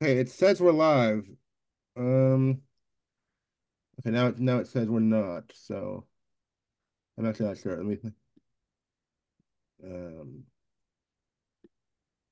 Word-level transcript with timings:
Okay, 0.00 0.18
it 0.18 0.30
says 0.30 0.60
we're 0.60 0.72
live. 0.72 1.28
Um, 1.96 2.62
okay, 4.00 4.10
now 4.10 4.26
it 4.28 4.38
now 4.38 4.58
it 4.58 4.66
says 4.68 4.88
we're 4.88 5.00
not. 5.00 5.52
So 5.54 6.06
I'm 7.18 7.26
actually 7.26 7.46
not 7.48 7.58
sure. 7.58 7.76
Let 7.76 7.84
me 8.04 8.12
um 9.82 10.44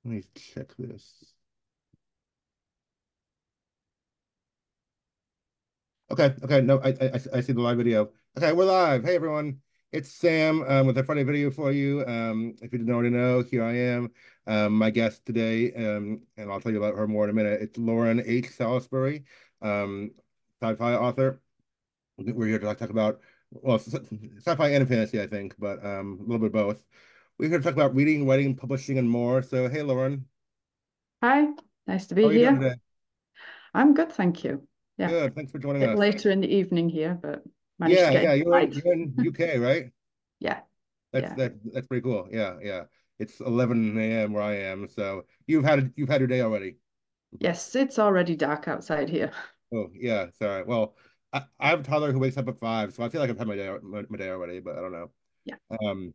let 0.04 0.10
me 0.14 0.22
check 0.34 0.74
this. 0.78 1.34
Okay, 6.10 6.34
okay, 6.42 6.60
no, 6.60 6.78
I 6.80 6.90
I 7.00 7.20
I 7.34 7.40
see 7.40 7.52
the 7.52 7.60
live 7.60 7.78
video. 7.78 8.12
Okay, 8.36 8.52
we're 8.52 8.64
live. 8.64 9.04
Hey 9.04 9.16
everyone, 9.16 9.60
it's 9.96 10.12
Sam 10.12 10.62
um, 10.68 10.86
with 10.86 10.98
a 10.98 11.04
Friday 11.04 11.22
video 11.22 11.50
for 11.50 11.72
you. 11.72 12.04
Um, 12.06 12.54
if 12.60 12.70
you 12.70 12.78
didn't 12.78 12.92
already 12.92 13.08
know, 13.08 13.42
here 13.42 13.64
I 13.64 13.74
am. 13.74 14.10
Um, 14.46 14.74
my 14.74 14.90
guest 14.90 15.24
today, 15.24 15.72
um, 15.72 16.20
and 16.36 16.52
I'll 16.52 16.60
tell 16.60 16.70
you 16.70 16.76
about 16.76 16.98
her 16.98 17.08
more 17.08 17.24
in 17.24 17.30
a 17.30 17.32
minute. 17.32 17.62
It's 17.62 17.78
Lauren 17.78 18.22
H. 18.24 18.50
Salisbury, 18.50 19.24
um, 19.62 20.10
sci-fi 20.60 20.94
author. 20.94 21.40
We're 22.18 22.46
here 22.46 22.58
to 22.58 22.74
talk 22.74 22.90
about 22.90 23.20
well, 23.50 23.78
sci-fi 23.78 24.68
and 24.68 24.86
fantasy, 24.86 25.20
I 25.20 25.26
think, 25.26 25.54
but 25.58 25.82
um, 25.82 26.18
a 26.20 26.22
little 26.24 26.40
bit 26.40 26.46
of 26.46 26.52
both. 26.52 26.84
We're 27.38 27.48
here 27.48 27.58
to 27.58 27.64
talk 27.64 27.72
about 27.72 27.94
reading, 27.94 28.26
writing, 28.26 28.54
publishing, 28.54 28.98
and 28.98 29.08
more. 29.08 29.42
So, 29.42 29.66
hey, 29.66 29.80
Lauren. 29.80 30.26
Hi, 31.22 31.46
nice 31.86 32.06
to 32.08 32.14
be 32.14 32.22
How 32.22 32.28
are 32.28 32.32
you 32.32 32.38
doing 32.40 32.60
here. 32.60 32.76
I'm 33.72 33.94
good, 33.94 34.12
thank 34.12 34.44
you. 34.44 34.62
Yeah, 34.98 35.08
Good. 35.08 35.34
Thanks 35.34 35.52
for 35.52 35.58
joining 35.58 35.84
us. 35.84 35.98
later 35.98 36.30
in 36.30 36.40
the 36.40 36.54
evening 36.54 36.90
here, 36.90 37.18
but 37.20 37.42
managed 37.78 38.00
Yeah, 38.00 38.10
yeah, 38.12 38.32
you're 38.34 38.58
in 38.58 38.72
you're 38.72 38.92
in 38.92 39.14
UK, 39.18 39.58
right? 39.58 39.90
Yeah, 40.38 40.60
That's 41.12 41.30
yeah. 41.30 41.34
that 41.36 41.72
that's 41.72 41.86
pretty 41.86 42.02
cool. 42.02 42.28
Yeah, 42.30 42.56
yeah. 42.62 42.84
It's 43.18 43.40
11 43.40 44.22
a.m. 44.22 44.32
where 44.32 44.42
I 44.42 44.56
am, 44.56 44.88
so 44.88 45.24
you've 45.46 45.64
had 45.64 45.92
you've 45.96 46.08
had 46.08 46.20
your 46.20 46.28
day 46.28 46.40
already. 46.42 46.76
Yes, 47.38 47.74
it's 47.74 47.98
already 47.98 48.36
dark 48.36 48.68
outside 48.68 49.08
here. 49.08 49.32
Oh, 49.74 49.90
yeah. 49.94 50.26
Sorry. 50.38 50.62
Well, 50.64 50.94
I, 51.32 51.44
I 51.58 51.68
have 51.70 51.80
a 51.80 51.82
toddler 51.82 52.12
who 52.12 52.18
wakes 52.18 52.36
up 52.36 52.48
at 52.48 52.58
five, 52.60 52.94
so 52.94 53.02
I 53.02 53.08
feel 53.08 53.20
like 53.20 53.30
I've 53.30 53.38
had 53.38 53.48
my 53.48 53.56
day 53.56 53.68
my, 53.82 54.04
my 54.08 54.18
day 54.18 54.30
already, 54.30 54.60
but 54.60 54.76
I 54.78 54.80
don't 54.80 54.92
know. 54.92 55.10
Yeah. 55.44 55.56
Um, 55.82 56.14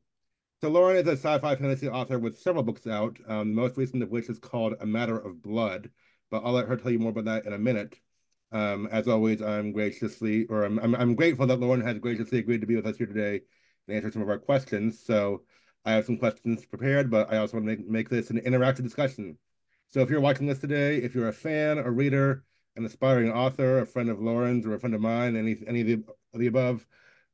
so 0.61 0.69
Lauren 0.69 0.97
is 0.97 1.07
a 1.07 1.13
sci-fi 1.13 1.55
fantasy 1.55 1.89
author 1.89 2.19
with 2.19 2.39
several 2.39 2.63
books 2.63 2.87
out. 2.87 3.19
Um, 3.27 3.49
the 3.55 3.61
most 3.61 3.77
recent 3.77 4.03
of 4.03 4.09
which 4.11 4.29
is 4.29 4.39
called 4.39 4.75
A 4.81 4.85
Matter 4.85 5.17
of 5.19 5.41
Blood, 5.41 5.91
but 6.31 6.43
I'll 6.45 6.53
let 6.53 6.67
her 6.69 6.77
tell 6.77 6.91
you 6.91 6.99
more 6.99 7.11
about 7.11 7.25
that 7.25 7.45
in 7.45 7.53
a 7.53 7.59
minute. 7.59 7.99
Um, 8.51 8.87
as 8.91 9.07
always, 9.07 9.41
I'm 9.41 9.71
graciously, 9.71 10.45
or 10.47 10.63
I'm, 10.63 10.77
I'm, 10.79 10.95
I'm 10.95 11.15
grateful 11.15 11.47
that 11.47 11.59
Lauren 11.59 11.81
has 11.81 11.99
graciously 11.99 12.39
agreed 12.39 12.61
to 12.61 12.67
be 12.67 12.75
with 12.75 12.85
us 12.85 12.97
here 12.97 13.07
today 13.07 13.41
and 13.87 13.95
answer 13.95 14.11
some 14.11 14.21
of 14.21 14.29
our 14.29 14.39
questions. 14.39 14.99
So 14.99 15.43
I 15.85 15.93
have 15.93 16.05
some 16.05 16.17
questions 16.17 16.65
prepared, 16.65 17.09
but 17.09 17.31
I 17.31 17.37
also 17.37 17.57
want 17.57 17.67
to 17.67 17.77
make, 17.77 17.89
make 17.89 18.09
this 18.09 18.29
an 18.29 18.41
interactive 18.41 18.83
discussion. 18.83 19.37
So 19.87 20.01
if 20.01 20.09
you're 20.09 20.21
watching 20.21 20.47
this 20.47 20.59
today, 20.59 20.97
if 20.97 21.15
you're 21.15 21.29
a 21.29 21.33
fan, 21.33 21.77
a 21.77 21.89
reader, 21.89 22.43
an 22.75 22.85
aspiring 22.85 23.31
author, 23.31 23.79
a 23.79 23.85
friend 23.85 24.09
of 24.09 24.21
Lauren's, 24.21 24.65
or 24.65 24.73
a 24.73 24.79
friend 24.79 24.95
of 24.95 25.01
mine, 25.01 25.35
any 25.35 25.57
any 25.67 25.81
of 25.81 25.87
the, 25.87 26.03
of 26.33 26.39
the 26.39 26.47
above, 26.47 26.85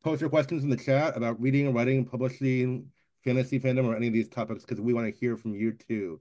post 0.04 0.22
your 0.22 0.30
questions 0.30 0.64
in 0.64 0.70
the 0.70 0.78
chat 0.78 1.16
about 1.16 1.40
reading, 1.40 1.74
writing, 1.74 2.06
publishing, 2.06 2.90
fantasy 3.24 3.60
fandom, 3.60 3.86
or 3.86 3.96
any 3.96 4.08
of 4.08 4.14
these 4.14 4.30
topics 4.30 4.64
because 4.64 4.82
we 4.82 4.94
want 4.94 5.06
to 5.06 5.20
hear 5.20 5.38
from 5.38 5.54
you 5.54 5.74
too. 5.74 6.20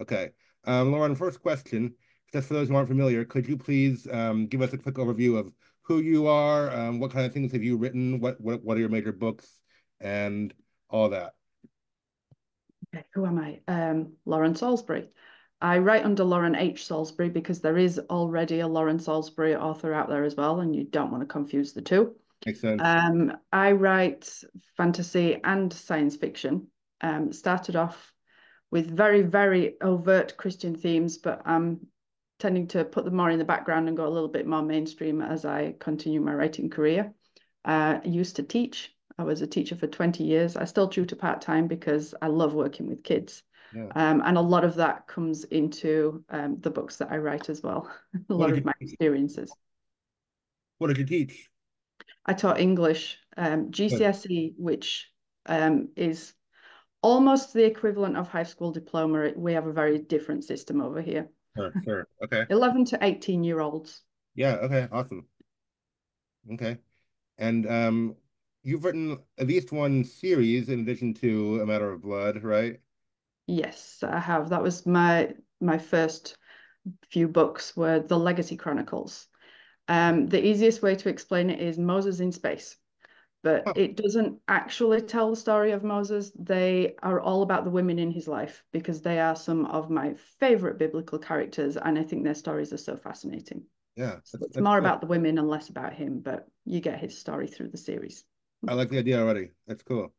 Okay. 0.00 0.30
Um, 0.64 0.92
Lauren, 0.92 1.16
first 1.16 1.42
question, 1.42 1.94
just 2.32 2.48
for 2.48 2.54
those 2.54 2.68
who 2.68 2.74
aren't 2.74 2.88
familiar, 2.88 3.24
could 3.24 3.46
you 3.46 3.56
please 3.56 4.06
um, 4.10 4.46
give 4.46 4.62
us 4.62 4.72
a 4.72 4.78
quick 4.78 4.94
overview 4.96 5.38
of 5.38 5.52
who 5.82 5.98
you 5.98 6.26
are, 6.26 6.70
um, 6.70 7.00
what 7.00 7.12
kind 7.12 7.26
of 7.26 7.32
things 7.32 7.52
have 7.52 7.62
you 7.62 7.76
written, 7.76 8.20
what 8.20 8.40
what 8.40 8.62
what 8.62 8.76
are 8.76 8.80
your 8.80 8.88
major 8.88 9.12
books, 9.12 9.60
and 10.00 10.54
all 10.88 11.10
that? 11.10 11.34
Okay, 12.94 13.04
who 13.14 13.26
am 13.26 13.38
I? 13.38 13.60
Um, 13.68 14.14
Lauren 14.24 14.54
Salisbury. 14.54 15.08
I 15.60 15.78
write 15.78 16.04
under 16.04 16.24
Lauren 16.24 16.56
H. 16.56 16.86
Salisbury 16.86 17.28
because 17.28 17.60
there 17.60 17.78
is 17.78 18.00
already 18.10 18.60
a 18.60 18.66
Lauren 18.66 18.98
Salisbury 18.98 19.54
author 19.54 19.94
out 19.94 20.08
there 20.08 20.24
as 20.24 20.34
well, 20.34 20.60
and 20.60 20.74
you 20.74 20.84
don't 20.84 21.10
want 21.10 21.22
to 21.22 21.26
confuse 21.26 21.72
the 21.72 21.82
two. 21.82 22.16
Makes 22.44 22.60
sense. 22.60 22.82
Um, 22.84 23.36
I 23.52 23.72
write 23.72 24.42
fantasy 24.76 25.40
and 25.44 25.72
science 25.72 26.16
fiction. 26.16 26.66
Um, 27.00 27.32
started 27.32 27.76
off 27.76 28.12
with 28.70 28.90
very, 28.90 29.22
very 29.22 29.76
overt 29.80 30.36
Christian 30.36 30.74
themes, 30.74 31.18
but 31.18 31.42
I'm 31.44 31.86
tending 32.42 32.66
to 32.66 32.84
put 32.84 33.04
them 33.04 33.14
more 33.14 33.30
in 33.30 33.38
the 33.38 33.44
background 33.44 33.86
and 33.86 33.96
go 33.96 34.06
a 34.06 34.10
little 34.10 34.28
bit 34.28 34.48
more 34.48 34.62
mainstream 34.62 35.22
as 35.22 35.44
I 35.44 35.76
continue 35.78 36.20
my 36.20 36.34
writing 36.34 36.68
career. 36.68 37.14
Uh, 37.64 38.00
I 38.04 38.08
used 38.08 38.36
to 38.36 38.42
teach. 38.42 38.92
I 39.16 39.22
was 39.22 39.42
a 39.42 39.46
teacher 39.46 39.76
for 39.76 39.86
20 39.86 40.24
years. 40.24 40.56
I 40.56 40.64
still 40.64 40.88
tutor 40.88 41.14
part 41.14 41.40
time 41.40 41.68
because 41.68 42.14
I 42.20 42.26
love 42.26 42.52
working 42.52 42.88
with 42.88 43.04
kids. 43.04 43.44
Yeah. 43.72 43.86
Um, 43.94 44.22
and 44.24 44.36
a 44.36 44.40
lot 44.40 44.64
of 44.64 44.74
that 44.74 45.06
comes 45.06 45.44
into 45.44 46.24
um, 46.30 46.58
the 46.60 46.70
books 46.70 46.96
that 46.96 47.12
I 47.12 47.18
write 47.18 47.48
as 47.48 47.62
well, 47.62 47.88
a 48.28 48.34
lot 48.34 48.50
of 48.50 48.64
my 48.64 48.72
experiences. 48.80 49.54
what 50.78 50.88
did 50.88 50.98
you 50.98 51.06
teach? 51.06 51.48
I 52.26 52.34
taught 52.34 52.60
English, 52.60 53.18
um. 53.36 53.70
GCSE, 53.70 54.54
which 54.58 55.10
um, 55.46 55.90
is 55.94 56.34
almost 57.02 57.52
the 57.52 57.64
equivalent 57.64 58.16
of 58.16 58.26
high 58.26 58.42
school 58.42 58.72
diploma. 58.72 59.30
We 59.36 59.52
have 59.52 59.68
a 59.68 59.72
very 59.72 59.98
different 59.98 60.42
system 60.44 60.80
over 60.82 61.00
here. 61.00 61.28
Sure, 61.56 61.74
sure. 61.84 62.08
Okay. 62.22 62.46
11 62.48 62.84
to 62.86 62.98
18 63.00 63.44
year 63.44 63.60
olds. 63.60 64.02
Yeah, 64.34 64.56
okay, 64.62 64.88
awesome. 64.92 65.26
Okay. 66.52 66.78
And 67.38 67.66
um 67.68 68.16
you've 68.64 68.84
written 68.84 69.18
at 69.38 69.46
least 69.48 69.72
one 69.72 70.04
series 70.04 70.68
in 70.70 70.80
addition 70.80 71.14
to 71.14 71.60
A 71.62 71.66
Matter 71.66 71.92
of 71.92 72.02
Blood, 72.02 72.42
right? 72.44 72.80
Yes, 73.46 74.02
I 74.02 74.18
have. 74.18 74.48
That 74.50 74.62
was 74.62 74.86
my 74.86 75.34
my 75.60 75.78
first 75.78 76.36
few 77.10 77.28
books 77.28 77.76
were 77.76 78.00
the 78.00 78.18
Legacy 78.18 78.56
Chronicles. 78.56 79.28
Um, 79.88 80.28
the 80.28 80.44
easiest 80.44 80.82
way 80.82 80.96
to 80.96 81.08
explain 81.10 81.50
it 81.50 81.60
is 81.60 81.78
Moses 81.78 82.20
in 82.20 82.32
space, 82.32 82.76
but 83.42 83.66
Huh. 83.66 83.74
it 83.74 83.96
doesn't 83.96 84.40
actually 84.48 85.02
tell 85.02 85.30
the 85.30 85.36
story 85.36 85.72
of 85.72 85.84
Moses. 85.84 86.32
They 86.38 86.96
are 87.02 87.20
all 87.20 87.42
about 87.42 87.64
the 87.64 87.70
women 87.70 87.98
in 87.98 88.10
his 88.10 88.28
life 88.28 88.64
because 88.72 89.02
they 89.02 89.20
are 89.20 89.36
some 89.36 89.66
of 89.66 89.90
my 89.90 90.14
favorite 90.14 90.78
biblical 90.78 91.18
characters, 91.18 91.76
and 91.76 91.98
I 91.98 92.02
think 92.04 92.24
their 92.24 92.34
stories 92.34 92.72
are 92.72 92.78
so 92.78 92.96
fascinating. 92.96 93.64
Yeah, 93.96 94.20
So 94.24 94.38
it's 94.54 94.58
more 94.60 94.78
cool. 94.78 94.78
about 94.78 95.00
the 95.00 95.06
women 95.08 95.38
and 95.38 95.48
less 95.48 95.68
about 95.70 95.94
him, 95.94 96.20
but 96.20 96.48
you 96.64 96.80
get 96.80 97.00
his 97.00 97.18
story 97.18 97.48
through 97.48 97.68
the 97.70 97.78
series. 97.78 98.24
I 98.66 98.74
like 98.74 98.88
the 98.90 98.98
idea 98.98 99.20
already. 99.20 99.50
That's 99.66 99.82
cool. 99.82 100.12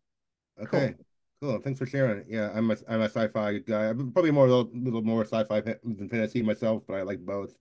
Okay. 0.59 0.95
Cool. 0.95 1.05
Cool. 1.41 1.59
Thanks 1.61 1.79
for 1.79 1.85
sharing. 1.87 2.25
Yeah, 2.29 2.51
I'm 2.55 2.71
a 2.71 2.77
I'm 2.89 3.01
a 3.01 3.05
sci-fi 3.09 3.59
guy. 3.59 3.89
I'm 3.89 4.11
probably 4.13 4.31
more 4.31 4.47
a 4.47 4.49
little, 4.49 4.71
little 4.73 5.03
more 5.03 5.23
sci-fi 5.25 5.61
than 5.61 6.09
fantasy 6.09 6.41
myself, 6.43 6.83
but 6.87 6.95
I 6.95 7.03
like 7.03 7.19
both. 7.25 7.57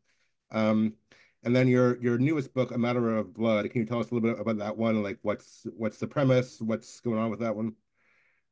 Um, 0.53 0.95
and 1.43 1.55
then 1.55 1.69
your 1.69 2.01
your 2.01 2.19
newest 2.19 2.55
book, 2.55 2.71
A 2.71 2.79
Matter 2.79 3.17
of 3.17 3.35
Blood. 3.35 3.71
Can 3.71 3.81
you 3.81 3.87
tell 3.87 4.01
us 4.01 4.11
a 4.11 4.15
little 4.15 4.31
bit 4.31 4.41
about 4.41 4.59
that 4.59 4.77
one? 4.77 5.03
Like 5.03 5.19
what's 5.23 5.67
what's 5.77 5.99
the 5.99 6.07
premise? 6.07 6.61
What's 6.61 7.01
going 7.01 7.19
on 7.19 7.31
with 7.31 7.41
that 7.41 7.57
one? 7.57 7.75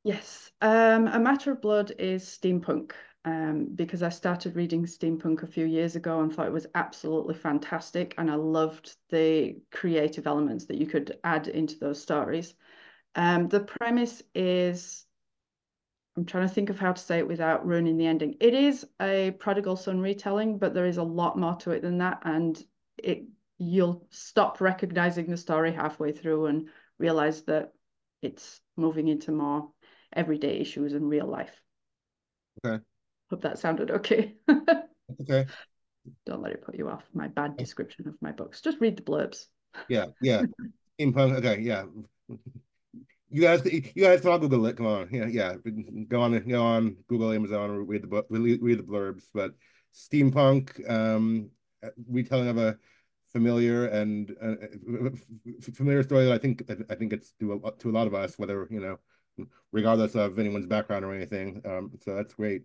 Yes, 0.02 0.50
um, 0.62 1.08
A 1.08 1.20
Matter 1.20 1.52
of 1.52 1.60
Blood 1.60 1.92
is 1.98 2.24
steampunk 2.24 2.92
um, 3.26 3.68
because 3.74 4.02
I 4.02 4.08
started 4.08 4.56
reading 4.56 4.86
steampunk 4.86 5.42
a 5.42 5.46
few 5.46 5.66
years 5.66 5.94
ago 5.94 6.20
and 6.20 6.34
thought 6.34 6.46
it 6.46 6.52
was 6.52 6.66
absolutely 6.74 7.34
fantastic, 7.34 8.14
and 8.16 8.30
I 8.30 8.36
loved 8.36 8.96
the 9.10 9.60
creative 9.70 10.26
elements 10.26 10.64
that 10.66 10.78
you 10.78 10.86
could 10.86 11.18
add 11.22 11.48
into 11.48 11.78
those 11.78 12.00
stories. 12.00 12.54
Um, 13.14 13.48
the 13.48 13.60
premise 13.60 14.22
is, 14.34 15.04
I'm 16.16 16.24
trying 16.24 16.48
to 16.48 16.54
think 16.54 16.70
of 16.70 16.78
how 16.78 16.92
to 16.92 17.00
say 17.00 17.18
it 17.18 17.28
without 17.28 17.66
ruining 17.66 17.98
the 17.98 18.06
ending. 18.06 18.36
It 18.40 18.54
is 18.54 18.86
a 19.02 19.32
prodigal 19.32 19.76
son 19.76 20.00
retelling, 20.00 20.56
but 20.58 20.72
there 20.72 20.86
is 20.86 20.96
a 20.96 21.02
lot 21.02 21.38
more 21.38 21.56
to 21.56 21.72
it 21.72 21.82
than 21.82 21.98
that, 21.98 22.22
and 22.24 22.62
it 23.02 23.24
you'll 23.58 24.06
stop 24.10 24.60
recognizing 24.60 25.26
the 25.26 25.36
story 25.36 25.72
halfway 25.72 26.12
through 26.12 26.46
and 26.46 26.68
realize 26.98 27.42
that 27.42 27.72
it's 28.22 28.60
moving 28.76 29.08
into 29.08 29.32
more 29.32 29.70
everyday 30.12 30.58
issues 30.58 30.94
in 30.94 31.06
real 31.06 31.26
life. 31.26 31.60
Okay. 32.64 32.82
Hope 33.28 33.42
that 33.42 33.58
sounded 33.58 33.91
okay. 33.91 34.34
Okay. 35.20 35.47
Don't 36.24 36.42
let 36.42 36.52
it 36.52 36.62
put 36.62 36.76
you 36.76 36.88
off 36.88 37.04
my 37.12 37.28
bad 37.28 37.56
description 37.56 38.08
of 38.08 38.14
my 38.20 38.32
books. 38.32 38.60
Just 38.60 38.80
read 38.80 38.97
the 38.97 39.03
blurbs. 39.03 39.44
Yeah, 39.88 40.06
yeah. 40.22 40.42
Steampunk. 40.98 41.36
Okay, 41.36 41.60
yeah. 41.60 41.84
You 43.28 43.42
guys, 43.42 43.64
you 43.64 44.03
guys 44.03 44.22
can 44.22 44.30
all 44.30 44.38
Google 44.38 44.66
it. 44.66 44.76
Come 44.76 44.86
on, 44.86 45.08
yeah, 45.12 45.26
yeah. 45.26 45.54
Go 46.08 46.22
on, 46.22 46.48
go 46.48 46.62
on 46.62 46.96
Google, 47.08 47.32
Amazon, 47.32 47.86
read 47.86 48.03
the 48.03 48.08
book, 48.08 48.26
read, 48.30 48.60
read 48.62 48.78
the 48.78 48.82
blurbs. 48.82 49.24
But 49.32 49.53
steampunk, 49.94 50.88
um, 50.91 51.50
retelling 52.09 52.48
of 52.48 52.59
a 52.59 52.77
familiar 53.32 53.86
and 53.86 54.34
uh, 54.42 54.54
familiar 55.74 56.03
story 56.03 56.24
that 56.24 56.32
I 56.32 56.38
think 56.38 56.62
I 56.91 56.94
think 56.94 57.12
it's 57.12 57.32
to 57.41 57.60
a, 57.65 57.72
to 57.78 57.91
a 57.91 57.92
lot 57.92 58.06
of 58.06 58.15
us, 58.15 58.38
whether 58.38 58.66
you 58.71 58.80
know, 58.80 58.98
regardless 59.72 60.15
of 60.15 60.38
anyone's 60.38 60.66
background 60.66 61.04
or 61.04 61.15
anything. 61.15 61.62
Um, 61.65 61.92
so 62.03 62.15
that's 62.15 62.34
great. 62.34 62.62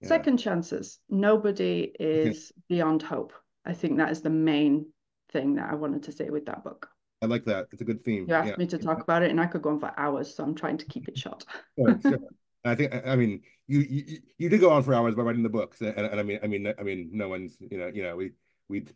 Yeah. 0.00 0.08
Second 0.08 0.38
chances. 0.38 0.98
Nobody 1.08 1.92
is 1.98 2.52
beyond 2.68 3.02
hope. 3.02 3.32
I 3.64 3.72
think 3.72 3.96
that 3.98 4.10
is 4.10 4.20
the 4.20 4.30
main 4.30 4.86
thing 5.32 5.54
that 5.54 5.70
I 5.70 5.74
wanted 5.74 6.02
to 6.04 6.12
say 6.12 6.30
with 6.30 6.46
that 6.46 6.62
book. 6.62 6.88
I 7.22 7.26
like 7.26 7.44
that. 7.46 7.66
It's 7.72 7.80
a 7.80 7.84
good 7.84 8.02
theme. 8.02 8.26
You 8.28 8.34
Yeah. 8.34 8.40
asked 8.40 8.58
me 8.58 8.66
to 8.66 8.78
talk 8.78 9.02
about 9.02 9.22
it, 9.22 9.30
and 9.30 9.40
I 9.40 9.46
could 9.46 9.62
go 9.62 9.70
on 9.70 9.80
for 9.80 9.92
hours, 9.96 10.34
so 10.34 10.44
I'm 10.44 10.54
trying 10.54 10.78
to 10.78 10.86
keep 10.86 11.08
it 11.08 11.16
short. 11.18 11.44
Sure, 11.78 11.98
sure. 12.02 12.18
I 12.66 12.74
think 12.74 12.94
I 12.94 13.16
mean 13.16 13.42
you 13.66 13.80
you, 13.80 14.18
you 14.38 14.48
did 14.48 14.60
go 14.60 14.70
on 14.70 14.82
for 14.82 14.94
hours 14.94 15.14
by 15.14 15.22
writing 15.22 15.42
the 15.42 15.48
books, 15.48 15.80
and, 15.80 15.96
and 15.98 16.20
I 16.20 16.22
mean 16.22 16.38
I 16.42 16.46
mean 16.46 16.72
I 16.78 16.82
mean 16.82 17.10
no 17.12 17.28
one's 17.28 17.56
you 17.60 17.78
know 17.78 17.88
you 17.92 18.02
know 18.02 18.16
we 18.16 18.32
we 18.68 18.86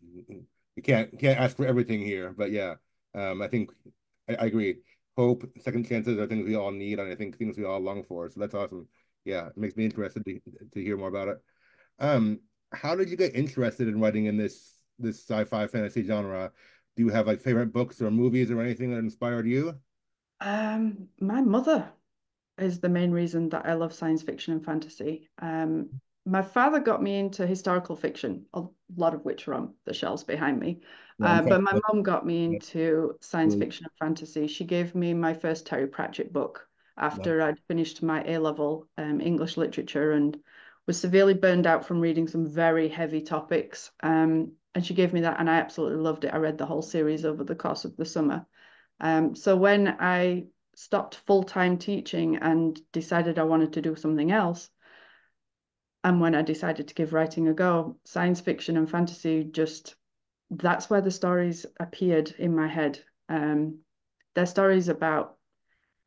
we 0.76 0.82
can't 0.82 1.18
can't 1.18 1.40
ask 1.40 1.56
for 1.56 1.66
everything 1.66 2.00
here, 2.00 2.34
but 2.36 2.50
yeah, 2.50 2.74
um, 3.14 3.42
I 3.42 3.48
think 3.48 3.70
I, 4.28 4.34
I 4.34 4.46
agree. 4.46 4.76
Hope, 5.16 5.44
second 5.60 5.88
chances 5.88 6.18
are 6.18 6.26
things 6.26 6.46
we 6.46 6.54
all 6.54 6.70
need, 6.70 6.98
and 7.00 7.10
I 7.10 7.16
think 7.16 7.36
things 7.36 7.58
we 7.58 7.64
all 7.64 7.80
long 7.80 8.04
for. 8.04 8.30
So 8.30 8.38
that's 8.40 8.54
awesome. 8.54 8.86
Yeah, 9.24 9.48
it 9.48 9.56
makes 9.56 9.76
me 9.76 9.84
interested 9.84 10.24
to 10.24 10.40
to 10.74 10.82
hear 10.82 10.96
more 10.96 11.08
about 11.08 11.28
it. 11.28 11.38
Um, 11.98 12.40
how 12.72 12.94
did 12.94 13.10
you 13.10 13.16
get 13.16 13.34
interested 13.34 13.88
in 13.88 14.00
writing 14.00 14.26
in 14.26 14.36
this 14.36 14.78
this 14.98 15.18
sci-fi 15.20 15.66
fantasy 15.66 16.04
genre? 16.04 16.52
Do 16.96 17.04
you 17.04 17.10
have 17.10 17.26
like 17.26 17.40
favorite 17.40 17.72
books 17.72 18.00
or 18.00 18.10
movies 18.10 18.50
or 18.50 18.60
anything 18.60 18.90
that 18.90 18.98
inspired 18.98 19.46
you? 19.46 19.78
Um, 20.40 21.08
my 21.20 21.40
mother 21.40 21.90
is 22.58 22.80
the 22.80 22.88
main 22.88 23.10
reason 23.12 23.48
that 23.50 23.66
I 23.66 23.74
love 23.74 23.92
science 23.92 24.22
fiction 24.22 24.52
and 24.52 24.64
fantasy. 24.64 25.28
Um, 25.40 25.90
my 26.28 26.42
father 26.42 26.80
got 26.80 27.02
me 27.02 27.18
into 27.18 27.46
historical 27.46 27.96
fiction, 27.96 28.46
a 28.52 28.64
lot 28.96 29.14
of 29.14 29.24
which 29.24 29.48
are 29.48 29.54
on 29.54 29.74
the 29.84 29.94
shelves 29.94 30.24
behind 30.24 30.60
me. 30.60 30.80
Uh, 31.20 31.42
but 31.42 31.62
my 31.62 31.72
mum 31.88 32.02
got 32.02 32.24
me 32.24 32.44
into 32.44 33.16
science 33.20 33.54
fiction 33.54 33.86
and 33.86 33.98
fantasy. 33.98 34.46
She 34.46 34.64
gave 34.64 34.94
me 34.94 35.14
my 35.14 35.34
first 35.34 35.66
Terry 35.66 35.86
Pratchett 35.86 36.32
book 36.32 36.68
after 36.96 37.42
I'd 37.42 37.58
finished 37.66 38.02
my 38.02 38.22
A 38.24 38.38
level 38.38 38.88
um, 38.98 39.20
English 39.20 39.56
literature 39.56 40.12
and 40.12 40.38
was 40.86 41.00
severely 41.00 41.34
burned 41.34 41.66
out 41.66 41.86
from 41.86 42.00
reading 42.00 42.28
some 42.28 42.46
very 42.46 42.88
heavy 42.88 43.20
topics. 43.20 43.90
Um, 44.02 44.52
and 44.74 44.84
she 44.84 44.94
gave 44.94 45.12
me 45.12 45.22
that, 45.22 45.40
and 45.40 45.50
I 45.50 45.56
absolutely 45.56 45.98
loved 45.98 46.24
it. 46.24 46.32
I 46.34 46.36
read 46.36 46.58
the 46.58 46.66
whole 46.66 46.82
series 46.82 47.24
over 47.24 47.42
the 47.42 47.54
course 47.54 47.84
of 47.84 47.96
the 47.96 48.04
summer. 48.04 48.46
Um, 49.00 49.34
so 49.34 49.56
when 49.56 49.88
I 49.88 50.46
stopped 50.76 51.16
full 51.26 51.42
time 51.42 51.78
teaching 51.78 52.36
and 52.36 52.78
decided 52.92 53.38
I 53.38 53.44
wanted 53.44 53.72
to 53.72 53.82
do 53.82 53.96
something 53.96 54.30
else, 54.30 54.70
and 56.04 56.20
when 56.20 56.34
I 56.34 56.42
decided 56.42 56.88
to 56.88 56.94
give 56.94 57.12
writing 57.12 57.48
a 57.48 57.54
go, 57.54 57.96
science 58.04 58.40
fiction 58.40 58.76
and 58.76 58.90
fantasy 58.90 59.44
just 59.44 59.96
that's 60.50 60.88
where 60.88 61.00
the 61.00 61.10
stories 61.10 61.66
appeared 61.78 62.34
in 62.38 62.54
my 62.54 62.66
head. 62.66 63.00
Um, 63.28 63.80
they're 64.34 64.46
stories 64.46 64.88
about 64.88 65.36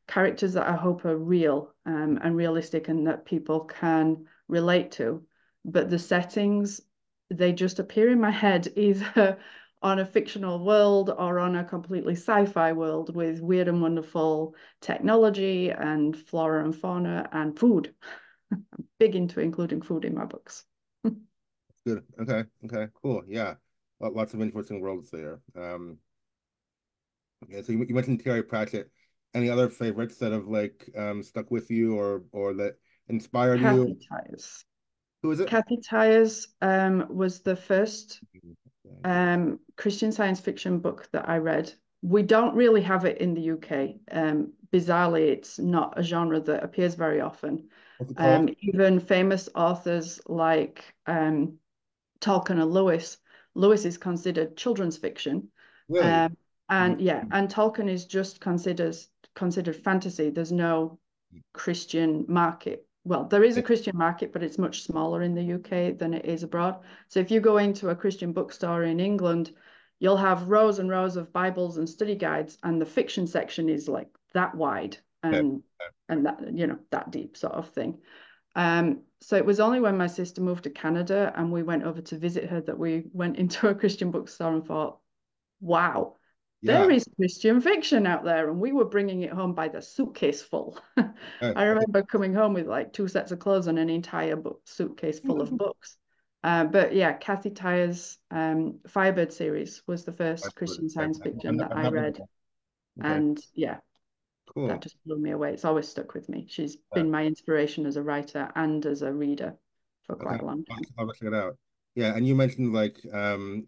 characters 0.08 0.54
that 0.54 0.66
I 0.66 0.74
hope 0.74 1.04
are 1.04 1.16
real 1.16 1.74
um, 1.86 2.18
and 2.22 2.36
realistic 2.36 2.88
and 2.88 3.06
that 3.06 3.24
people 3.24 3.60
can 3.60 4.26
relate 4.48 4.92
to. 4.92 5.22
But 5.64 5.90
the 5.90 5.98
settings, 5.98 6.80
they 7.30 7.52
just 7.52 7.78
appear 7.78 8.10
in 8.10 8.20
my 8.20 8.30
head 8.30 8.72
either 8.76 9.38
on 9.80 9.98
a 9.98 10.06
fictional 10.06 10.64
world 10.64 11.10
or 11.10 11.38
on 11.40 11.56
a 11.56 11.64
completely 11.64 12.14
sci-fi 12.14 12.72
world 12.72 13.14
with 13.14 13.40
weird 13.40 13.68
and 13.68 13.82
wonderful 13.82 14.54
technology 14.80 15.70
and 15.70 16.16
flora 16.16 16.64
and 16.64 16.74
fauna 16.74 17.28
and 17.32 17.58
food. 17.58 17.94
I'm 18.52 18.64
big 18.98 19.16
into 19.16 19.40
including 19.40 19.82
food 19.82 20.04
in 20.04 20.14
my 20.14 20.24
books. 20.24 20.64
Good. 21.86 22.04
Okay. 22.20 22.44
Okay. 22.64 22.86
Cool. 23.02 23.22
Yeah. 23.26 23.54
Lots 24.00 24.34
of 24.34 24.40
interesting 24.40 24.80
worlds 24.80 25.10
there. 25.10 25.40
Um, 25.56 25.98
okay. 27.44 27.62
So 27.62 27.72
you, 27.72 27.84
you 27.88 27.94
mentioned 27.94 28.22
Terry 28.22 28.42
Pratchett. 28.42 28.90
Any 29.34 29.48
other 29.48 29.68
favorites 29.68 30.16
that 30.18 30.32
have 30.32 30.46
like 30.46 30.90
um, 30.96 31.22
stuck 31.22 31.50
with 31.50 31.70
you 31.70 31.96
or 31.96 32.24
or 32.32 32.52
that 32.54 32.74
inspired 33.08 33.60
Kathy 33.60 33.78
you? 33.78 33.96
Tyers. 34.08 34.64
Who 35.22 35.30
is 35.30 35.40
it? 35.40 35.48
Kathy 35.48 35.78
Tyers 35.88 36.48
um, 36.60 37.06
was 37.08 37.40
the 37.40 37.56
first 37.56 38.20
um, 39.04 39.58
Christian 39.76 40.12
science 40.12 40.40
fiction 40.40 40.78
book 40.78 41.08
that 41.12 41.28
I 41.28 41.38
read. 41.38 41.72
We 42.02 42.22
don't 42.22 42.54
really 42.54 42.82
have 42.82 43.04
it 43.04 43.18
in 43.18 43.34
the 43.34 43.52
UK. 43.52 43.96
Um, 44.10 44.52
bizarrely, 44.72 45.28
it's 45.28 45.58
not 45.58 45.98
a 45.98 46.02
genre 46.02 46.40
that 46.40 46.64
appears 46.64 46.94
very 46.94 47.20
often. 47.20 47.68
Um, 48.16 48.48
even 48.60 49.00
famous 49.00 49.48
authors 49.54 50.20
like 50.26 50.84
um, 51.06 51.58
Tolkien 52.20 52.58
or 52.58 52.64
Lewis, 52.64 53.18
Lewis 53.54 53.84
is 53.84 53.98
considered 53.98 54.56
children's 54.56 54.96
fiction. 54.96 55.48
Really? 55.88 56.08
Um, 56.08 56.36
and 56.68 57.00
yeah, 57.00 57.24
and 57.32 57.48
Tolkien 57.48 57.88
is 57.88 58.06
just 58.06 58.40
considered 58.40 58.96
considered 59.34 59.76
fantasy. 59.76 60.30
There's 60.30 60.52
no 60.52 60.98
Christian 61.52 62.24
market 62.28 62.86
well, 63.04 63.24
there 63.24 63.42
is 63.42 63.56
a 63.56 63.62
Christian 63.62 63.96
market, 63.96 64.32
but 64.32 64.42
it's 64.42 64.58
much 64.58 64.82
smaller 64.82 65.22
in 65.22 65.34
the 65.34 65.54
UK 65.54 65.98
than 65.98 66.14
it 66.14 66.24
is 66.24 66.44
abroad. 66.44 66.78
So 67.08 67.18
if 67.18 67.30
you 67.30 67.40
go 67.40 67.56
into 67.58 67.88
a 67.88 67.96
Christian 67.96 68.32
bookstore 68.32 68.84
in 68.84 69.00
England, 69.00 69.52
you'll 69.98 70.16
have 70.16 70.48
rows 70.48 70.78
and 70.78 70.88
rows 70.88 71.16
of 71.16 71.32
Bibles 71.32 71.78
and 71.78 71.88
study 71.88 72.14
guides, 72.14 72.58
and 72.62 72.80
the 72.80 72.86
fiction 72.86 73.26
section 73.26 73.68
is 73.68 73.88
like 73.88 74.08
that 74.34 74.54
wide 74.54 74.98
and 75.22 75.62
yeah. 75.80 75.86
and 76.08 76.26
that 76.26 76.40
you 76.54 76.66
know 76.66 76.78
that 76.90 77.10
deep 77.10 77.36
sort 77.36 77.54
of 77.54 77.68
thing. 77.70 77.98
Um, 78.54 79.02
so 79.20 79.36
it 79.36 79.46
was 79.46 79.60
only 79.60 79.80
when 79.80 79.96
my 79.96 80.08
sister 80.08 80.40
moved 80.40 80.64
to 80.64 80.70
Canada 80.70 81.32
and 81.36 81.50
we 81.50 81.62
went 81.62 81.84
over 81.84 82.00
to 82.02 82.18
visit 82.18 82.50
her 82.50 82.60
that 82.62 82.78
we 82.78 83.04
went 83.12 83.36
into 83.36 83.68
a 83.68 83.74
Christian 83.74 84.10
bookstore 84.10 84.52
and 84.52 84.66
thought, 84.66 84.98
wow, 85.60 86.16
yeah. 86.60 86.78
there 86.78 86.90
is 86.90 87.06
Christian 87.16 87.60
fiction 87.60 88.06
out 88.06 88.24
there, 88.24 88.50
and 88.50 88.60
we 88.60 88.72
were 88.72 88.84
bringing 88.84 89.22
it 89.22 89.32
home 89.32 89.54
by 89.54 89.68
the 89.68 89.80
suitcase 89.80 90.42
full. 90.42 90.78
I 90.96 91.64
remember 91.64 92.02
coming 92.02 92.34
home 92.34 92.52
with 92.54 92.66
like 92.66 92.92
two 92.92 93.08
sets 93.08 93.32
of 93.32 93.38
clothes 93.38 93.68
and 93.68 93.78
an 93.78 93.90
entire 93.90 94.36
book 94.36 94.60
suitcase 94.64 95.20
full 95.20 95.40
of 95.40 95.50
books. 95.56 95.96
Uh, 96.44 96.64
but 96.64 96.92
yeah, 96.92 97.12
Kathy 97.12 97.50
Tyers' 97.50 98.18
um, 98.32 98.80
Firebird 98.88 99.32
series 99.32 99.82
was 99.86 100.04
the 100.04 100.12
first 100.12 100.54
Christian 100.56 100.88
science 100.88 101.20
fiction 101.22 101.56
that 101.58 101.76
I 101.76 101.88
read, 101.88 102.16
okay. 102.16 103.08
and 103.14 103.40
yeah, 103.54 103.78
cool. 104.46 104.68
that 104.68 104.82
just 104.82 104.96
blew 105.04 105.18
me 105.18 105.30
away. 105.30 105.52
It's 105.52 105.64
always 105.64 105.88
stuck 105.88 106.14
with 106.14 106.28
me. 106.28 106.46
She's 106.48 106.74
yeah. 106.74 107.02
been 107.02 107.10
my 107.10 107.24
inspiration 107.24 107.86
as 107.86 107.96
a 107.96 108.02
writer 108.02 108.50
and 108.54 108.84
as 108.86 109.02
a 109.02 109.12
reader 109.12 109.54
for 110.06 110.16
quite 110.16 110.36
okay. 110.36 110.44
a 110.44 110.46
long 110.46 110.64
time. 110.64 110.82
I'll 110.98 111.12
check 111.12 111.28
it 111.28 111.34
out. 111.34 111.56
Yeah, 111.94 112.16
and 112.16 112.26
you 112.26 112.34
mentioned 112.34 112.72
like 112.72 112.98
um, 113.12 113.66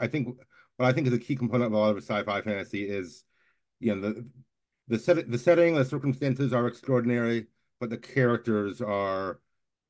I 0.00 0.06
think 0.06 0.36
what 0.76 0.86
I 0.86 0.92
think 0.92 1.06
is 1.06 1.12
a 1.12 1.18
key 1.18 1.36
component 1.36 1.66
of 1.66 1.72
a 1.72 1.78
lot 1.78 1.96
of 1.96 2.02
sci-fi 2.02 2.40
fantasy 2.40 2.88
is, 2.88 3.24
you 3.80 3.94
know, 3.94 4.00
the 4.00 4.26
the 4.88 4.98
set 4.98 5.30
the 5.30 5.38
setting, 5.38 5.74
the 5.74 5.84
circumstances 5.84 6.52
are 6.52 6.66
extraordinary, 6.66 7.46
but 7.80 7.90
the 7.90 7.98
characters 7.98 8.80
are 8.80 9.40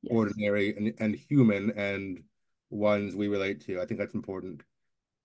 yes. 0.01 0.15
ordinary 0.15 0.75
and, 0.75 0.93
and 0.99 1.15
human 1.15 1.71
and 1.71 2.23
ones 2.69 3.15
we 3.15 3.27
relate 3.27 3.61
to. 3.65 3.81
I 3.81 3.85
think 3.85 3.99
that's 3.99 4.15
important. 4.15 4.63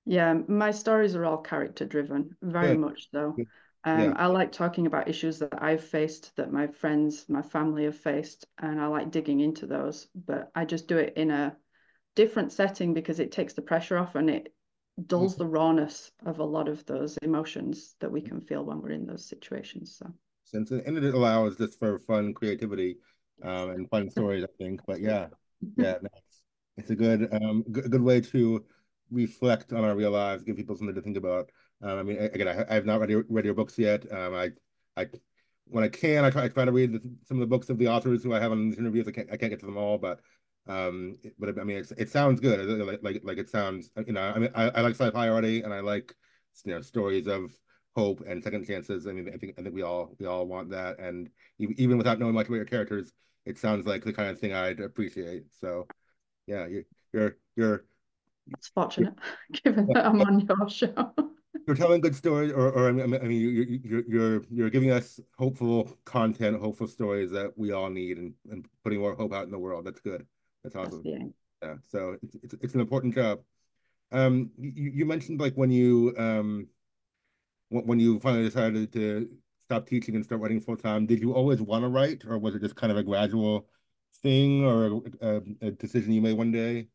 Yeah, 0.04 0.34
my 0.48 0.72
stories 0.72 1.14
are 1.14 1.24
all 1.24 1.38
character 1.38 1.86
driven, 1.86 2.36
very 2.42 2.70
yeah. 2.70 2.78
much 2.78 3.08
so. 3.12 3.36
Um, 3.84 4.00
yeah. 4.00 4.12
I 4.16 4.26
like 4.26 4.52
talking 4.52 4.86
about 4.86 5.08
issues 5.08 5.40
that 5.40 5.62
I've 5.62 5.82
faced, 5.82 6.36
that 6.36 6.52
my 6.52 6.68
friends, 6.68 7.26
my 7.28 7.42
family 7.42 7.84
have 7.84 7.96
faced, 7.96 8.46
and 8.58 8.80
I 8.80 8.86
like 8.86 9.10
digging 9.10 9.40
into 9.40 9.66
those. 9.66 10.06
But 10.14 10.50
I 10.54 10.64
just 10.64 10.86
do 10.86 10.98
it 10.98 11.14
in 11.16 11.30
a 11.30 11.56
different 12.14 12.52
setting 12.52 12.94
because 12.94 13.18
it 13.18 13.32
takes 13.32 13.54
the 13.54 13.62
pressure 13.62 13.98
off 13.98 14.14
and 14.14 14.30
it 14.30 14.54
dulls 15.06 15.36
the 15.36 15.46
rawness 15.46 16.10
of 16.26 16.38
a 16.38 16.44
lot 16.44 16.68
of 16.68 16.84
those 16.86 17.16
emotions 17.18 17.96
that 18.00 18.12
we 18.12 18.20
can 18.20 18.40
feel 18.40 18.64
when 18.64 18.80
we're 18.82 18.90
in 18.90 19.06
those 19.06 19.24
situations. 19.24 19.96
So 19.98 20.12
since 20.44 20.70
and 20.70 20.98
it 20.98 21.14
allows 21.14 21.56
just 21.56 21.78
for 21.78 21.98
fun 21.98 22.34
creativity 22.34 22.98
um, 23.42 23.70
and 23.70 23.88
fun 23.90 24.10
stories, 24.10 24.44
I 24.44 24.48
think. 24.58 24.80
But 24.86 25.00
yeah, 25.00 25.28
yeah, 25.76 25.94
no, 26.02 26.08
it's, 26.16 26.42
it's 26.76 26.90
a 26.90 26.94
good 26.94 27.28
um 27.32 27.64
good, 27.70 27.90
good 27.90 28.02
way 28.02 28.20
to 28.20 28.64
reflect 29.10 29.72
on 29.72 29.84
our 29.84 29.96
real 29.96 30.10
lives, 30.10 30.42
give 30.42 30.56
people 30.56 30.76
something 30.76 30.94
to 30.94 31.02
think 31.02 31.16
about. 31.16 31.50
Um, 31.82 31.98
I 31.98 32.02
mean, 32.02 32.18
again, 32.18 32.48
I, 32.48 32.64
I 32.70 32.74
have 32.74 32.86
not 32.86 33.00
read 33.00 33.10
your, 33.10 33.24
read 33.28 33.44
your 33.44 33.54
books 33.54 33.78
yet. 33.78 34.10
Um, 34.12 34.34
I 34.34 34.50
I 34.96 35.06
when 35.66 35.84
I 35.84 35.88
can, 35.88 36.24
I 36.24 36.30
try, 36.30 36.44
I 36.44 36.48
try 36.48 36.64
to 36.64 36.72
read 36.72 36.92
the, 36.92 37.00
some 37.24 37.38
of 37.38 37.40
the 37.40 37.46
books 37.46 37.70
of 37.70 37.78
the 37.78 37.88
authors 37.88 38.22
who 38.22 38.34
I 38.34 38.40
have 38.40 38.52
on 38.52 38.68
these 38.68 38.78
interviews. 38.78 39.08
I 39.08 39.12
can't 39.12 39.28
I 39.32 39.36
can't 39.36 39.50
get 39.50 39.60
to 39.60 39.66
them 39.66 39.76
all, 39.76 39.98
but 39.98 40.20
um, 40.66 41.16
but 41.38 41.58
I 41.58 41.64
mean, 41.64 41.78
it's, 41.78 41.92
it 41.92 42.10
sounds 42.10 42.40
good. 42.40 42.60
Like, 42.86 43.00
like, 43.02 43.22
like 43.24 43.38
it 43.38 43.50
sounds, 43.50 43.90
you 44.06 44.12
know, 44.12 44.20
I 44.20 44.38
mean, 44.38 44.50
I, 44.54 44.68
I 44.68 44.80
like 44.80 44.94
sci-fi 44.94 45.28
already, 45.28 45.62
and 45.62 45.74
I 45.74 45.80
like, 45.80 46.14
you 46.64 46.72
know, 46.72 46.80
stories 46.80 47.26
of 47.26 47.50
hope 47.96 48.22
and 48.26 48.42
second 48.42 48.66
chances. 48.66 49.06
I 49.06 49.12
mean, 49.12 49.30
I 49.32 49.36
think, 49.38 49.54
I 49.58 49.62
think 49.62 49.74
we 49.74 49.82
all, 49.82 50.14
we 50.18 50.26
all 50.26 50.46
want 50.46 50.70
that. 50.70 50.98
And 50.98 51.30
even 51.58 51.98
without 51.98 52.18
knowing 52.18 52.34
much 52.34 52.46
about 52.46 52.56
your 52.56 52.64
characters, 52.64 53.12
it 53.44 53.58
sounds 53.58 53.86
like 53.86 54.04
the 54.04 54.12
kind 54.12 54.30
of 54.30 54.38
thing 54.38 54.52
I'd 54.52 54.80
appreciate. 54.80 55.44
So, 55.60 55.88
yeah, 56.46 56.66
you, 56.66 56.84
you're, 57.12 57.36
you're. 57.56 57.84
It's 58.52 58.68
fortunate, 58.68 59.14
given 59.64 59.86
that 59.92 60.06
I'm 60.06 60.20
on 60.22 60.40
your 60.40 60.68
show. 60.68 61.12
you're 61.66 61.76
telling 61.76 62.00
good 62.00 62.14
stories, 62.16 62.52
or, 62.52 62.70
or 62.70 62.88
I 62.88 62.92
mean, 62.92 63.14
I 63.14 63.18
mean, 63.18 63.40
you, 63.40 63.80
you're, 63.84 64.04
you're, 64.08 64.44
you're 64.50 64.70
giving 64.70 64.90
us 64.90 65.20
hopeful 65.38 65.96
content, 66.04 66.60
hopeful 66.60 66.86
stories 66.86 67.30
that 67.30 67.52
we 67.56 67.72
all 67.72 67.90
need, 67.90 68.18
and, 68.18 68.34
and 68.50 68.66
putting 68.84 69.00
more 69.00 69.14
hope 69.14 69.32
out 69.32 69.44
in 69.44 69.50
the 69.50 69.58
world. 69.58 69.84
That's 69.84 70.00
good. 70.00 70.26
That's 70.62 70.76
awesome. 70.76 71.02
That's 71.04 71.32
yeah. 71.62 71.74
So 71.88 72.16
it's, 72.22 72.36
it's, 72.42 72.54
it's 72.60 72.74
an 72.74 72.80
important 72.80 73.14
job. 73.14 73.40
Um, 74.10 74.50
you, 74.58 74.90
you 74.90 75.06
mentioned 75.06 75.40
like 75.40 75.54
when 75.54 75.70
you 75.70 76.14
um 76.18 76.68
when 77.70 77.98
you 77.98 78.18
finally 78.18 78.44
decided 78.44 78.92
to 78.92 79.28
stop 79.64 79.86
teaching 79.86 80.14
and 80.14 80.24
start 80.24 80.40
writing 80.40 80.60
full 80.60 80.76
time, 80.76 81.06
did 81.06 81.20
you 81.20 81.32
always 81.32 81.62
want 81.62 81.84
to 81.84 81.88
write, 81.88 82.24
or 82.26 82.38
was 82.38 82.54
it 82.54 82.60
just 82.60 82.76
kind 82.76 82.90
of 82.90 82.98
a 82.98 83.02
gradual 83.02 83.66
thing 84.22 84.64
or 84.64 85.02
a, 85.22 85.42
a 85.62 85.70
decision 85.70 86.12
you 86.12 86.20
made 86.20 86.36
one 86.36 86.52
day? 86.52 86.88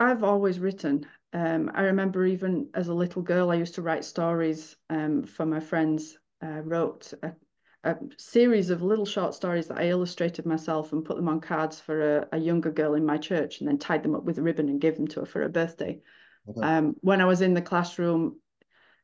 I've 0.00 0.24
always 0.24 0.58
written. 0.58 1.06
Um, 1.32 1.70
I 1.74 1.82
remember 1.82 2.26
even 2.26 2.68
as 2.74 2.88
a 2.88 2.94
little 2.94 3.22
girl, 3.22 3.50
I 3.50 3.54
used 3.54 3.74
to 3.76 3.82
write 3.82 4.04
stories 4.04 4.76
um, 4.90 5.24
for 5.24 5.46
my 5.46 5.60
friends. 5.60 6.18
I 6.40 6.58
wrote 6.60 7.12
a 7.22 7.32
a 7.84 7.96
series 8.16 8.70
of 8.70 8.82
little 8.82 9.04
short 9.04 9.34
stories 9.34 9.66
that 9.66 9.78
I 9.78 9.88
illustrated 9.88 10.46
myself 10.46 10.92
and 10.92 11.04
put 11.04 11.16
them 11.16 11.28
on 11.28 11.40
cards 11.40 11.80
for 11.80 12.18
a, 12.18 12.28
a 12.32 12.38
younger 12.38 12.70
girl 12.70 12.94
in 12.94 13.04
my 13.04 13.18
church 13.18 13.58
and 13.58 13.68
then 13.68 13.78
tied 13.78 14.04
them 14.04 14.14
up 14.14 14.22
with 14.22 14.38
a 14.38 14.42
ribbon 14.42 14.68
and 14.68 14.80
gave 14.80 14.96
them 14.96 15.08
to 15.08 15.20
her 15.20 15.26
for 15.26 15.40
her 15.40 15.48
birthday. 15.48 16.00
Okay. 16.48 16.60
Um, 16.62 16.94
when 17.00 17.20
I 17.20 17.24
was 17.24 17.40
in 17.40 17.54
the 17.54 17.62
classroom, 17.62 18.36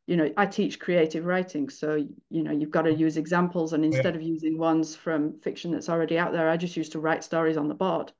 you 0.06 0.16
know, 0.16 0.32
I 0.36 0.46
teach 0.46 0.78
creative 0.78 1.24
writing. 1.24 1.68
So, 1.70 1.96
you 2.30 2.42
know, 2.44 2.52
you've 2.52 2.70
got 2.70 2.82
to 2.82 2.94
use 2.94 3.16
examples. 3.16 3.72
And 3.72 3.84
instead 3.84 4.14
yeah. 4.14 4.20
of 4.20 4.22
using 4.22 4.58
ones 4.58 4.94
from 4.94 5.40
fiction 5.40 5.72
that's 5.72 5.88
already 5.88 6.18
out 6.18 6.32
there, 6.32 6.48
I 6.48 6.56
just 6.56 6.76
used 6.76 6.92
to 6.92 7.00
write 7.00 7.24
stories 7.24 7.56
on 7.56 7.68
the 7.68 7.74
board. 7.74 8.12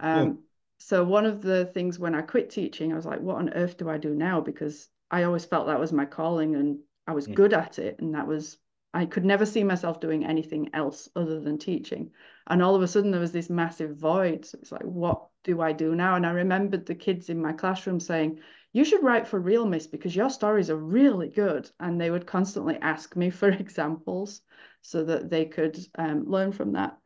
Um, 0.00 0.40
so 0.82 1.04
one 1.04 1.26
of 1.26 1.42
the 1.42 1.66
things 1.66 1.98
when 1.98 2.14
I 2.14 2.22
quit 2.22 2.48
teaching, 2.48 2.90
I 2.90 2.96
was 2.96 3.04
like, 3.04 3.20
what 3.20 3.36
on 3.36 3.52
earth 3.52 3.76
do 3.76 3.90
I 3.90 3.98
do 3.98 4.14
now? 4.14 4.40
Because 4.40 4.88
I 5.10 5.24
always 5.24 5.44
felt 5.44 5.66
that 5.66 5.78
was 5.78 5.92
my 5.92 6.06
calling 6.06 6.56
and 6.56 6.78
I 7.06 7.12
was 7.12 7.28
mm. 7.28 7.34
good 7.34 7.52
at 7.52 7.78
it. 7.78 8.00
And 8.00 8.14
that 8.14 8.26
was, 8.26 8.56
I 8.94 9.04
could 9.04 9.26
never 9.26 9.44
see 9.44 9.62
myself 9.62 10.00
doing 10.00 10.24
anything 10.24 10.70
else 10.72 11.06
other 11.14 11.38
than 11.38 11.58
teaching. 11.58 12.12
And 12.46 12.62
all 12.62 12.74
of 12.74 12.80
a 12.80 12.88
sudden 12.88 13.10
there 13.10 13.20
was 13.20 13.30
this 13.30 13.50
massive 13.50 13.98
void. 13.98 14.46
So 14.46 14.58
it's 14.58 14.72
like, 14.72 14.82
what 14.82 15.26
do 15.44 15.60
I 15.60 15.72
do 15.72 15.94
now? 15.94 16.16
And 16.16 16.26
I 16.26 16.30
remembered 16.30 16.86
the 16.86 16.94
kids 16.94 17.28
in 17.28 17.42
my 17.42 17.52
classroom 17.52 18.00
saying, 18.00 18.40
you 18.72 18.84
should 18.84 19.04
write 19.04 19.28
for 19.28 19.38
Real 19.38 19.66
Miss 19.66 19.86
because 19.86 20.16
your 20.16 20.30
stories 20.30 20.70
are 20.70 20.76
really 20.76 21.28
good. 21.28 21.70
And 21.78 22.00
they 22.00 22.10
would 22.10 22.26
constantly 22.26 22.78
ask 22.80 23.14
me 23.16 23.28
for 23.28 23.48
examples 23.50 24.40
so 24.80 25.04
that 25.04 25.28
they 25.28 25.44
could 25.44 25.78
um, 25.96 26.24
learn 26.24 26.52
from 26.52 26.72
that. 26.72 26.96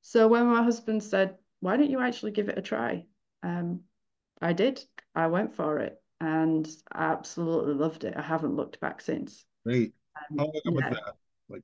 So 0.00 0.28
when 0.28 0.46
my 0.46 0.62
husband 0.62 1.02
said, 1.02 1.36
why 1.60 1.76
don't 1.76 1.90
you 1.90 2.00
actually 2.00 2.32
give 2.32 2.48
it 2.48 2.56
a 2.56 2.62
try? 2.62 3.04
Um, 3.42 3.84
I 4.40 4.52
did. 4.52 4.84
I 5.14 5.26
went 5.28 5.54
for 5.54 5.78
it 5.78 6.02
and 6.20 6.68
I 6.92 7.12
absolutely 7.12 7.74
loved 7.74 8.04
it. 8.04 8.16
I 8.16 8.22
haven't 8.22 8.56
looked 8.56 8.80
back 8.80 9.00
since. 9.00 9.44
Great. 9.64 9.94
Um, 10.16 10.38
How 10.38 10.44
long 10.44 10.52
yeah. 10.64 10.72
was 10.74 10.84
that? 10.90 11.16
Like, 11.48 11.62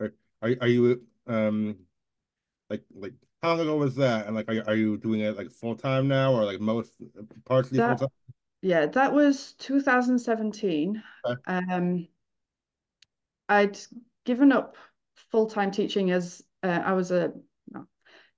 are, 0.00 0.12
are, 0.42 0.56
are 0.62 0.68
you 0.68 1.02
um 1.26 1.76
like 2.70 2.82
like 2.94 3.14
how 3.42 3.50
long 3.50 3.60
ago 3.60 3.76
was 3.76 3.96
that? 3.96 4.26
And 4.26 4.36
like, 4.36 4.48
are 4.48 4.54
you, 4.54 4.64
are 4.66 4.74
you 4.76 4.98
doing 4.98 5.20
it 5.20 5.36
like 5.36 5.50
full 5.50 5.76
time 5.76 6.08
now, 6.08 6.32
or 6.34 6.44
like 6.44 6.60
most 6.60 6.92
partially 7.44 7.80
full 7.80 7.96
time? 7.96 8.08
Yeah, 8.62 8.86
that 8.86 9.12
was 9.12 9.52
2017. 9.54 11.02
Okay. 11.24 11.40
Um, 11.46 12.08
I'd 13.48 13.78
given 14.24 14.52
up 14.52 14.76
full 15.30 15.46
time 15.46 15.70
teaching 15.70 16.10
as 16.10 16.42
uh, 16.62 16.82
I 16.84 16.92
was 16.92 17.10
a 17.10 17.32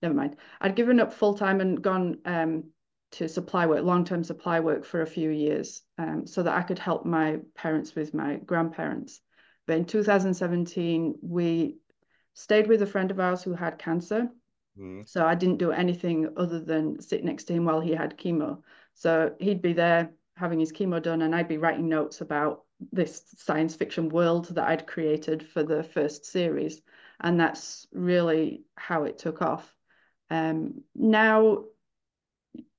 never 0.02 0.14
mind. 0.14 0.36
I'd 0.60 0.76
given 0.76 1.00
up 1.00 1.12
full 1.12 1.34
time 1.34 1.60
and 1.60 1.80
gone 1.80 2.18
um 2.24 2.64
to 3.12 3.28
supply 3.28 3.66
work, 3.66 3.82
long 3.84 4.04
term 4.04 4.22
supply 4.22 4.60
work 4.60 4.84
for 4.84 5.02
a 5.02 5.06
few 5.06 5.30
years, 5.30 5.82
um, 5.98 6.26
so 6.26 6.42
that 6.42 6.56
I 6.56 6.62
could 6.62 6.78
help 6.78 7.04
my 7.04 7.38
parents 7.54 7.94
with 7.94 8.14
my 8.14 8.36
grandparents. 8.36 9.20
But 9.66 9.78
in 9.78 9.84
2017, 9.84 11.16
we 11.22 11.76
stayed 12.34 12.68
with 12.68 12.82
a 12.82 12.86
friend 12.86 13.10
of 13.10 13.20
ours 13.20 13.42
who 13.42 13.54
had 13.54 13.78
cancer 13.78 14.30
Mm. 14.78 15.08
So 15.08 15.26
I 15.26 15.34
didn't 15.34 15.58
do 15.58 15.72
anything 15.72 16.28
other 16.36 16.60
than 16.60 17.00
sit 17.00 17.24
next 17.24 17.44
to 17.44 17.52
him 17.52 17.64
while 17.64 17.80
he 17.80 17.92
had 17.92 18.18
chemo. 18.18 18.62
So 18.94 19.34
he'd 19.38 19.62
be 19.62 19.72
there 19.72 20.10
having 20.36 20.60
his 20.60 20.72
chemo 20.72 21.02
done, 21.02 21.22
and 21.22 21.34
I'd 21.34 21.48
be 21.48 21.58
writing 21.58 21.88
notes 21.88 22.20
about 22.20 22.64
this 22.92 23.22
science 23.36 23.76
fiction 23.76 24.08
world 24.08 24.46
that 24.54 24.66
I'd 24.66 24.86
created 24.86 25.46
for 25.46 25.62
the 25.62 25.82
first 25.82 26.24
series. 26.24 26.80
And 27.20 27.38
that's 27.38 27.86
really 27.92 28.62
how 28.76 29.04
it 29.04 29.18
took 29.18 29.42
off. 29.42 29.74
Um, 30.30 30.82
now, 30.94 31.64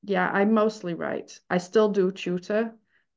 yeah, 0.04 0.30
I 0.30 0.46
mostly 0.46 0.94
write. 0.94 1.40
I 1.50 1.58
still 1.58 1.90
do 1.90 2.12
tutor, 2.12 2.74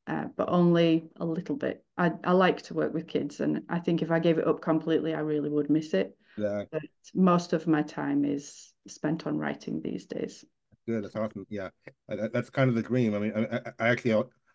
uh, 0.06 0.24
but 0.36 0.48
only 0.48 1.08
a 1.16 1.24
little 1.24 1.56
bit. 1.56 1.84
I, 1.96 2.12
I 2.24 2.32
like 2.32 2.62
to 2.62 2.74
work 2.74 2.92
with 2.92 3.06
kids, 3.06 3.40
and 3.40 3.62
I 3.68 3.78
think 3.78 4.02
if 4.02 4.10
I 4.10 4.18
gave 4.18 4.38
it 4.38 4.46
up 4.46 4.60
completely, 4.60 5.14
I 5.14 5.20
really 5.20 5.48
would 5.48 5.70
miss 5.70 5.94
it. 5.94 6.16
Yeah. 6.36 6.64
But 6.70 6.82
most 7.14 7.52
of 7.52 7.66
my 7.66 7.82
time 7.82 8.24
is 8.24 8.72
spent 8.86 9.26
on 9.26 9.38
writing 9.38 9.80
these 9.80 10.06
days. 10.06 10.44
Good. 10.86 11.04
That's 11.04 11.16
awesome. 11.16 11.46
Yeah, 11.48 11.70
that's 12.08 12.50
kind 12.50 12.68
of 12.68 12.76
the 12.76 12.82
dream. 12.82 13.14
I 13.14 13.18
mean, 13.18 13.32
I, 13.34 13.60
I 13.78 13.88
actually, 13.88 14.12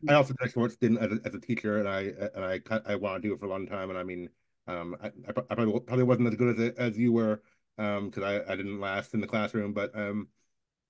I 0.07 0.13
also 0.13 0.33
did 0.33 0.47
a 0.47 0.51
short 0.51 0.71
stint 0.71 0.99
as 0.99 1.11
a, 1.11 1.19
as 1.25 1.33
a 1.33 1.39
teacher, 1.39 1.79
and 1.79 1.89
I 1.89 2.01
and 2.35 2.45
I 2.45 2.81
I 2.85 2.95
want 2.95 3.21
to 3.21 3.27
do 3.27 3.33
it 3.33 3.39
for 3.39 3.47
a 3.47 3.49
long 3.49 3.65
time. 3.65 3.89
And 3.89 3.97
I 3.97 4.03
mean, 4.03 4.29
um, 4.67 4.95
I, 5.01 5.07
I 5.27 5.31
probably 5.31 5.79
probably 5.79 6.03
wasn't 6.03 6.27
as 6.27 6.35
good 6.35 6.59
as 6.59 6.73
as 6.77 6.97
you 6.97 7.11
were, 7.11 7.41
um, 7.79 8.09
because 8.09 8.23
I, 8.23 8.51
I 8.51 8.55
didn't 8.55 8.79
last 8.79 9.13
in 9.13 9.21
the 9.21 9.27
classroom. 9.27 9.73
But 9.73 9.97
um, 9.97 10.27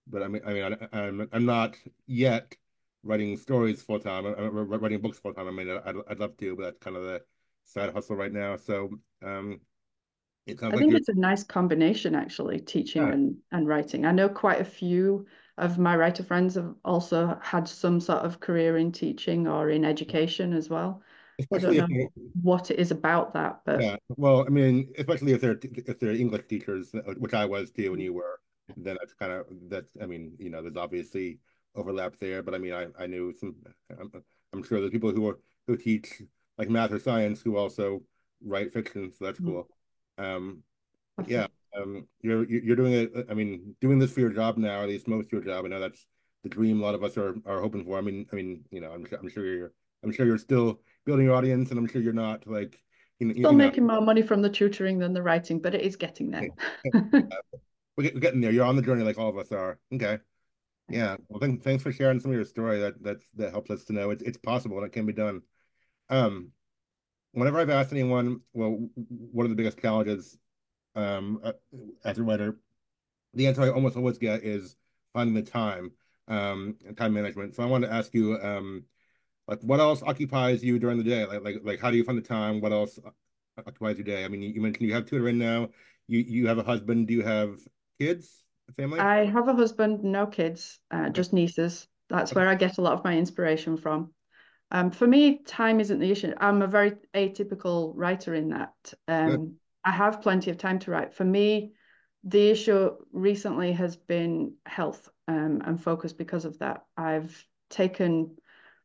but 0.07 0.23
I 0.23 0.27
mean, 0.27 0.41
I 0.45 0.53
mean, 0.53 0.63
I, 0.63 0.97
I'm 0.97 1.29
I'm 1.31 1.45
not 1.45 1.77
yet 2.07 2.55
writing 3.03 3.37
stories 3.37 3.81
full 3.81 3.99
time. 3.99 4.25
I'm 4.25 4.69
writing 4.69 5.01
books 5.01 5.19
full 5.19 5.33
time. 5.33 5.47
I 5.47 5.51
mean, 5.51 5.69
I'd 5.69 5.95
I'd 6.09 6.19
love 6.19 6.35
to, 6.37 6.55
but 6.55 6.63
that's 6.63 6.79
kind 6.79 6.97
of 6.97 7.03
the 7.03 7.21
side 7.65 7.93
hustle 7.93 8.15
right 8.15 8.33
now. 8.33 8.57
So 8.57 8.89
um, 9.23 9.61
I 10.47 10.53
like 10.53 10.79
think 10.79 10.93
it's 10.95 11.09
a 11.09 11.13
nice 11.13 11.43
combination, 11.43 12.15
actually, 12.15 12.59
teaching 12.59 13.03
yeah. 13.03 13.13
and, 13.13 13.37
and 13.51 13.67
writing. 13.67 14.05
I 14.05 14.11
know 14.11 14.29
quite 14.29 14.59
a 14.59 14.65
few 14.65 15.27
of 15.57 15.77
my 15.77 15.95
writer 15.95 16.23
friends 16.23 16.55
have 16.55 16.73
also 16.83 17.37
had 17.41 17.67
some 17.67 17.99
sort 17.99 18.19
of 18.19 18.39
career 18.39 18.77
in 18.77 18.91
teaching 18.91 19.47
or 19.47 19.69
in 19.69 19.85
education 19.85 20.53
as 20.53 20.69
well. 20.69 21.03
Especially 21.39 21.79
I 21.79 21.87
don't 21.87 21.91
know 21.91 22.09
what 22.41 22.69
it 22.69 22.79
is 22.79 22.91
about 22.91 23.33
that, 23.33 23.61
but 23.65 23.81
yeah. 23.81 23.95
Well, 24.09 24.45
I 24.45 24.49
mean, 24.49 24.91
especially 24.97 25.31
if 25.31 25.41
they're 25.41 25.57
if 25.61 25.99
they're 25.99 26.11
English 26.11 26.47
teachers, 26.47 26.93
uh, 26.93 27.13
which 27.17 27.33
I 27.33 27.45
was 27.45 27.71
too, 27.71 27.93
and 27.93 28.01
you 28.01 28.13
were, 28.13 28.39
then 28.75 28.97
that's 28.99 29.13
kind 29.13 29.31
of 29.31 29.45
that's. 29.69 29.95
I 30.01 30.05
mean, 30.05 30.33
you 30.37 30.49
know, 30.49 30.61
there's 30.61 30.75
obviously 30.75 31.39
overlap 31.75 32.15
there, 32.19 32.43
but 32.43 32.53
I 32.53 32.57
mean, 32.57 32.73
I 32.73 32.87
I 32.99 33.07
knew 33.07 33.33
some. 33.39 33.55
I'm, 33.97 34.11
I'm 34.53 34.63
sure 34.63 34.79
there's 34.79 34.91
people 34.91 35.11
who 35.11 35.27
are 35.29 35.39
who 35.67 35.77
teach 35.77 36.21
like 36.57 36.69
math 36.69 36.91
or 36.91 36.99
science 36.99 37.41
who 37.41 37.55
also 37.55 38.01
write 38.43 38.73
fiction, 38.73 39.11
so 39.11 39.25
that's 39.25 39.39
mm-hmm. 39.39 39.51
cool. 39.51 39.67
Um, 40.17 40.63
yeah, 41.25 41.47
um, 41.77 42.07
you're 42.21 42.45
you're 42.49 42.75
doing 42.75 42.93
it. 42.93 43.11
I 43.29 43.33
mean, 43.33 43.75
doing 43.79 43.99
this 43.99 44.11
for 44.11 44.19
your 44.19 44.31
job 44.31 44.57
now, 44.57 44.81
at 44.81 44.89
least 44.89 45.07
most 45.07 45.27
of 45.27 45.31
your 45.31 45.41
job. 45.41 45.65
I 45.65 45.69
know 45.69 45.79
that's 45.79 46.05
the 46.43 46.49
dream 46.49 46.81
a 46.81 46.83
lot 46.83 46.95
of 46.95 47.03
us 47.03 47.17
are 47.17 47.35
are 47.45 47.61
hoping 47.61 47.85
for. 47.85 47.97
I 47.97 48.01
mean, 48.01 48.25
I 48.31 48.35
mean, 48.35 48.65
you 48.71 48.81
know, 48.81 48.91
I'm 48.91 49.07
I'm 49.19 49.29
sure 49.29 49.45
you're 49.45 49.73
I'm 50.03 50.11
sure 50.11 50.25
you're 50.25 50.37
still 50.37 50.81
building 51.05 51.25
your 51.25 51.35
audience, 51.35 51.69
and 51.69 51.79
I'm 51.79 51.87
sure 51.87 52.01
you're 52.01 52.13
not 52.13 52.47
like 52.47 52.79
you 53.19 53.27
know, 53.27 53.33
still 53.33 53.53
making 53.53 53.85
more 53.85 54.01
money 54.01 54.21
from 54.21 54.41
the 54.41 54.49
tutoring 54.49 54.99
than 54.99 55.13
the 55.13 55.21
writing, 55.21 55.59
but 55.59 55.75
it 55.75 55.81
is 55.81 55.95
getting 55.95 56.31
there. 56.31 56.49
we're 57.97 58.11
getting 58.11 58.41
there. 58.41 58.51
You're 58.51 58.65
on 58.65 58.75
the 58.75 58.81
journey, 58.81 59.03
like 59.03 59.17
all 59.17 59.29
of 59.29 59.37
us 59.37 59.51
are. 59.51 59.79
Okay. 59.93 60.19
Yeah. 60.89 61.17
Well, 61.27 61.39
thanks, 61.39 61.63
thanks 61.63 61.83
for 61.83 61.91
sharing 61.91 62.19
some 62.19 62.31
of 62.31 62.35
your 62.35 62.45
story. 62.45 62.79
That 62.79 63.03
that's 63.03 63.23
that 63.35 63.51
helps 63.51 63.69
us 63.69 63.83
to 63.85 63.93
know 63.93 64.09
it's 64.09 64.23
it's 64.23 64.37
possible 64.37 64.77
and 64.77 64.85
it 64.85 64.93
can 64.93 65.05
be 65.05 65.13
done. 65.13 65.41
Um, 66.09 66.51
whenever 67.33 67.59
I've 67.59 67.69
asked 67.69 67.91
anyone, 67.91 68.41
well, 68.53 68.89
what 68.95 69.45
are 69.45 69.49
the 69.49 69.55
biggest 69.55 69.79
challenges 69.79 70.37
um, 70.95 71.39
uh, 71.43 71.53
as 72.03 72.17
a 72.17 72.23
writer, 72.23 72.57
the 73.33 73.47
answer 73.47 73.61
I 73.61 73.69
almost 73.69 73.97
always 73.97 74.17
get 74.17 74.43
is 74.43 74.75
finding 75.13 75.35
the 75.35 75.41
time, 75.41 75.91
um, 76.27 76.77
time 76.97 77.13
management. 77.13 77.55
So 77.55 77.63
I 77.63 77.67
wanted 77.67 77.87
to 77.87 77.93
ask 77.93 78.13
you, 78.13 78.39
um, 78.41 78.83
like, 79.49 79.61
what 79.61 79.79
else 79.79 80.03
occupies 80.03 80.63
you 80.63 80.77
during 80.77 80.97
the 80.97 81.03
day? 81.03 81.25
Like, 81.25 81.43
like, 81.43 81.61
like, 81.63 81.79
how 81.79 81.89
do 81.89 81.97
you 81.97 82.03
find 82.03 82.17
the 82.17 82.21
time? 82.21 82.61
What 82.61 82.71
else 82.71 82.99
occupies 83.57 83.97
your 83.97 84.05
day? 84.05 84.23
I 84.23 84.27
mean, 84.27 84.41
you 84.43 84.61
mentioned 84.61 84.87
you 84.87 84.93
have 84.93 85.05
tutoring 85.05 85.39
now. 85.39 85.69
You 86.07 86.19
you 86.19 86.47
have 86.47 86.59
a 86.59 86.63
husband. 86.63 87.07
Do 87.07 87.13
you 87.13 87.23
have 87.23 87.57
kids? 87.99 88.43
Family? 88.75 88.99
I 88.99 89.25
have 89.25 89.47
a 89.47 89.55
husband, 89.55 90.03
no 90.03 90.27
kids, 90.27 90.77
uh, 90.91 91.09
just 91.09 91.33
nieces. 91.33 91.87
That's 92.07 92.35
where 92.35 92.47
I 92.47 92.53
get 92.53 92.77
a 92.77 92.81
lot 92.81 92.93
of 92.93 93.03
my 93.03 93.17
inspiration 93.17 93.77
from. 93.77 94.13
Um, 94.69 94.91
for 94.91 95.07
me, 95.07 95.39
time 95.39 95.79
isn't 95.79 95.97
the 95.97 96.11
issue. 96.11 96.33
I'm 96.37 96.61
a 96.61 96.67
very 96.67 96.93
atypical 97.15 97.93
writer 97.95 98.35
in 98.35 98.49
that. 98.49 98.73
Um, 99.07 99.55
I 99.83 99.89
have 99.89 100.21
plenty 100.21 100.51
of 100.51 100.59
time 100.59 100.77
to 100.79 100.91
write. 100.91 101.15
For 101.15 101.23
me, 101.23 101.73
the 102.23 102.51
issue 102.51 102.91
recently 103.11 103.71
has 103.71 103.95
been 103.95 104.53
health 104.67 105.09
um, 105.27 105.63
and 105.65 105.81
focus 105.81 106.13
because 106.13 106.45
of 106.45 106.59
that. 106.59 106.83
I've 106.95 107.43
taken 107.71 108.35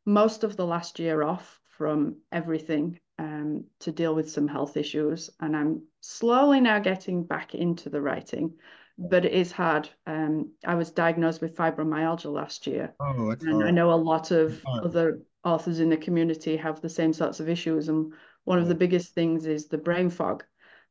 most 0.05 0.45
of 0.45 0.57
the 0.57 0.67
last 0.67 0.99
year 0.99 1.23
off 1.23 1.61
from 1.77 2.17
everything 2.31 2.99
um, 3.19 3.65
to 3.81 3.93
deal 3.93 4.15
with 4.15 4.31
some 4.31 4.49
health 4.49 4.77
issues, 4.77 5.31
and 5.41 5.57
I'm 5.57 5.83
slowly 6.01 6.61
now 6.61 6.79
getting 6.79 7.25
back 7.25 7.55
into 7.55 7.91
the 7.91 8.01
writing. 8.01 8.55
But 8.97 9.25
it 9.25 9.33
is 9.33 9.51
hard. 9.51 9.89
Um, 10.07 10.53
I 10.65 10.77
was 10.77 10.93
diagnosed 10.93 11.41
with 11.41 11.57
fibromyalgia 11.57 12.33
last 12.33 12.69
year, 12.69 12.95
oh, 13.01 13.31
and 13.31 13.43
hard. 13.43 13.67
I 13.67 13.71
know 13.73 13.93
a 13.93 13.97
lot 13.97 14.31
of 14.31 14.63
other 14.67 15.21
authors 15.43 15.81
in 15.81 15.91
the 15.91 15.97
community 15.97 16.57
have 16.57 16.81
the 16.81 16.89
same 16.89 17.13
sorts 17.13 17.41
of 17.41 17.49
issues. 17.49 17.89
And 17.89 18.13
one 18.45 18.61
of 18.61 18.69
the 18.69 18.75
biggest 18.75 19.13
things 19.13 19.47
is 19.47 19.67
the 19.67 19.79
brain 19.79 20.11
fog. 20.11 20.45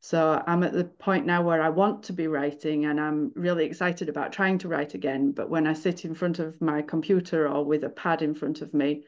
So 0.04 0.44
I'm 0.46 0.62
at 0.64 0.74
the 0.74 0.84
point 0.84 1.24
now 1.24 1.40
where 1.40 1.62
I 1.62 1.70
want 1.70 2.02
to 2.02 2.12
be 2.12 2.26
writing 2.26 2.84
and 2.84 3.00
I'm 3.00 3.32
really 3.34 3.64
excited 3.64 4.10
about 4.10 4.34
trying 4.34 4.58
to 4.58 4.68
write 4.68 4.92
again. 4.92 5.32
But 5.32 5.48
when 5.48 5.66
I 5.66 5.72
sit 5.72 6.04
in 6.04 6.14
front 6.14 6.40
of 6.40 6.60
my 6.60 6.82
computer 6.82 7.48
or 7.48 7.64
with 7.64 7.84
a 7.84 7.88
pad 7.88 8.20
in 8.20 8.34
front 8.34 8.60
of 8.60 8.74
me, 8.74 9.06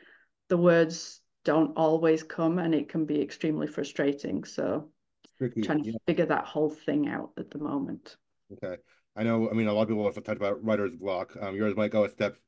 the 0.48 0.56
words 0.56 1.20
don't 1.44 1.76
always 1.76 2.22
come 2.22 2.58
and 2.58 2.74
it 2.74 2.88
can 2.88 3.04
be 3.04 3.20
extremely 3.20 3.66
frustrating. 3.66 4.44
So 4.44 4.88
Tricky, 5.36 5.60
trying 5.60 5.84
to 5.84 5.90
yeah. 5.90 5.98
figure 6.06 6.24
that 6.24 6.46
whole 6.46 6.70
thing 6.70 7.08
out 7.08 7.32
at 7.36 7.50
the 7.50 7.58
moment. 7.58 8.16
Okay. 8.54 8.80
I 9.14 9.22
know, 9.22 9.50
I 9.50 9.52
mean, 9.52 9.66
a 9.66 9.74
lot 9.74 9.82
of 9.82 9.88
people 9.88 10.06
have 10.06 10.14
talked 10.14 10.38
about 10.38 10.64
writer's 10.64 10.96
block. 10.96 11.36
Um, 11.38 11.56
yours 11.56 11.76
might 11.76 11.90
go 11.90 12.04
a 12.04 12.08
step 12.08 12.38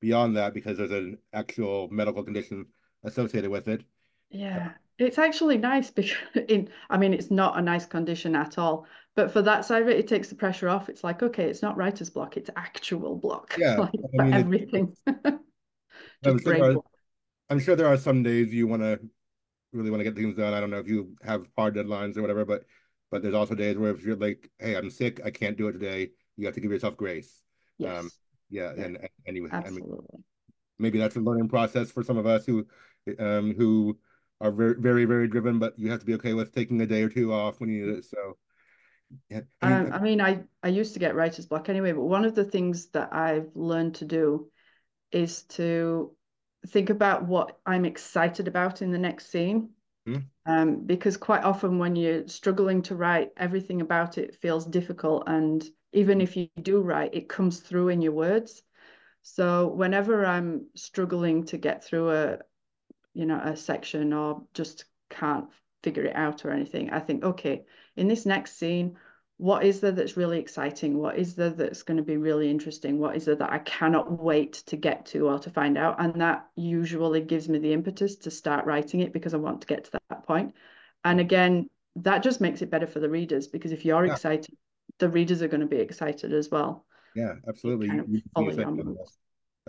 beyond 0.00 0.34
that 0.38 0.54
because 0.54 0.78
there's 0.78 0.92
an 0.92 1.18
actual 1.34 1.90
medical 1.90 2.22
condition 2.22 2.68
associated 3.04 3.50
with 3.50 3.68
it. 3.68 3.84
Yeah. 4.30 4.70
It's 4.98 5.18
actually 5.18 5.58
nice 5.58 5.90
because 5.90 6.16
in 6.48 6.68
I 6.90 6.98
mean 6.98 7.14
it's 7.14 7.30
not 7.30 7.58
a 7.58 7.62
nice 7.62 7.86
condition 7.86 8.34
at 8.36 8.58
all. 8.58 8.86
But 9.14 9.32
for 9.32 9.42
that 9.42 9.64
side 9.64 9.82
of 9.82 9.88
it, 9.88 9.98
it 9.98 10.06
takes 10.06 10.28
the 10.28 10.36
pressure 10.36 10.68
off. 10.68 10.88
It's 10.88 11.02
like, 11.02 11.22
okay, 11.24 11.44
it's 11.50 11.62
not 11.62 11.76
writer's 11.76 12.10
block, 12.10 12.36
it's 12.36 12.50
actual 12.56 13.16
block. 13.16 13.60
Yeah, 13.64 13.76
Like 13.76 13.90
I 14.18 14.22
mean, 14.22 14.34
everything. 14.34 14.96
I'm 16.24 16.38
sure 16.40 16.54
there 16.54 16.70
are. 16.72 16.76
I'm 17.50 17.60
sure 17.60 17.76
there 17.76 17.88
are 17.88 17.96
some 17.98 18.22
days 18.22 18.54
you 18.54 18.66
want 18.66 18.82
to 18.82 19.00
really 19.72 19.90
want 19.90 20.00
to 20.00 20.04
get 20.04 20.16
things 20.16 20.36
done. 20.36 20.54
I 20.54 20.60
don't 20.60 20.70
know 20.70 20.78
if 20.80 20.88
you 20.88 21.16
have 21.24 21.48
hard 21.56 21.74
deadlines 21.76 22.16
or 22.16 22.22
whatever, 22.22 22.44
but 22.44 22.64
but 23.10 23.22
there's 23.22 23.34
also 23.34 23.54
days 23.54 23.78
where 23.78 23.92
if 23.92 24.04
you're 24.04 24.16
like, 24.16 24.50
hey, 24.58 24.76
I'm 24.76 24.90
sick, 24.90 25.20
I 25.24 25.30
can't 25.30 25.56
do 25.58 25.68
it 25.68 25.72
today, 25.74 26.10
you 26.36 26.46
have 26.46 26.54
to 26.56 26.60
give 26.60 26.72
yourself 26.72 26.96
grace. 26.96 27.42
Um, 27.84 28.10
Yes. 28.10 28.18
yeah, 28.50 28.72
Yeah, 28.74 28.84
and 28.86 28.96
and 28.98 29.10
anyway, 29.26 29.50
I 29.64 29.70
mean, 29.70 29.84
absolutely. 29.86 30.24
maybe 30.78 30.98
that's 30.98 31.16
a 31.16 31.20
learning 31.20 31.48
process 31.48 31.90
for 31.90 32.02
some 32.02 32.18
of 32.18 32.26
us 32.26 32.46
who 32.46 32.66
um 33.18 33.54
who 33.56 33.98
are 34.40 34.50
very 34.52 34.74
very 34.74 35.04
very 35.04 35.28
driven, 35.28 35.58
but 35.58 35.78
you 35.78 35.90
have 35.90 36.00
to 36.00 36.06
be 36.06 36.14
okay 36.14 36.34
with 36.34 36.54
taking 36.54 36.80
a 36.80 36.86
day 36.86 37.02
or 37.02 37.08
two 37.08 37.32
off 37.32 37.60
when 37.60 37.70
you 37.70 37.86
need 37.86 37.98
it. 37.98 38.04
So 38.04 38.38
yeah, 39.30 39.42
I 39.60 39.66
mean, 39.66 39.80
Um, 39.82 39.92
I 39.92 39.98
mean, 40.00 40.20
I, 40.20 40.44
I 40.62 40.68
used 40.68 40.94
to 40.94 41.00
get 41.00 41.14
writer's 41.14 41.46
block 41.46 41.68
anyway, 41.68 41.92
but 41.92 42.02
one 42.04 42.24
of 42.24 42.34
the 42.34 42.44
things 42.44 42.86
that 42.90 43.12
I've 43.12 43.50
learned 43.56 43.96
to 43.96 44.04
do 44.04 44.50
is 45.12 45.44
to 45.44 46.14
think 46.68 46.90
about 46.90 47.26
what 47.26 47.58
I'm 47.66 47.84
excited 47.84 48.48
about 48.48 48.82
in 48.82 48.92
the 48.92 48.98
next 48.98 49.28
scene. 49.28 49.70
hmm, 50.06 50.30
Um, 50.46 50.86
because 50.86 51.16
quite 51.16 51.44
often 51.44 51.78
when 51.78 51.96
you're 51.96 52.28
struggling 52.28 52.82
to 52.82 52.96
write, 52.96 53.32
everything 53.36 53.80
about 53.82 54.18
it 54.18 54.36
feels 54.36 54.66
difficult. 54.66 55.24
And 55.28 55.64
even 55.92 56.20
if 56.20 56.36
you 56.36 56.48
do 56.62 56.80
write, 56.80 57.14
it 57.14 57.28
comes 57.28 57.60
through 57.60 57.88
in 57.90 58.02
your 58.02 58.12
words. 58.12 58.62
So 59.22 59.68
whenever 59.68 60.26
I'm 60.26 60.66
struggling 60.76 61.44
to 61.46 61.58
get 61.58 61.84
through 61.84 62.10
a, 62.12 62.38
you 63.18 63.26
know, 63.26 63.40
a 63.42 63.56
section 63.56 64.12
or 64.12 64.44
just 64.54 64.84
can't 65.10 65.48
figure 65.82 66.04
it 66.04 66.14
out 66.16 66.44
or 66.44 66.52
anything, 66.52 66.90
I 66.90 67.00
think, 67.00 67.24
okay, 67.24 67.64
in 67.96 68.06
this 68.08 68.24
next 68.24 68.58
scene, 68.58 68.96
what 69.38 69.64
is 69.64 69.80
there 69.80 69.92
that's 69.92 70.16
really 70.16 70.38
exciting? 70.38 70.98
What 70.98 71.18
is 71.18 71.34
there 71.34 71.50
that's 71.50 71.82
going 71.82 71.96
to 71.96 72.02
be 72.04 72.16
really 72.16 72.48
interesting? 72.50 72.98
What 72.98 73.16
is 73.16 73.24
there 73.24 73.36
that 73.36 73.52
I 73.52 73.58
cannot 73.58 74.22
wait 74.22 74.54
to 74.66 74.76
get 74.76 75.06
to 75.06 75.28
or 75.28 75.38
to 75.40 75.50
find 75.50 75.76
out? 75.76 76.00
And 76.00 76.20
that 76.20 76.46
usually 76.56 77.20
gives 77.20 77.48
me 77.48 77.58
the 77.58 77.72
impetus 77.72 78.16
to 78.18 78.30
start 78.30 78.66
writing 78.66 79.00
it 79.00 79.12
because 79.12 79.34
I 79.34 79.38
want 79.38 79.60
to 79.62 79.66
get 79.66 79.84
to 79.84 80.00
that 80.10 80.26
point. 80.26 80.54
And 81.04 81.20
again, 81.20 81.68
that 81.96 82.22
just 82.22 82.40
makes 82.40 82.62
it 82.62 82.70
better 82.70 82.86
for 82.86 83.00
the 83.00 83.10
readers 83.10 83.48
because 83.48 83.72
if 83.72 83.84
you're 83.84 84.06
yeah, 84.06 84.12
excited, 84.12 84.54
the 84.98 85.08
readers 85.08 85.42
are 85.42 85.48
going 85.48 85.60
to 85.60 85.66
be 85.66 85.78
excited 85.80 86.32
as 86.32 86.50
well. 86.50 86.84
yeah, 87.14 87.34
absolutely. 87.48 87.88
You, 87.88 88.04
you, 88.08 88.22
you 88.36 88.64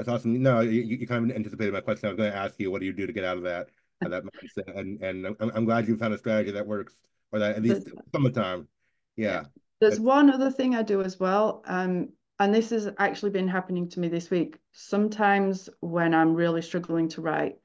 said 0.04 0.08
your 0.08 0.22
that. 0.24 0.36
months. 0.36 0.44
That's 0.44 0.44
awesome. 0.44 0.44
No, 0.44 0.62
you, 0.62 0.82
you 0.82 1.08
kind 1.08 1.30
of 1.30 1.36
anticipated 1.36 1.74
my 1.74 1.82
question. 1.82 2.08
I 2.08 2.12
was 2.12 2.18
going 2.18 2.32
to 2.32 2.38
ask 2.38 2.56
you, 2.60 2.72
what 2.72 2.82
do 2.82 2.86
you 2.88 2.94
do 2.94 3.08
to 3.08 3.14
get 3.14 3.24
out 3.26 3.38
of 3.38 3.44
that 3.44 3.70
of 4.02 4.12
that 4.12 4.24
mindset? 4.24 4.78
And 4.78 5.02
and 5.02 5.28
I'm, 5.40 5.52
I'm 5.54 5.66
glad 5.66 5.88
you 5.88 5.98
found 5.98 6.14
a 6.14 6.18
strategy 6.18 6.52
that 6.52 6.68
works, 6.68 6.96
or 7.32 7.40
that 7.40 7.56
at 7.56 7.64
least 7.64 7.84
There's, 7.84 7.96
some 8.14 8.26
of 8.26 8.34
the 8.34 8.42
time. 8.42 8.68
yeah. 9.16 9.46
There's 9.82 10.00
that's 10.00 10.00
one 10.00 10.30
other 10.30 10.52
thing 10.52 10.76
I 10.76 10.84
do 10.84 11.02
as 11.02 11.20
well. 11.20 11.64
Um, 11.66 12.10
and 12.40 12.56
this 12.56 12.70
has 12.72 12.90
actually 12.98 13.32
been 13.32 13.48
happening 13.48 13.90
to 13.90 14.00
me 14.00 14.08
this 14.08 14.30
week. 14.30 14.58
Sometimes 14.72 15.70
when 15.82 16.14
I'm 16.14 16.34
really 16.34 16.62
struggling 16.62 17.10
to 17.10 17.22
write, 17.22 17.60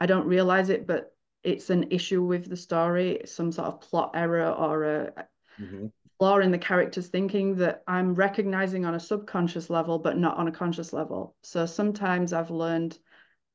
I 0.00 0.06
don't 0.06 0.26
realize 0.26 0.68
it, 0.68 0.86
but 0.86 1.16
it's 1.44 1.70
an 1.70 1.92
issue 1.92 2.22
with 2.22 2.48
the 2.48 2.56
story, 2.56 3.22
some 3.24 3.52
sort 3.52 3.68
of 3.68 3.80
plot 3.80 4.12
error 4.14 4.50
or 4.50 4.84
a 4.84 5.28
hmm 5.58 5.86
flaw 6.18 6.38
in 6.38 6.50
the 6.50 6.58
character's 6.58 7.08
thinking 7.08 7.56
that 7.56 7.82
I'm 7.86 8.14
recognizing 8.14 8.84
on 8.84 8.94
a 8.94 9.00
subconscious 9.00 9.68
level, 9.68 9.98
but 9.98 10.16
not 10.16 10.36
on 10.36 10.48
a 10.48 10.52
conscious 10.52 10.92
level. 10.92 11.36
So 11.42 11.66
sometimes 11.66 12.32
I've 12.32 12.50
learned 12.50 12.98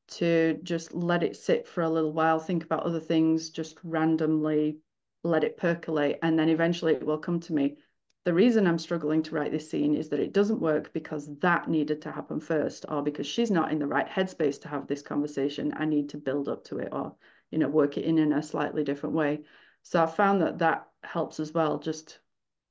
to 0.09 0.59
just 0.63 0.93
let 0.93 1.23
it 1.23 1.35
sit 1.35 1.67
for 1.67 1.83
a 1.83 1.89
little 1.89 2.11
while, 2.11 2.39
think 2.39 2.63
about 2.63 2.83
other 2.83 2.99
things, 2.99 3.49
just 3.49 3.77
randomly 3.83 4.77
let 5.23 5.43
it 5.43 5.57
percolate, 5.57 6.19
and 6.21 6.37
then 6.37 6.49
eventually 6.49 6.93
it 6.93 7.05
will 7.05 7.17
come 7.17 7.39
to 7.39 7.53
me. 7.53 7.77
The 8.25 8.33
reason 8.33 8.67
I'm 8.67 8.77
struggling 8.77 9.23
to 9.23 9.35
write 9.35 9.51
this 9.51 9.69
scene 9.69 9.95
is 9.95 10.09
that 10.09 10.19
it 10.19 10.33
doesn't 10.33 10.59
work 10.59 10.93
because 10.93 11.29
that 11.39 11.67
needed 11.67 12.01
to 12.03 12.11
happen 12.11 12.39
first, 12.39 12.85
or 12.89 13.01
because 13.01 13.25
she's 13.25 13.49
not 13.49 13.71
in 13.71 13.79
the 13.79 13.87
right 13.87 14.07
headspace 14.07 14.61
to 14.61 14.67
have 14.67 14.85
this 14.85 15.01
conversation. 15.01 15.73
I 15.75 15.85
need 15.85 16.09
to 16.09 16.17
build 16.17 16.47
up 16.47 16.63
to 16.65 16.79
it, 16.79 16.89
or 16.91 17.15
you 17.49 17.57
know, 17.57 17.69
work 17.69 17.97
it 17.97 18.05
in 18.05 18.19
in 18.19 18.33
a 18.33 18.43
slightly 18.43 18.83
different 18.83 19.15
way. 19.15 19.41
So 19.83 20.03
I 20.03 20.05
found 20.05 20.41
that 20.41 20.59
that 20.59 20.87
helps 21.03 21.39
as 21.39 21.51
well. 21.53 21.79
Just 21.79 22.19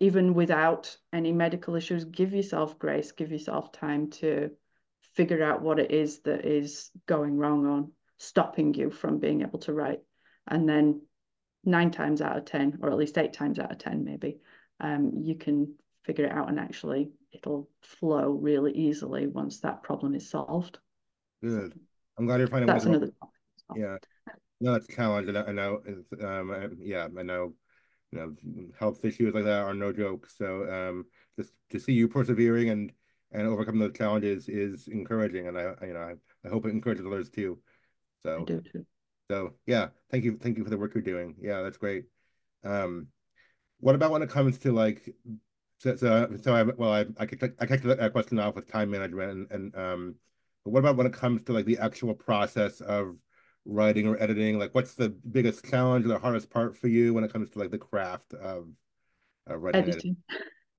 even 0.00 0.32
without 0.34 0.96
any 1.12 1.30
medical 1.30 1.76
issues, 1.76 2.04
give 2.04 2.32
yourself 2.32 2.78
grace, 2.78 3.12
give 3.12 3.30
yourself 3.30 3.70
time 3.70 4.10
to 4.10 4.50
figure 5.14 5.42
out 5.42 5.62
what 5.62 5.78
it 5.78 5.90
is 5.90 6.20
that 6.20 6.46
is 6.46 6.90
going 7.06 7.36
wrong 7.36 7.66
on 7.66 7.92
stopping 8.16 8.72
you 8.74 8.90
from 8.90 9.18
being 9.18 9.42
able 9.42 9.58
to 9.58 9.74
write. 9.74 10.00
And 10.48 10.68
then 10.68 11.02
nine 11.64 11.90
times 11.90 12.22
out 12.22 12.38
of 12.38 12.46
10, 12.46 12.78
or 12.82 12.90
at 12.90 12.96
least 12.96 13.18
eight 13.18 13.34
times 13.34 13.58
out 13.58 13.70
of 13.70 13.78
10, 13.78 14.04
maybe, 14.04 14.38
um, 14.80 15.12
you 15.22 15.34
can 15.34 15.74
figure 16.04 16.24
it 16.24 16.32
out 16.32 16.48
and 16.48 16.58
actually 16.58 17.10
it'll 17.32 17.68
flow 17.82 18.30
really 18.30 18.72
easily 18.72 19.26
once 19.26 19.60
that 19.60 19.82
problem 19.82 20.14
is 20.14 20.30
solved. 20.30 20.78
good. 21.42 21.78
I'm 22.18 22.26
glad 22.26 22.38
you're 22.38 22.48
finding 22.48 22.66
That's 22.66 22.84
another 22.84 23.10
topic. 23.20 23.82
Yeah, 23.82 23.96
no, 24.60 24.74
it's 24.74 24.88
a 24.88 24.92
challenge, 24.92 25.28
and 25.28 25.38
I, 25.38 25.42
I 25.42 25.52
know, 25.52 25.80
um, 26.22 26.76
yeah, 26.80 27.08
I 27.18 27.22
know, 27.22 27.54
you 28.12 28.18
know, 28.18 28.34
health 28.78 29.04
issues 29.04 29.34
like 29.34 29.44
that 29.44 29.62
are 29.62 29.74
no 29.74 29.92
joke. 29.92 30.28
So, 30.28 30.68
um, 30.70 31.06
just 31.38 31.52
to 31.70 31.78
see 31.78 31.92
you 31.92 32.08
persevering 32.08 32.70
and 32.70 32.92
and 33.32 33.46
overcome 33.46 33.78
those 33.78 33.96
challenges 33.96 34.48
is 34.48 34.88
encouraging, 34.88 35.46
and 35.46 35.56
I, 35.56 35.74
you 35.82 35.92
know, 35.92 36.00
I, 36.00 36.14
I 36.44 36.50
hope 36.50 36.66
it 36.66 36.70
encourages 36.70 37.06
others 37.06 37.30
too. 37.30 37.58
So, 38.24 38.44
do 38.44 38.60
too. 38.60 38.84
so 39.30 39.54
yeah, 39.66 39.88
thank 40.10 40.24
you, 40.24 40.36
thank 40.40 40.58
you 40.58 40.64
for 40.64 40.70
the 40.70 40.78
work 40.78 40.94
you're 40.94 41.02
doing. 41.02 41.36
Yeah, 41.40 41.62
that's 41.62 41.78
great. 41.78 42.04
Um, 42.64 43.06
what 43.78 43.94
about 43.94 44.10
when 44.10 44.22
it 44.22 44.30
comes 44.30 44.58
to 44.58 44.72
like, 44.72 45.14
so 45.78 45.96
so, 45.96 46.36
so 46.42 46.54
I 46.54 46.62
well, 46.64 46.92
I 46.92 47.06
I 47.18 47.26
kicked 47.26 47.44
I 47.60 47.66
kicked 47.66 47.84
that 47.84 48.12
question 48.12 48.38
off 48.38 48.56
with 48.56 48.70
time 48.70 48.90
management, 48.90 49.30
and 49.30 49.50
and 49.50 49.76
um, 49.76 50.14
but 50.64 50.72
what 50.72 50.80
about 50.80 50.96
when 50.96 51.06
it 51.06 51.12
comes 51.12 51.42
to 51.44 51.52
like 51.52 51.64
the 51.64 51.78
actual 51.78 52.14
process 52.14 52.80
of 52.80 53.16
writing 53.64 54.06
or 54.06 54.20
editing? 54.22 54.58
Like, 54.58 54.74
what's 54.74 54.94
the 54.94 55.08
biggest 55.08 55.64
challenge 55.64 56.04
or 56.04 56.08
the 56.08 56.18
hardest 56.18 56.50
part 56.50 56.76
for 56.76 56.88
you 56.88 57.14
when 57.14 57.24
it 57.24 57.32
comes 57.32 57.50
to 57.50 57.58
like 57.58 57.70
the 57.70 57.78
craft 57.78 58.34
of 58.34 58.68
uh, 59.48 59.56
writing 59.56 59.82
editing? 59.82 60.16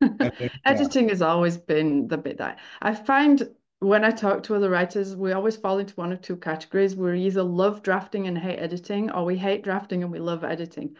Editing. 0.01 0.17
Editing? 0.19 0.49
Yeah. 0.65 0.71
Editing 0.71 1.09
has 1.09 1.21
always 1.21 1.57
been 1.57 2.07
the 2.07 2.17
bit 2.17 2.37
that 2.37 2.59
I 2.81 2.95
find 2.95 3.47
when 3.81 4.03
I 4.05 4.11
talk 4.11 4.43
to 4.43 4.55
other 4.55 4.69
writers, 4.69 5.15
we 5.15 5.31
always 5.31 5.57
fall 5.57 5.79
into 5.79 5.95
one 5.95 6.11
of 6.11 6.21
two 6.21 6.37
categories. 6.37 6.95
We 6.95 7.19
either 7.21 7.41
love 7.41 7.81
drafting 7.81 8.27
and 8.27 8.37
hate 8.37 8.59
editing, 8.59 9.09
or 9.09 9.25
we 9.25 9.35
hate 9.35 9.63
drafting 9.63 10.03
and 10.03 10.11
we 10.11 10.19
love 10.19 10.43
editing. 10.43 10.95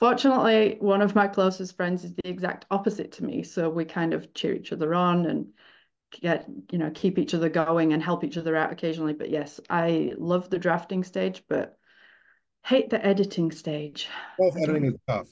Fortunately, 0.00 0.76
one 0.80 1.00
of 1.00 1.14
my 1.14 1.28
closest 1.28 1.76
friends 1.76 2.02
is 2.02 2.12
the 2.12 2.28
exact 2.28 2.66
opposite 2.72 3.12
to 3.12 3.24
me. 3.24 3.44
So 3.44 3.70
we 3.70 3.84
kind 3.84 4.12
of 4.12 4.34
cheer 4.34 4.52
each 4.52 4.72
other 4.72 4.96
on 4.96 5.26
and 5.26 5.46
get, 6.10 6.46
you 6.70 6.78
know, 6.78 6.90
keep 6.94 7.18
each 7.18 7.34
other 7.34 7.48
going 7.48 7.92
and 7.92 8.02
help 8.02 8.24
each 8.24 8.36
other 8.36 8.56
out 8.56 8.72
occasionally. 8.72 9.14
But 9.14 9.30
yes, 9.30 9.60
I 9.68 10.12
love 10.16 10.50
the 10.50 10.58
drafting 10.58 11.04
stage, 11.04 11.42
but 11.48 11.76
hate 12.64 12.90
the 12.90 13.04
editing 13.04 13.50
stage. 13.50 14.08
Self 14.40 14.56
editing 14.56 14.84
is 14.86 14.94
tough. 15.08 15.28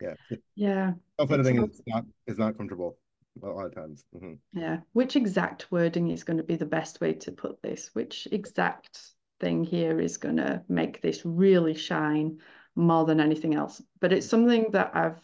Yeah, 0.00 0.14
yeah, 0.54 0.92
self 1.18 1.30
editing 1.30 1.62
is 1.62 1.80
not 1.86 2.04
is 2.26 2.38
not 2.38 2.56
comfortable 2.56 2.96
a 3.42 3.46
lot 3.46 3.66
of 3.66 3.74
times. 3.74 4.04
hmm 4.18 4.34
Yeah. 4.52 4.78
Which 4.92 5.16
exact 5.16 5.70
wording 5.70 6.10
is 6.10 6.24
going 6.24 6.36
to 6.36 6.42
be 6.42 6.56
the 6.56 6.66
best 6.66 7.00
way 7.00 7.14
to 7.14 7.32
put 7.32 7.62
this? 7.62 7.90
Which 7.94 8.28
exact 8.30 9.00
thing 9.40 9.64
here 9.64 10.00
is 10.00 10.18
going 10.18 10.36
to 10.36 10.62
make 10.68 11.00
this 11.00 11.24
really 11.24 11.74
shine 11.74 12.40
more 12.74 13.04
than 13.04 13.20
anything 13.20 13.54
else? 13.54 13.82
But 14.00 14.12
it's 14.12 14.28
something 14.28 14.66
that 14.72 14.94
I've 14.94 15.20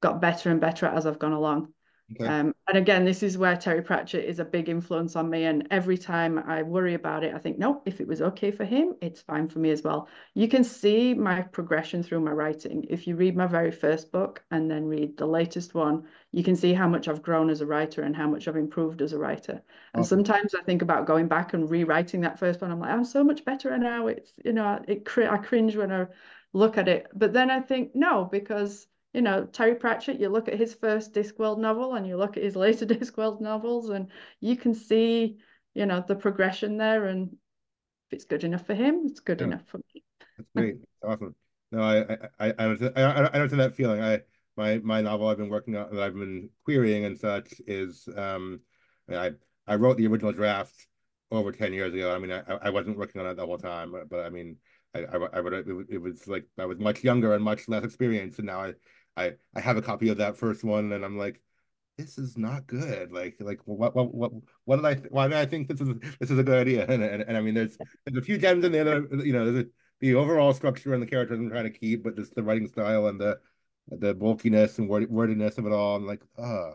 got 0.00 0.20
better 0.20 0.50
and 0.50 0.60
better 0.60 0.86
at 0.86 0.96
as 0.96 1.06
I've 1.06 1.18
gone 1.18 1.32
along. 1.32 1.72
Okay. 2.12 2.30
Um, 2.30 2.54
and 2.66 2.76
again, 2.76 3.04
this 3.04 3.22
is 3.22 3.38
where 3.38 3.56
Terry 3.56 3.82
Pratchett 3.82 4.24
is 4.24 4.38
a 4.38 4.44
big 4.44 4.68
influence 4.68 5.16
on 5.16 5.30
me. 5.30 5.44
And 5.44 5.66
every 5.70 5.96
time 5.96 6.38
I 6.38 6.62
worry 6.62 6.94
about 6.94 7.24
it, 7.24 7.34
I 7.34 7.38
think, 7.38 7.58
no, 7.58 7.82
if 7.86 8.00
it 8.00 8.06
was 8.06 8.20
okay 8.20 8.50
for 8.50 8.64
him, 8.64 8.96
it's 9.00 9.22
fine 9.22 9.48
for 9.48 9.60
me 9.60 9.70
as 9.70 9.82
well. 9.82 10.08
You 10.34 10.48
can 10.48 10.62
see 10.64 11.14
my 11.14 11.42
progression 11.42 12.02
through 12.02 12.20
my 12.20 12.32
writing. 12.32 12.84
If 12.90 13.06
you 13.06 13.16
read 13.16 13.36
my 13.36 13.46
very 13.46 13.70
first 13.70 14.12
book 14.12 14.44
and 14.50 14.70
then 14.70 14.84
read 14.84 15.16
the 15.16 15.26
latest 15.26 15.74
one, 15.74 16.06
you 16.32 16.42
can 16.42 16.56
see 16.56 16.74
how 16.74 16.88
much 16.88 17.08
I've 17.08 17.22
grown 17.22 17.48
as 17.50 17.62
a 17.62 17.66
writer 17.66 18.02
and 18.02 18.14
how 18.14 18.28
much 18.28 18.46
I've 18.46 18.56
improved 18.56 19.00
as 19.00 19.12
a 19.14 19.18
writer. 19.18 19.62
And 19.94 20.04
Awesome. 20.04 20.18
sometimes 20.18 20.54
I 20.54 20.62
think 20.62 20.82
about 20.82 21.06
going 21.06 21.28
back 21.28 21.54
and 21.54 21.70
rewriting 21.70 22.20
that 22.22 22.38
first 22.38 22.60
one. 22.60 22.70
I'm 22.70 22.80
like, 22.80 22.90
I'm 22.90 23.04
so 23.04 23.24
much 23.24 23.44
better 23.44 23.76
now. 23.78 24.06
It's, 24.08 24.32
you 24.44 24.52
know, 24.52 24.82
it 24.86 25.08
I 25.18 25.38
cringe 25.38 25.76
when 25.76 25.92
I 25.92 26.06
look 26.52 26.76
at 26.78 26.88
it. 26.88 27.06
But 27.14 27.32
then 27.32 27.50
I 27.50 27.60
think, 27.60 27.94
no, 27.94 28.24
because 28.24 28.86
you 29.12 29.22
know, 29.22 29.46
Terry 29.46 29.74
Pratchett, 29.74 30.20
you 30.20 30.28
look 30.28 30.48
at 30.48 30.58
his 30.58 30.74
first 30.74 31.14
Discworld 31.14 31.58
novel 31.58 31.94
and 31.94 32.06
you 32.06 32.16
look 32.16 32.36
at 32.36 32.42
his 32.42 32.56
later 32.56 32.86
Discworld 32.86 33.40
novels, 33.40 33.90
and 33.90 34.10
you 34.40 34.56
can 34.56 34.74
see, 34.74 35.38
you 35.74 35.86
know, 35.86 36.04
the 36.06 36.16
progression 36.16 36.76
there. 36.76 37.06
And 37.06 37.32
if 37.32 38.12
it's 38.12 38.24
good 38.24 38.44
enough 38.44 38.66
for 38.66 38.74
him, 38.74 39.04
it's 39.06 39.20
good 39.20 39.40
Yeah, 39.40 39.46
enough 39.46 39.66
for 39.66 39.78
me. 39.94 40.04
that's 40.36 40.50
great. 40.54 40.76
That's 41.02 41.14
awesome. 41.14 41.34
No, 41.72 41.82
I 41.82 41.98
I 42.02 42.48
I 42.48 42.54
I 42.58 42.64
understand, 42.64 42.94
I, 42.98 43.02
I 43.02 43.26
understand 43.34 43.60
that 43.60 43.74
feeling. 43.74 44.02
I 44.02 44.20
my 44.56 44.78
my 44.78 45.00
novel 45.02 45.28
I've 45.28 45.38
been 45.38 45.50
working 45.50 45.76
on 45.76 45.94
that 45.94 46.02
I've 46.02 46.14
been 46.14 46.50
querying 46.64 47.04
and 47.04 47.18
such 47.18 47.54
is 47.66 48.08
um 48.16 48.60
I 49.10 49.32
I 49.66 49.76
wrote 49.76 49.96
the 49.98 50.06
original 50.06 50.32
draft 50.32 50.86
over 51.30 51.52
10 51.52 51.72
years 51.72 51.94
ago. 51.94 52.14
I 52.14 52.18
mean 52.18 52.32
I 52.32 52.42
I 52.62 52.70
wasn't 52.70 52.98
working 52.98 53.20
on 53.20 53.28
it 53.28 53.36
the 53.36 53.46
whole 53.46 53.58
time, 53.58 53.92
but, 53.92 54.08
but 54.08 54.26
I 54.26 54.30
mean 54.30 54.56
I, 54.94 55.00
I, 55.04 55.16
I 55.34 55.40
would 55.40 55.52
it, 55.54 55.66
it 55.90 55.98
was 55.98 56.26
like 56.28 56.46
I 56.58 56.66
was 56.66 56.78
much 56.78 57.04
younger 57.04 57.34
and 57.34 57.44
much 57.44 57.68
less 57.68 57.84
experienced, 57.84 58.38
and 58.38 58.46
now 58.46 58.60
I, 58.62 58.74
I, 59.18 59.32
I 59.54 59.60
have 59.60 59.76
a 59.76 59.82
copy 59.82 60.08
of 60.08 60.18
that 60.18 60.36
first 60.36 60.64
one, 60.64 60.92
and 60.92 61.04
I'm 61.04 61.18
like, 61.18 61.40
this 61.96 62.16
is 62.16 62.38
not 62.38 62.66
good. 62.66 63.12
Like, 63.12 63.36
like 63.40 63.60
what, 63.64 63.94
what, 63.94 64.14
what, 64.14 64.32
what 64.64 64.76
did 64.76 64.84
I, 64.84 64.94
why 65.10 65.28
did 65.28 65.36
I 65.36 65.46
think 65.46 65.68
this 65.68 65.80
is 65.80 65.94
this 66.20 66.30
is 66.30 66.38
a 66.38 66.44
good 66.44 66.60
idea? 66.60 66.86
And 66.86 67.02
and, 67.02 67.22
and 67.22 67.36
I 67.36 67.40
mean, 67.40 67.54
there's 67.54 67.76
there's 68.06 68.18
a 68.18 68.22
few 68.22 68.38
gems 68.38 68.64
in 68.64 68.72
there 68.72 69.06
you 69.24 69.32
know, 69.32 69.50
there's 69.50 69.64
a, 69.64 69.68
the 70.00 70.14
overall 70.14 70.52
structure 70.52 70.94
and 70.94 71.02
the 71.02 71.06
characters 71.06 71.38
I'm 71.38 71.50
trying 71.50 71.64
to 71.64 71.78
keep, 71.78 72.04
but 72.04 72.16
just 72.16 72.34
the 72.34 72.42
writing 72.42 72.68
style 72.68 73.08
and 73.08 73.20
the 73.20 73.38
the 73.90 74.14
bulkiness 74.14 74.78
and 74.78 74.88
word, 74.88 75.10
wordiness 75.10 75.58
of 75.58 75.66
it 75.66 75.72
all. 75.72 75.96
I'm 75.96 76.06
like, 76.06 76.22
ah. 76.38 76.72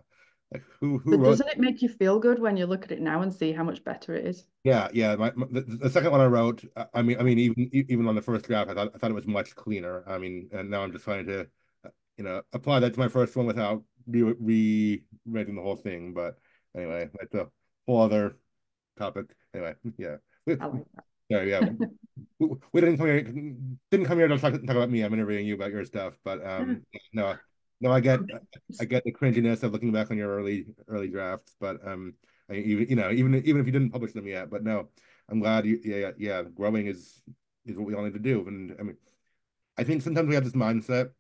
Like 0.52 0.64
who 0.80 1.00
who 1.00 1.18
but 1.18 1.24
doesn't 1.24 1.48
it 1.48 1.58
make 1.58 1.82
you 1.82 1.90
feel 1.90 2.20
good 2.20 2.38
when 2.38 2.58
you 2.58 2.68
look 2.68 2.84
at 2.84 2.92
it 2.92 3.02
now 3.02 3.24
and 3.24 3.34
see 3.34 3.54
how 3.54 3.64
much 3.64 3.84
better 3.84 4.14
it 4.14 4.28
is? 4.28 4.46
Yeah, 4.64 4.88
yeah. 4.94 5.16
My, 5.16 5.32
my 5.36 5.48
the, 5.50 5.62
the, 5.62 5.90
second 5.90 6.12
one 6.12 6.22
I 6.22 6.28
wrote, 6.28 6.64
I 6.94 7.02
mean, 7.02 7.20
I 7.20 7.24
mean, 7.24 7.40
even 7.40 7.70
even 7.74 8.08
on 8.08 8.14
the 8.14 8.22
first 8.22 8.46
draft, 8.46 8.70
I 8.70 8.76
thought 8.76 8.92
I 8.94 8.98
thought 9.00 9.10
it 9.10 9.16
was 9.16 9.26
much 9.26 9.56
cleaner. 9.56 10.04
I 10.06 10.20
mean, 10.20 10.50
and 10.52 10.70
now 10.70 10.84
I'm 10.84 10.92
just 10.92 11.06
trying 11.06 11.26
to, 11.26 11.48
you 12.18 12.24
know, 12.24 12.42
apply 12.54 12.80
that 12.80 12.94
to 12.94 13.00
my 13.00 13.08
first 13.08 13.36
one 13.36 13.46
without 13.46 13.84
re 14.08 15.02
reading 15.26 15.56
the 15.56 15.62
whole 15.62 15.76
thing. 15.76 16.14
But 16.14 16.38
anyway, 16.76 17.10
that's 17.20 17.34
a 17.36 17.50
whole 17.88 18.02
other 18.02 18.38
topic. 18.98 19.26
Anyway, 19.54 19.76
yeah. 19.98 20.16
like 20.46 20.60
yeah, 21.30 21.42
yeah. 21.42 21.70
we, 22.40 22.50
we, 22.72 22.82
didn't 22.82 22.98
come 22.98 23.08
here 23.08 23.22
didn't 23.92 24.06
come 24.06 24.18
here 24.18 24.28
to 24.28 24.38
talk, 24.38 24.54
talk 24.54 24.76
about 24.76 24.90
me. 24.90 25.02
I'm 25.02 25.14
interviewing 25.14 25.48
you 25.48 25.56
about 25.56 25.72
your 25.72 25.86
stuff, 25.86 26.18
but 26.24 26.46
um, 26.46 26.84
no, 27.14 27.36
no, 27.82 27.92
I 27.92 28.00
get 28.00 28.20
I 28.80 28.86
get 28.86 29.04
the 29.04 29.14
cringiness 29.14 29.64
of 29.64 29.72
looking 29.72 29.92
back 29.92 30.12
on 30.12 30.18
your 30.18 30.36
early 30.36 30.68
early 30.88 31.08
drafts, 31.08 31.56
but 31.60 31.86
um, 31.88 32.14
I, 32.50 32.56
even 32.56 32.90
you 32.90 32.96
know 32.96 33.12
even 33.12 33.36
even 33.36 33.62
if 33.62 33.66
you 33.66 33.72
didn't 33.72 33.92
publish 33.92 34.14
them 34.14 34.28
yet, 34.28 34.50
but 34.50 34.64
no, 34.64 34.90
I'm 35.30 35.40
glad 35.40 35.66
you 35.66 35.80
yeah 35.84 36.12
yeah 36.18 36.44
growing 36.44 36.88
is 36.88 37.22
is 37.66 37.78
what 37.78 37.88
we 37.88 37.96
all 37.96 38.04
need 38.04 38.14
to 38.14 38.20
do, 38.20 38.46
and 38.48 38.76
I 38.80 38.84
mean, 38.84 38.98
I 39.78 39.84
think 39.84 40.02
sometimes 40.02 40.28
we 40.28 40.36
have 40.36 40.44
this 40.44 40.54
mindset 40.54 41.12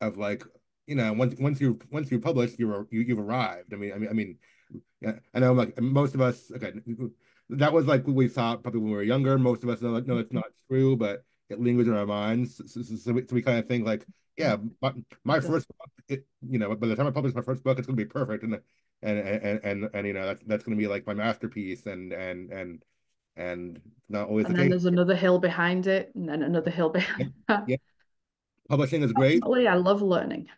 of 0.00 0.16
like 0.16 0.44
you 0.86 0.94
know 0.94 1.12
once 1.12 1.34
once 1.38 1.60
you 1.60 1.78
once 1.90 2.10
you 2.10 2.20
publish 2.20 2.52
you're 2.58 2.86
you, 2.90 3.00
you've 3.00 3.18
arrived. 3.18 3.72
I 3.72 3.76
mean 3.76 3.92
I 3.92 3.98
mean 3.98 4.10
I 4.10 4.12
mean 4.12 4.38
yeah, 5.00 5.14
I 5.34 5.40
know 5.40 5.52
like 5.52 5.80
most 5.80 6.14
of 6.14 6.20
us 6.20 6.50
okay 6.54 6.72
that 7.50 7.72
was 7.72 7.86
like 7.86 8.06
what 8.06 8.16
we 8.16 8.28
thought 8.28 8.62
probably 8.62 8.80
when 8.80 8.90
we 8.90 8.96
were 8.96 9.02
younger. 9.02 9.38
Most 9.38 9.62
of 9.62 9.68
us 9.68 9.80
know 9.80 9.90
like 9.90 10.06
no 10.06 10.18
it's 10.18 10.32
not 10.32 10.46
true, 10.68 10.96
but 10.96 11.24
it 11.50 11.60
lingers 11.60 11.88
in 11.88 11.94
our 11.94 12.06
minds. 12.06 12.56
So, 12.56 12.82
so, 12.82 12.96
so, 12.96 13.12
we, 13.12 13.26
so 13.26 13.34
we 13.34 13.42
kind 13.42 13.58
of 13.58 13.66
think 13.66 13.86
like 13.86 14.06
yeah, 14.36 14.56
my, 14.82 14.92
my 15.24 15.40
first 15.40 15.68
book, 15.68 15.90
it, 16.08 16.26
you 16.48 16.58
know, 16.58 16.74
by 16.74 16.88
the 16.88 16.96
time 16.96 17.06
I 17.06 17.10
publish 17.10 17.34
my 17.34 17.42
first 17.42 17.62
book, 17.62 17.78
it's 17.78 17.86
going 17.86 17.96
to 17.96 18.04
be 18.04 18.08
perfect, 18.08 18.42
and 18.42 18.60
and 19.02 19.18
and 19.18 19.60
and 19.62 19.90
and 19.94 20.06
you 20.06 20.12
know 20.12 20.26
that's 20.26 20.42
that's 20.44 20.64
going 20.64 20.76
to 20.76 20.80
be 20.80 20.88
like 20.88 21.06
my 21.06 21.14
masterpiece, 21.14 21.86
and 21.86 22.12
and 22.12 22.50
and 22.50 22.82
and 23.36 23.80
not 24.08 24.28
always. 24.28 24.46
And 24.46 24.54
the 24.54 24.58
then 24.58 24.66
case. 24.66 24.70
there's 24.70 24.84
another 24.86 25.14
hill 25.14 25.38
behind 25.38 25.86
it, 25.86 26.10
and 26.14 26.28
then 26.28 26.42
another 26.42 26.70
hill 26.70 26.90
behind. 26.90 27.32
Yeah, 27.48 27.60
yeah. 27.68 27.76
Publishing 28.68 29.02
is 29.02 29.12
great. 29.12 29.42
I 29.44 29.74
love 29.74 30.02
learning. 30.02 30.48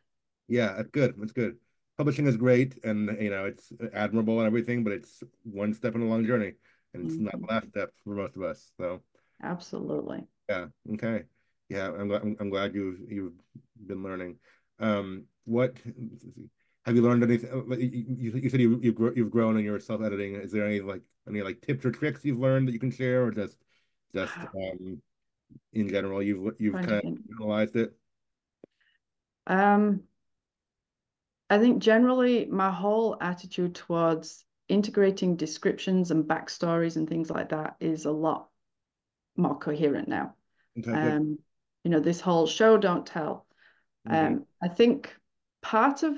Yeah, 0.49 0.75
that's 0.77 0.91
good. 0.91 1.15
That's 1.19 1.33
good. 1.33 1.57
Publishing 1.97 2.27
is 2.27 2.37
great, 2.37 2.85
and 2.85 3.17
you 3.21 3.31
know 3.31 3.47
it's 3.47 3.73
admirable 3.93 4.39
and 4.39 4.47
everything, 4.47 4.85
but 4.85 4.93
it's 4.93 5.23
one 5.43 5.73
step 5.75 5.95
in 5.95 6.03
a 6.03 6.07
long 6.07 6.27
journey, 6.27 6.55
and 6.93 7.07
it's 7.07 7.15
mm 7.15 7.21
-hmm. 7.21 7.25
not 7.25 7.41
the 7.41 7.47
last 7.47 7.69
step 7.69 7.91
for 8.05 8.15
most 8.15 8.37
of 8.37 8.43
us. 8.43 8.73
So. 8.77 9.03
Absolutely. 9.43 10.27
Yeah. 10.49 10.69
Okay 10.93 11.27
yeah, 11.69 11.89
I'm 11.89 12.09
glad 12.09 12.23
I'm, 12.41 12.51
glad 12.51 12.75
you've 12.75 13.01
you've 13.11 13.35
been 13.87 14.03
learning. 14.03 14.39
Um, 14.79 15.25
what 15.45 15.77
have 16.85 16.95
you 16.95 17.03
learned 17.03 17.25
anything? 17.25 17.51
Uh, 17.51 17.77
you, 17.77 18.33
you 18.37 18.51
said 18.51 18.61
you 18.61 18.79
you've 18.83 19.17
you've 19.17 19.31
grown 19.31 19.57
in 19.57 19.65
your 19.65 19.81
self 19.81 20.03
editing. 20.03 20.37
Is 20.37 20.53
there 20.53 20.67
any 20.67 20.81
like 20.81 21.03
any 21.29 21.43
like 21.43 21.61
tips 21.61 21.85
or 21.85 21.91
tricks 21.91 22.25
you've 22.25 22.39
learned 22.39 22.69
that 22.69 22.73
you 22.73 22.79
can 22.79 22.91
share, 22.91 23.25
or 23.25 23.31
just 23.33 23.59
just 24.15 24.37
um 24.37 25.03
in 25.73 25.89
general 25.89 26.23
you've 26.23 26.55
you've 26.59 26.75
kind 26.75 26.93
of 26.93 27.05
analyzed 27.39 27.77
it? 27.77 27.97
Um, 29.47 30.03
I 31.49 31.59
think 31.59 31.83
generally 31.83 32.47
my 32.47 32.71
whole 32.71 33.17
attitude 33.21 33.75
towards 33.75 34.45
integrating 34.69 35.37
descriptions 35.37 36.11
and 36.11 36.25
backstories 36.25 36.97
and 36.97 37.09
things 37.09 37.31
like 37.31 37.51
that 37.51 37.77
is 37.79 38.05
a 38.05 38.11
lot 38.11 38.49
more 39.37 39.59
coherent 39.59 40.09
now. 40.09 40.35
Okay, 40.79 40.91
um, 40.93 41.39
you 41.85 41.91
know, 41.91 42.01
this 42.01 42.21
whole 42.21 42.47
show, 42.47 42.77
don't 42.77 43.07
tell. 43.07 43.47
Mm-hmm. 44.09 44.27
Um, 44.27 44.47
I 44.63 44.69
think 44.69 45.15
part 45.63 46.03
of, 46.03 46.15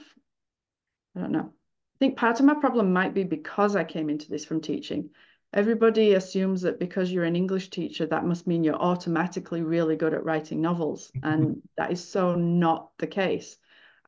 I 1.15 1.21
don't 1.21 1.33
know, 1.33 1.53
I 1.53 1.99
think 1.99 2.17
part 2.17 2.41
of 2.41 2.47
my 2.47 2.55
problem 2.55 2.93
might 2.93 3.13
be 3.13 3.25
because 3.25 3.77
I 3.77 3.85
came 3.85 4.09
into 4.09 4.31
this 4.31 4.45
from 4.45 4.61
teaching. 4.61 5.11
Everybody 5.55 6.13
assumes 6.13 6.63
that 6.63 6.79
because 6.79 7.11
you're 7.11 7.25
an 7.25 7.37
English 7.37 7.71
teacher, 7.71 8.07
that 8.07 8.27
must 8.27 8.47
mean 8.47 8.65
you're 8.65 8.75
automatically 8.75 9.63
really 9.63 9.97
good 9.97 10.13
at 10.13 10.25
writing 10.25 10.61
novels. 10.61 11.11
And 11.23 11.63
that 11.79 11.91
is 11.91 12.07
so 12.07 12.35
not 12.35 12.91
the 12.99 13.07
case. 13.07 13.57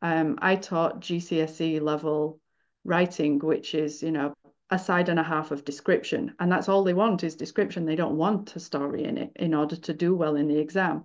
Um, 0.03 0.39
I 0.43 0.57
taught 0.57 1.01
GCSE 1.01 1.81
level 1.81 2.41
writing, 2.85 3.39
which 3.39 3.75
is, 3.75 4.03
you 4.03 4.11
know, 4.11 4.35
a 4.71 4.79
side 4.79 5.09
and 5.09 5.19
a 5.19 5.25
half 5.25 5.51
of 5.51 5.65
description. 5.65 6.35
And 6.39 6.53
that's 6.53 6.69
all 6.69 6.85
they 6.85 6.95
want 6.95 7.25
is 7.25 7.35
description. 7.37 7.87
They 7.87 7.97
don't 7.97 8.17
want 8.17 8.55
a 8.55 8.61
story 8.61 9.05
in 9.05 9.19
it 9.19 9.33
in 9.37 9.55
order 9.55 9.77
to 9.77 9.95
do 9.95 10.15
well 10.15 10.37
in 10.37 10.47
the 10.47 10.59
exam. 10.59 11.05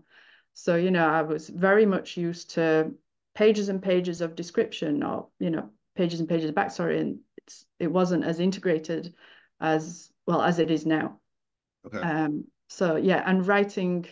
So, 0.54 0.76
you 0.76 0.92
know, 0.92 1.08
I 1.08 1.22
was 1.24 1.50
very 1.50 1.86
much 1.86 2.18
used 2.18 2.52
to 2.52 2.94
pages 3.34 3.70
and 3.70 3.82
pages 3.82 4.22
of 4.22 4.36
description 4.36 5.04
or, 5.04 5.28
you 5.40 5.50
know, 5.50 5.70
pages 5.96 6.20
and 6.20 6.30
pages 6.30 6.50
of 6.50 6.56
backstory. 6.56 7.00
And 7.00 7.20
it's, 7.38 7.66
it 7.80 7.92
wasn't 7.92 8.24
as 8.24 8.40
integrated 8.40 9.14
as, 9.60 10.12
well, 10.26 10.42
as 10.42 10.60
it 10.60 10.72
is 10.72 10.86
now. 10.86 11.20
Okay. 11.86 12.00
Um, 12.00 12.46
so, 12.68 12.96
yeah, 12.96 13.24
and 13.26 13.46
writing 13.46 14.06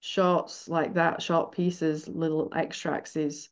shorts 0.00 0.68
like 0.68 0.94
that, 0.94 1.22
short 1.22 1.52
pieces, 1.52 2.06
little 2.08 2.52
extracts 2.54 3.16
is 3.16 3.48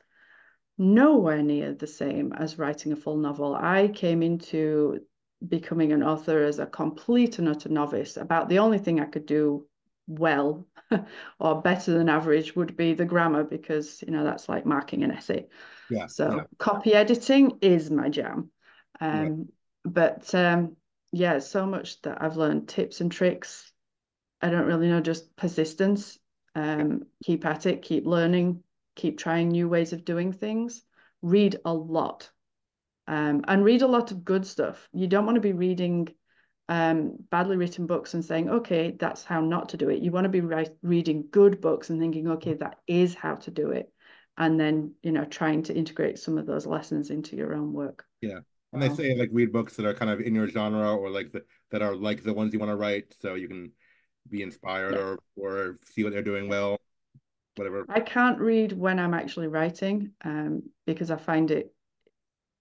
nowhere 0.78 1.42
near 1.42 1.72
the 1.72 1.86
same 1.86 2.32
as 2.32 2.58
writing 2.58 2.92
a 2.92 2.96
full 2.96 3.16
novel. 3.16 3.54
I 3.54 3.88
came 3.88 4.22
into 4.22 5.00
becoming 5.46 5.92
an 5.92 6.02
author 6.02 6.44
as 6.44 6.58
a 6.58 6.66
complete 6.66 7.38
and 7.38 7.48
utter 7.48 7.68
novice. 7.68 8.16
About 8.16 8.48
the 8.48 8.60
only 8.60 8.78
thing 8.78 9.00
I 9.00 9.06
could 9.06 9.26
do 9.26 9.66
well 10.06 10.66
or 11.40 11.62
better 11.62 11.92
than 11.92 12.08
average 12.08 12.54
would 12.54 12.76
be 12.76 12.94
the 12.94 13.04
grammar 13.04 13.44
because 13.44 14.02
you 14.06 14.12
know 14.12 14.24
that's 14.24 14.48
like 14.48 14.66
marking 14.66 15.02
an 15.02 15.10
essay 15.10 15.46
yeah 15.90 16.06
so 16.06 16.36
yeah. 16.36 16.42
copy 16.58 16.94
editing 16.94 17.58
is 17.62 17.90
my 17.90 18.08
jam 18.08 18.50
um 19.00 19.26
yeah. 19.26 19.90
but 19.90 20.34
um 20.34 20.76
yeah 21.14 21.38
so 21.38 21.64
much 21.64 22.00
that 22.02 22.20
i've 22.22 22.36
learned 22.36 22.68
tips 22.68 23.00
and 23.00 23.12
tricks 23.12 23.72
i 24.42 24.50
don't 24.50 24.66
really 24.66 24.88
know 24.88 25.00
just 25.00 25.34
persistence 25.36 26.18
um 26.54 27.02
keep 27.24 27.44
at 27.46 27.66
it 27.66 27.82
keep 27.82 28.06
learning 28.06 28.62
keep 28.96 29.18
trying 29.18 29.48
new 29.48 29.68
ways 29.68 29.92
of 29.92 30.04
doing 30.04 30.32
things 30.32 30.82
read 31.22 31.56
a 31.64 31.72
lot 31.72 32.30
um 33.06 33.44
and 33.46 33.64
read 33.64 33.82
a 33.82 33.86
lot 33.86 34.10
of 34.10 34.24
good 34.24 34.46
stuff 34.46 34.88
you 34.92 35.06
don't 35.06 35.24
want 35.24 35.36
to 35.36 35.40
be 35.40 35.52
reading 35.52 36.08
um, 36.68 37.16
badly 37.30 37.56
written 37.56 37.86
books 37.86 38.14
and 38.14 38.24
saying, 38.24 38.48
okay, 38.48 38.96
that's 38.98 39.22
how 39.22 39.40
not 39.40 39.70
to 39.70 39.76
do 39.76 39.90
it. 39.90 40.02
You 40.02 40.10
want 40.10 40.24
to 40.24 40.30
be 40.30 40.40
re- 40.40 40.70
reading 40.82 41.26
good 41.30 41.60
books 41.60 41.90
and 41.90 42.00
thinking, 42.00 42.28
okay, 42.28 42.54
that 42.54 42.78
is 42.86 43.14
how 43.14 43.34
to 43.34 43.50
do 43.50 43.72
it. 43.72 43.92
And 44.38 44.58
then, 44.58 44.94
you 45.02 45.12
know, 45.12 45.24
trying 45.24 45.64
to 45.64 45.74
integrate 45.74 46.18
some 46.18 46.38
of 46.38 46.46
those 46.46 46.66
lessons 46.66 47.10
into 47.10 47.36
your 47.36 47.54
own 47.54 47.72
work. 47.72 48.06
Yeah. 48.20 48.40
And 48.74 48.82
wow. 48.82 48.88
they 48.88 48.94
say 48.94 49.14
like 49.14 49.30
read 49.32 49.52
books 49.52 49.76
that 49.76 49.86
are 49.86 49.94
kind 49.94 50.10
of 50.10 50.20
in 50.20 50.34
your 50.34 50.48
genre 50.48 50.94
or 50.94 51.08
like 51.08 51.32
the, 51.32 51.44
that 51.70 51.80
are 51.80 51.94
like 51.94 52.22
the 52.22 52.34
ones 52.34 52.52
you 52.52 52.58
want 52.58 52.70
to 52.70 52.76
write 52.76 53.14
so 53.20 53.34
you 53.34 53.48
can 53.48 53.72
be 54.28 54.42
inspired 54.42 54.94
yeah. 54.94 55.00
or 55.00 55.18
or 55.36 55.76
see 55.84 56.02
what 56.02 56.12
they're 56.12 56.22
doing 56.22 56.48
well 56.48 56.78
whatever 57.56 57.84
i 57.90 58.00
can't 58.00 58.38
read 58.38 58.72
when 58.72 58.98
i'm 58.98 59.12
actually 59.12 59.48
writing 59.48 60.10
um, 60.24 60.62
because 60.86 61.10
i 61.10 61.16
find 61.16 61.50
it 61.50 61.74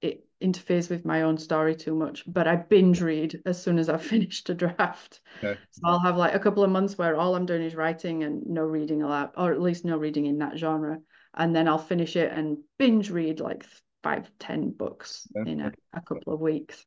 it 0.04 0.26
interferes 0.42 0.90
with 0.90 1.06
my 1.06 1.22
own 1.22 1.38
story 1.38 1.74
too 1.74 1.96
much. 1.96 2.24
But 2.28 2.48
I 2.48 2.58
binge 2.58 3.02
read 3.02 3.42
as 3.46 3.60
soon 3.60 3.80
as 3.80 3.90
I've 3.90 4.04
finished 4.16 4.50
a 4.50 4.54
draft. 4.54 5.22
Okay. 5.42 5.58
So 5.72 5.82
I'll 5.86 6.00
have 6.00 6.18
like 6.18 6.36
a 6.36 6.40
couple 6.40 6.64
of 6.64 6.70
months 6.70 6.98
where 6.98 7.16
all 7.16 7.36
I'm 7.36 7.46
doing 7.46 7.64
is 7.64 7.74
writing 7.74 8.24
and 8.24 8.46
no 8.46 8.64
reading 8.64 9.02
allowed, 9.02 9.32
or 9.38 9.54
at 9.54 9.62
least 9.62 9.86
no 9.86 9.98
reading 9.98 10.26
in 10.26 10.40
that 10.40 10.58
genre. 10.58 11.00
And 11.36 11.56
then 11.56 11.68
I'll 11.68 11.80
finish 11.80 12.16
it 12.16 12.32
and 12.32 12.58
binge 12.78 13.10
read 13.10 13.40
like 13.40 13.66
five, 14.04 14.30
ten 14.40 14.72
books 14.72 15.28
yeah. 15.36 15.44
in 15.52 15.62
a, 15.62 15.72
a 15.94 16.02
couple 16.02 16.34
of 16.34 16.40
weeks. 16.40 16.86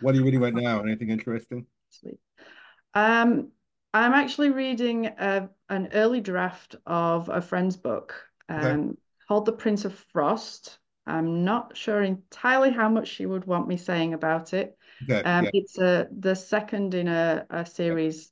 What 0.00 0.14
are 0.14 0.18
you 0.18 0.24
reading 0.24 0.40
right 0.40 0.54
now? 0.68 0.82
Anything 0.82 1.10
interesting? 1.10 1.66
Sweet. 1.90 2.18
Um, 2.94 3.48
I'm 3.94 4.12
actually 4.12 4.50
reading 4.50 5.06
a, 5.06 5.48
an 5.68 5.88
early 5.94 6.20
draft 6.20 6.76
of 6.86 7.28
a 7.28 7.40
friend's 7.40 7.76
book 7.76 8.14
um, 8.48 8.64
okay. 8.64 8.98
called 9.26 9.46
The 9.46 9.52
Prince 9.52 9.84
of 9.84 9.94
Frost. 10.12 10.78
I'm 11.06 11.44
not 11.44 11.76
sure 11.76 12.02
entirely 12.02 12.70
how 12.70 12.90
much 12.90 13.08
she 13.08 13.24
would 13.24 13.46
want 13.46 13.66
me 13.66 13.78
saying 13.78 14.12
about 14.12 14.52
it. 14.52 14.76
Okay, 15.04 15.22
um, 15.22 15.44
yeah. 15.44 15.50
It's 15.54 15.78
a, 15.78 16.06
the 16.16 16.34
second 16.34 16.94
in 16.94 17.08
a, 17.08 17.46
a 17.48 17.64
series, 17.64 18.30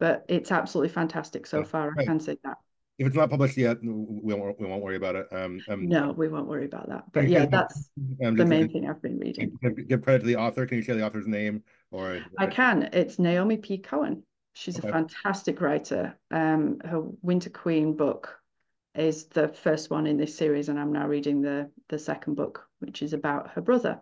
but 0.00 0.24
it's 0.28 0.50
absolutely 0.50 0.88
fantastic 0.88 1.46
so 1.46 1.62
far. 1.62 1.90
Right. 1.90 2.02
I 2.02 2.04
can 2.06 2.18
say 2.18 2.38
that. 2.42 2.58
If 3.02 3.08
it's 3.08 3.16
not 3.16 3.30
published 3.30 3.56
yet, 3.56 3.78
we 3.82 4.32
won't, 4.32 4.60
we 4.60 4.66
won't 4.68 4.80
worry 4.80 4.94
about 4.94 5.16
it. 5.16 5.26
Um, 5.32 5.60
um, 5.68 5.88
no, 5.88 6.12
we 6.12 6.28
won't 6.28 6.46
worry 6.46 6.66
about 6.66 6.88
that. 6.88 7.02
But 7.12 7.26
yeah, 7.26 7.46
that's 7.46 7.90
um, 8.24 8.36
the 8.36 8.46
main 8.46 8.68
thing 8.68 8.88
I've 8.88 9.02
been 9.02 9.18
reading. 9.18 9.58
Give, 9.60 9.88
give 9.88 10.02
credit 10.02 10.20
to 10.20 10.26
the 10.26 10.36
author. 10.36 10.66
Can 10.66 10.76
you 10.76 10.84
share 10.84 10.94
the 10.94 11.04
author's 11.04 11.26
name? 11.26 11.64
Or 11.90 12.20
I 12.38 12.46
can. 12.46 12.90
It's 12.92 13.18
Naomi 13.18 13.56
P. 13.56 13.78
Cohen. 13.78 14.22
She's 14.54 14.78
a 14.78 14.82
fantastic 14.82 15.60
writer. 15.60 16.16
Um, 16.30 16.78
her 16.84 17.02
Winter 17.22 17.50
Queen 17.50 17.96
book 17.96 18.38
is 18.94 19.24
the 19.24 19.48
first 19.48 19.90
one 19.90 20.06
in 20.06 20.16
this 20.16 20.36
series, 20.36 20.68
and 20.68 20.78
I'm 20.78 20.92
now 20.92 21.08
reading 21.08 21.42
the 21.42 21.72
the 21.88 21.98
second 21.98 22.36
book, 22.36 22.68
which 22.78 23.02
is 23.02 23.14
about 23.14 23.50
her 23.50 23.62
brother. 23.62 24.00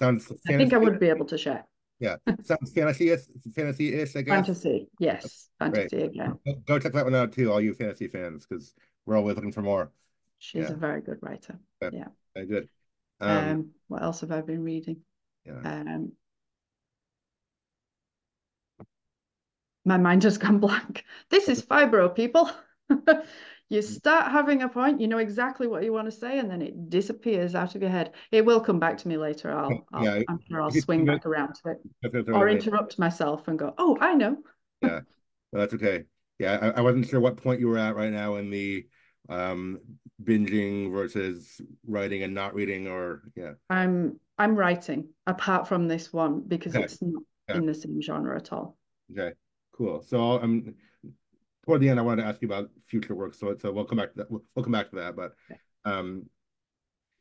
Sounds 0.00 0.32
I 0.48 0.56
think 0.56 0.72
I 0.72 0.78
would 0.78 0.98
be 0.98 1.08
able 1.08 1.26
to 1.26 1.38
share. 1.38 1.66
Yeah. 2.00 2.16
Sounds 2.42 2.72
fantasy-ish, 2.72 3.20
fantasy-ish, 3.54 4.16
I 4.16 4.22
guess. 4.22 4.34
Fantasy, 4.34 4.88
yes, 4.98 5.48
Great. 5.60 5.74
fantasy 5.74 6.02
again. 6.02 6.38
Go- 6.66 6.78
check 6.78 6.92
that 6.94 7.04
one 7.04 7.14
out 7.14 7.32
too, 7.32 7.52
all 7.52 7.60
you 7.60 7.74
fantasy 7.74 8.08
fans, 8.08 8.46
because 8.46 8.74
we're 9.06 9.16
always 9.16 9.36
looking 9.36 9.52
for 9.52 9.62
more. 9.62 9.92
She's 10.38 10.64
Yeah. 10.64 10.72
a 10.72 10.76
very 10.76 11.02
good 11.02 11.18
writer. 11.20 11.58
Okay. 11.82 11.98
Yeah. 11.98 12.08
Very 12.34 12.46
good. 12.46 12.68
Um, 13.20 13.28
Um, 13.28 13.70
what 13.88 14.02
else 14.02 14.22
have 14.22 14.32
I 14.32 14.40
been 14.40 14.64
reading? 14.64 15.02
yeah. 15.44 15.60
Um, 15.64 16.12
my 19.84 19.96
mind 19.98 20.22
just 20.22 20.40
gone 20.40 20.58
blank. 20.66 21.04
This 21.28 21.48
is 21.48 21.62
fibro, 21.70 22.14
people. 22.14 22.50
You 23.70 23.82
start 23.82 24.32
having 24.32 24.62
a 24.62 24.68
point, 24.68 25.00
you 25.00 25.08
know 25.08 25.18
exactly 25.18 25.66
what 25.68 25.84
you 25.84 25.92
want 25.92 26.06
to 26.06 26.12
say, 26.12 26.38
and 26.38 26.50
then 26.50 26.60
it 26.60 26.90
disappears 26.90 27.54
out 27.54 27.74
of 27.74 27.80
your 27.82 27.90
head. 27.90 28.12
It 28.32 28.44
will 28.44 28.60
come 28.60 28.80
back 28.80 28.98
to 28.98 29.08
me 29.08 29.16
later. 29.16 29.50
I'll, 29.52 29.86
I'll 29.92 30.02
Yeah, 30.02 30.22
I'm 30.28 30.40
sure 30.50 30.60
I'll 30.60 30.70
swing 30.72 31.06
back 31.06 31.24
around 31.24 31.54
to 31.54 31.70
it, 31.70 31.86
or 32.32 32.48
interrupt 32.48 32.98
myself 32.98 33.48
and 33.48 33.58
go, 33.58 33.72
"Oh, 33.78 33.96
I 34.00 34.14
know." 34.14 34.38
Yeah, 34.82 35.00
well, 35.52 35.60
that's 35.60 35.74
okay. 35.74 36.04
Yeah, 36.38 36.58
I, 36.60 36.78
I 36.78 36.80
wasn't 36.80 37.06
sure 37.06 37.20
what 37.20 37.36
point 37.36 37.60
you 37.60 37.68
were 37.68 37.78
at 37.78 37.96
right 37.96 38.12
now 38.12 38.36
in 38.36 38.50
the 38.50 38.86
um 39.28 39.78
binging 40.22 40.90
versus 40.92 41.60
writing 41.86 42.22
and 42.22 42.34
not 42.34 42.54
reading, 42.54 42.88
or 42.88 43.22
yeah. 43.36 43.52
I'm 43.70 44.18
I'm 44.38 44.56
writing 44.56 45.10
apart 45.26 45.68
from 45.68 45.88
this 45.88 46.12
one 46.12 46.40
because 46.40 46.74
Okay. 46.74 46.86
it's 46.86 47.00
not 47.02 47.22
Yeah. 47.48 47.54
in 47.56 47.66
the 47.66 47.74
same 47.74 48.00
genre 48.02 48.36
at 48.36 48.52
all. 48.52 48.76
Okay, 49.12 49.32
cool. 49.72 50.02
So 50.02 50.40
um, 50.40 50.74
toward 51.64 51.80
the 51.80 51.88
end, 51.88 51.98
I 51.98 52.02
wanted 52.02 52.22
to 52.22 52.28
ask 52.28 52.40
you 52.42 52.48
about 52.48 52.70
future 52.88 53.14
work. 53.14 53.34
So 53.34 53.56
so 53.60 53.72
we'll 53.72 53.84
come 53.84 53.98
back 53.98 54.12
to 54.12 54.18
that. 54.18 54.30
We'll, 54.30 54.42
we'll 54.54 54.64
come 54.64 54.72
back 54.72 54.90
to 54.90 54.96
that. 54.96 55.16
But 55.16 55.32
um, 55.84 56.26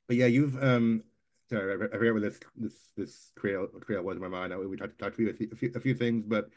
but 0.08 0.17
yeah, 0.17 0.28
you've 0.28 0.62
um. 0.62 1.04
Sorry, 1.49 1.73
I 1.73 1.86
I 1.86 1.97
forget 1.97 2.13
what 2.13 2.21
this 2.21 2.39
this 2.56 2.73
this 2.95 3.32
trail 3.39 3.67
trail 3.86 4.04
was 4.04 4.15
in 4.17 4.21
my 4.21 4.28
mind. 4.28 4.54
I, 4.54 4.58
we 4.58 4.78
talked 4.78 4.99
talked 4.99 5.17
to 5.17 5.23
you 5.23 5.30
a 5.32 5.34
few, 5.34 5.49
a 5.52 5.56
few 5.56 5.71
a 5.75 5.80
few 5.80 5.95
things, 5.95 6.25
but 6.28 6.49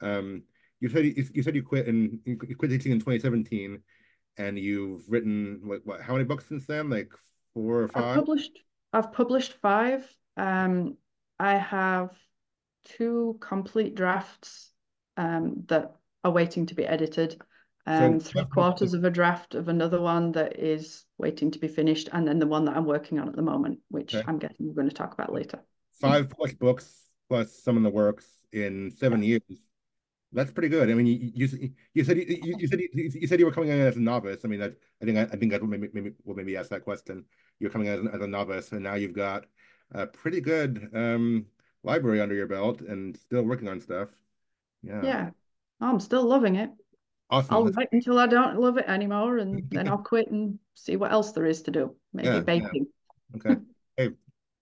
um, 0.00 0.42
you 0.80 0.88
said 0.88 1.04
you, 1.04 1.24
you 1.34 1.42
said 1.42 1.56
you 1.56 1.62
quit 1.62 1.88
in 1.88 2.20
you 2.24 2.36
quit 2.36 2.70
teaching 2.70 2.92
in 2.92 2.98
2017, 2.98 3.82
and 4.36 4.58
you've 4.58 5.02
written 5.08 5.62
what 5.64 5.80
what 5.84 6.00
how 6.00 6.12
many 6.12 6.24
books 6.24 6.46
since 6.48 6.66
then? 6.66 6.90
Like 6.90 7.12
four 7.54 7.80
or 7.80 7.84
I've 7.84 7.90
five? 7.90 8.14
published 8.16 8.58
I've 8.92 9.12
published 9.12 9.54
five. 9.54 10.06
Um, 10.36 10.96
I 11.38 11.56
have 11.56 12.10
two 12.84 13.36
complete 13.40 13.94
drafts 13.94 14.70
um, 15.16 15.64
that 15.66 15.96
are 16.26 16.32
waiting 16.32 16.66
to 16.66 16.74
be 16.74 16.86
edited. 16.86 17.40
Um, 17.86 18.20
three 18.20 18.44
quarters 18.46 18.94
of 18.94 19.04
a 19.04 19.10
draft 19.10 19.54
of 19.54 19.68
another 19.68 20.00
one 20.00 20.32
that 20.32 20.58
is 20.58 21.04
waiting 21.18 21.50
to 21.52 21.58
be 21.58 21.68
finished, 21.68 22.08
and 22.12 22.26
then 22.26 22.38
the 22.40 22.46
one 22.46 22.64
that 22.66 22.76
I'm 22.76 22.86
working 22.86 23.18
on 23.20 23.28
at 23.28 23.36
the 23.36 23.42
moment, 23.42 23.80
which 23.90 24.14
Okay. 24.14 24.26
I'm 24.26 24.38
guessing 24.38 24.66
we're 24.66 24.74
going 24.74 24.88
to 24.88 24.94
talk 24.94 25.14
about 25.14 25.32
later. 25.32 25.60
five 26.00 26.28
plus 26.30 26.52
books 26.54 27.02
plus 27.28 27.62
some 27.62 27.76
of 27.76 27.82
the 27.82 27.90
works 27.90 28.26
in 28.52 28.90
seven 28.90 29.22
years. 29.22 29.42
That's 30.32 30.50
pretty 30.50 30.68
good. 30.68 30.90
I 30.90 30.94
mean, 30.94 31.06
you 31.06 31.32
you, 31.34 31.70
you 31.94 32.04
said 32.04 32.18
you, 32.18 32.26
you 32.58 32.68
said 32.68 32.80
you, 32.80 32.88
you 32.94 33.26
said 33.26 33.40
you 33.40 33.46
were 33.46 33.52
coming 33.52 33.70
in 33.70 33.80
as 33.80 33.96
a 33.96 34.00
novice. 34.00 34.44
I 34.44 34.48
mean, 34.48 34.60
that 34.60 34.74
I 35.02 35.04
think 35.04 35.18
I, 35.18 35.22
I 35.22 35.36
think 35.36 35.52
that's 35.52 35.62
what 35.62 35.70
maybe 35.70 35.88
maybe 35.92 36.12
will 36.24 36.36
maybe 36.36 36.56
ask 36.56 36.70
that 36.70 36.84
question. 36.84 37.24
You're 37.60 37.70
coming 37.70 37.88
in 37.88 38.08
as, 38.08 38.14
as 38.16 38.20
a 38.22 38.26
novice, 38.26 38.72
and 38.72 38.82
now 38.82 38.94
you've 38.94 39.14
got 39.14 39.46
a 39.92 40.06
pretty 40.06 40.40
good 40.40 40.90
um 40.94 41.46
library 41.84 42.20
under 42.20 42.34
your 42.34 42.48
belt 42.48 42.80
and 42.82 43.16
still 43.16 43.42
working 43.44 43.68
on 43.68 43.80
stuff. 43.80 44.10
Yeah, 44.82 45.08
Yeah, 45.08 45.30
I'm 45.80 46.00
still 46.00 46.24
loving 46.24 46.56
it. 46.56 46.70
awesome. 47.30 47.54
I'll 47.54 47.64
That's- 47.64 47.76
wait 47.76 47.88
until 47.92 48.18
I 48.18 48.26
don't 48.26 48.58
love 48.58 48.78
it 48.78 48.86
anymore, 48.86 49.38
and 49.38 49.62
then 49.70 49.88
I'll 49.88 49.98
quit 49.98 50.30
and 50.30 50.58
see 50.74 50.96
what 50.96 51.12
else 51.12 51.32
there 51.32 51.46
is 51.46 51.62
to 51.62 51.70
do. 51.70 51.94
Maybe 52.12 52.28
Yeah, 52.28 52.34
yeah. 52.36 52.40
baking. 52.40 52.86
Okay. 53.36 53.56
Hey, 53.98 54.10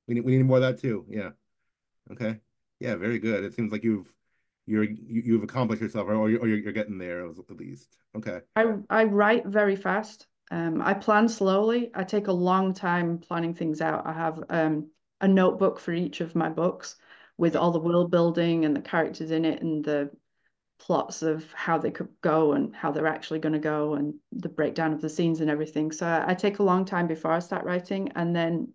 we 0.06 0.14
need 0.14 0.20
we 0.24 0.36
need 0.36 0.44
more 0.46 0.58
of 0.58 0.62
that 0.62 0.78
too. 0.80 1.04
Yeah. 1.08 1.30
Okay. 2.12 2.38
Yeah, 2.78 2.94
very 2.94 3.18
good. 3.18 3.42
It 3.42 3.52
seems 3.54 3.72
like 3.72 3.82
you've 3.82 4.06
you're 4.64 4.84
you, 4.84 5.22
you've 5.24 5.42
accomplished 5.42 5.82
yourself, 5.82 6.06
or 6.08 6.30
you're, 6.30 6.40
or 6.40 6.46
you're 6.46 6.58
you're 6.58 6.72
getting 6.72 6.98
there 6.98 7.26
at 7.26 7.50
least. 7.50 7.98
Okay. 8.16 8.40
I 8.54 8.76
I 8.88 9.04
write 9.04 9.44
very 9.46 9.74
fast. 9.74 10.28
Um, 10.52 10.80
I 10.82 10.94
plan 10.94 11.28
slowly. 11.28 11.90
I 11.94 12.04
take 12.04 12.28
a 12.28 12.32
long 12.32 12.74
time 12.74 13.18
planning 13.18 13.54
things 13.54 13.80
out. 13.80 14.06
I 14.06 14.12
have 14.12 14.44
um 14.50 14.88
a 15.20 15.26
notebook 15.26 15.80
for 15.80 15.92
each 15.92 16.20
of 16.20 16.36
my 16.36 16.48
books 16.48 16.94
with 17.36 17.56
all 17.56 17.72
the 17.72 17.80
world 17.80 18.12
building 18.12 18.64
and 18.64 18.76
the 18.76 18.82
characters 18.82 19.32
in 19.32 19.44
it 19.44 19.62
and 19.62 19.84
the 19.84 20.10
plots 20.78 21.22
of 21.22 21.50
how 21.52 21.78
they 21.78 21.90
could 21.90 22.08
go 22.20 22.52
and 22.52 22.74
how 22.74 22.90
they're 22.90 23.06
actually 23.06 23.38
going 23.38 23.52
to 23.54 23.58
go 23.58 23.94
and 23.94 24.14
the 24.32 24.48
breakdown 24.48 24.92
of 24.92 25.00
the 25.00 25.08
scenes 25.08 25.40
and 25.40 25.50
everything. 25.50 25.92
So 25.92 26.06
I, 26.06 26.32
I 26.32 26.34
take 26.34 26.58
a 26.58 26.62
long 26.64 26.84
time 26.84 27.06
before 27.06 27.32
I 27.32 27.38
start 27.38 27.64
writing, 27.64 28.12
and 28.14 28.34
then 28.34 28.72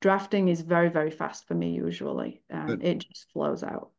drafting 0.00 0.48
is 0.48 0.60
very, 0.60 0.88
very 0.88 1.10
fast 1.10 1.46
for 1.46 1.54
me 1.54 1.72
usually. 1.74 2.42
Um, 2.50 2.80
it 2.82 2.98
just 3.00 3.30
flows 3.32 3.62
out. 3.62 3.90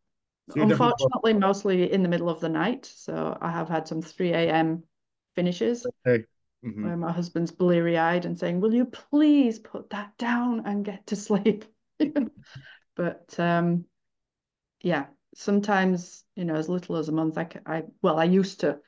So 0.50 0.62
Unfortunately, 0.62 1.34
mostly 1.34 1.92
in 1.92 2.04
the 2.04 2.10
middle 2.10 2.30
of 2.30 2.40
the 2.40 2.50
night. 2.50 2.86
So 2.86 3.38
I 3.40 3.52
have 3.52 3.70
had 3.70 3.88
some 3.88 4.02
3 4.02 4.50
a.m. 4.50 4.84
finishes 5.36 5.86
Hey. 6.04 6.26
Mhm. 6.64 6.84
where 6.84 6.98
my 6.98 7.12
husband's 7.12 7.52
bleary 7.52 7.98
eyed 7.98 8.26
and 8.26 8.38
saying, 8.38 8.60
Will 8.60 8.74
you 8.74 8.86
please 8.86 9.60
put 9.60 9.90
that 9.92 10.18
down 10.18 10.64
and 10.66 10.86
get 10.86 11.06
to 11.08 11.16
sleep? 11.28 11.66
But 12.96 13.40
um, 13.40 13.86
yeah, 14.82 15.06
sometimes, 15.36 16.24
you 16.36 16.46
know, 16.46 16.56
as 16.56 16.70
little 16.70 16.98
as 16.98 17.10
a 17.10 17.14
month, 17.14 17.38
I, 17.38 17.48
I 17.66 17.84
well, 18.02 18.18
I 18.20 18.26
used 18.26 18.62
to. 18.62 18.80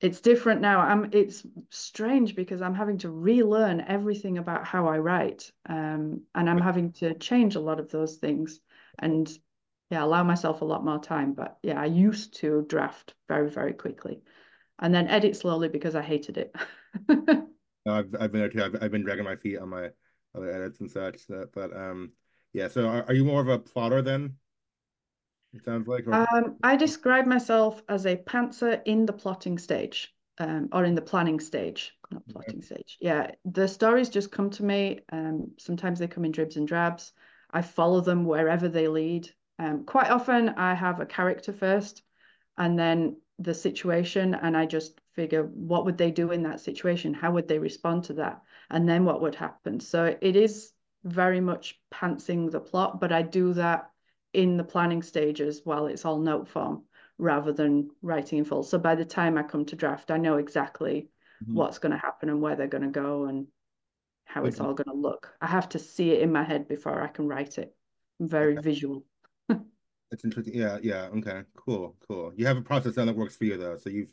It's 0.00 0.20
different 0.20 0.60
now. 0.60 0.80
I'm 0.80 1.10
it's 1.12 1.46
strange 1.70 2.34
because 2.36 2.60
I'm 2.60 2.74
having 2.74 2.98
to 2.98 3.10
relearn 3.10 3.80
everything 3.80 4.38
about 4.38 4.66
how 4.66 4.86
I 4.86 4.98
write. 4.98 5.50
Um, 5.66 6.22
and 6.34 6.50
I'm 6.50 6.60
having 6.60 6.92
to 6.94 7.14
change 7.14 7.54
a 7.54 7.60
lot 7.60 7.80
of 7.80 7.90
those 7.90 8.16
things 8.16 8.60
and 8.98 9.30
yeah, 9.90 10.04
allow 10.04 10.22
myself 10.22 10.60
a 10.60 10.64
lot 10.66 10.84
more 10.84 10.98
time. 10.98 11.32
But 11.32 11.58
yeah, 11.62 11.80
I 11.80 11.86
used 11.86 12.34
to 12.40 12.66
draft 12.68 13.14
very, 13.28 13.48
very 13.50 13.72
quickly 13.72 14.20
and 14.78 14.94
then 14.94 15.08
edit 15.08 15.36
slowly 15.36 15.68
because 15.68 15.94
I 15.94 16.02
hated 16.02 16.38
it. 16.38 16.56
No, 17.86 17.92
I've 17.94 18.14
I've 18.18 18.32
been 18.32 18.40
there 18.40 18.48
too. 18.48 18.62
I've 18.62 18.82
I've 18.82 18.90
been 18.90 19.02
dragging 19.02 19.24
my 19.24 19.36
feet 19.36 19.58
on 19.58 19.68
my 19.68 19.90
other 20.34 20.50
edits 20.50 20.80
and 20.80 20.90
such. 20.90 21.26
so- 21.26 21.46
But 21.52 21.76
um, 21.76 22.12
yeah. 22.52 22.68
So 22.68 22.86
are, 22.86 23.04
are 23.04 23.14
you 23.14 23.24
more 23.24 23.40
of 23.40 23.48
a 23.48 23.58
plotter 23.58 24.02
then? 24.02 24.36
It 25.54 25.64
sounds 25.64 25.86
like. 25.86 26.06
Um, 26.08 26.56
I 26.62 26.76
describe 26.76 27.26
myself 27.26 27.82
as 27.88 28.06
a 28.06 28.16
pantser 28.16 28.82
in 28.84 29.06
the 29.06 29.12
plotting 29.12 29.58
stage, 29.58 30.14
um, 30.38 30.68
or 30.72 30.84
in 30.84 30.94
the 30.94 31.02
planning 31.02 31.40
stage, 31.40 31.96
not 32.10 32.26
plotting 32.28 32.60
stage. 32.62 32.98
Yeah, 33.00 33.30
the 33.44 33.68
stories 33.68 34.08
just 34.08 34.32
come 34.32 34.50
to 34.50 34.64
me. 34.64 35.00
Um, 35.10 35.52
sometimes 35.58 35.98
they 35.98 36.08
come 36.08 36.24
in 36.24 36.32
dribs 36.32 36.56
and 36.56 36.66
drabs. 36.66 37.12
I 37.50 37.62
follow 37.62 38.00
them 38.00 38.24
wherever 38.24 38.68
they 38.68 38.88
lead. 38.88 39.30
Um, 39.58 39.84
quite 39.84 40.10
often 40.10 40.48
I 40.50 40.74
have 40.74 41.00
a 41.00 41.06
character 41.06 41.52
first, 41.52 42.02
and 42.58 42.78
then 42.78 43.16
the 43.38 43.54
situation, 43.54 44.34
and 44.34 44.56
I 44.56 44.66
just 44.66 45.00
figure 45.14 45.44
what 45.44 45.84
would 45.84 45.98
they 45.98 46.10
do 46.10 46.32
in 46.32 46.42
that 46.42 46.60
situation? 46.60 47.14
How 47.14 47.30
would 47.32 47.46
they 47.46 47.58
respond 47.58 48.04
to 48.04 48.14
that? 48.14 48.42
And 48.70 48.88
then 48.88 49.04
what 49.04 49.20
would 49.22 49.36
happen? 49.36 49.78
So 49.78 50.16
it 50.20 50.36
is 50.36 50.72
very 51.04 51.40
much 51.40 51.80
pantsing 51.92 52.50
the 52.50 52.60
plot, 52.60 53.00
but 53.00 53.12
I 53.12 53.22
do 53.22 53.52
that 53.54 53.90
in 54.34 54.56
the 54.56 54.64
planning 54.64 55.02
stages 55.02 55.62
while 55.64 55.86
it's 55.86 56.04
all 56.04 56.18
note 56.18 56.48
form 56.48 56.84
rather 57.18 57.52
than 57.52 57.90
writing 58.02 58.38
in 58.38 58.44
full. 58.44 58.62
So 58.62 58.78
by 58.78 58.94
the 58.94 59.04
time 59.04 59.38
I 59.38 59.42
come 59.44 59.64
to 59.66 59.76
draft, 59.76 60.10
I 60.10 60.18
know 60.18 60.36
exactly 60.38 61.08
Mhm. 61.40 61.54
what's 61.54 61.78
going 61.78 61.92
to 61.92 61.98
happen 61.98 62.28
and 62.28 62.40
where 62.42 62.56
they're 62.56 62.66
going 62.66 62.84
to 62.84 62.90
go 62.90 63.24
and 63.26 63.46
how 64.24 64.44
it's 64.44 64.60
all 64.60 64.74
going 64.74 64.88
to 64.88 64.94
look. 65.00 65.32
I 65.40 65.46
have 65.46 65.68
to 65.70 65.78
see 65.78 66.10
it 66.10 66.22
in 66.22 66.32
my 66.32 66.42
head 66.42 66.66
before 66.68 67.00
I 67.02 67.08
can 67.08 67.28
write 67.28 67.58
it. 67.58 67.74
I'm 68.20 68.28
very 68.28 68.56
visual. 68.56 69.04
It's 70.10 70.24
interesting. 70.24 70.54
Yeah. 70.54 70.78
Yeah. 70.82 71.08
Okay. 71.16 71.42
Cool. 71.56 71.96
Cool. 72.08 72.32
You 72.36 72.46
have 72.46 72.56
a 72.56 72.62
process 72.62 72.94
that 72.94 73.16
works 73.16 73.36
for 73.36 73.44
you 73.44 73.56
though. 73.56 73.76
So 73.76 73.90
you 73.90 74.06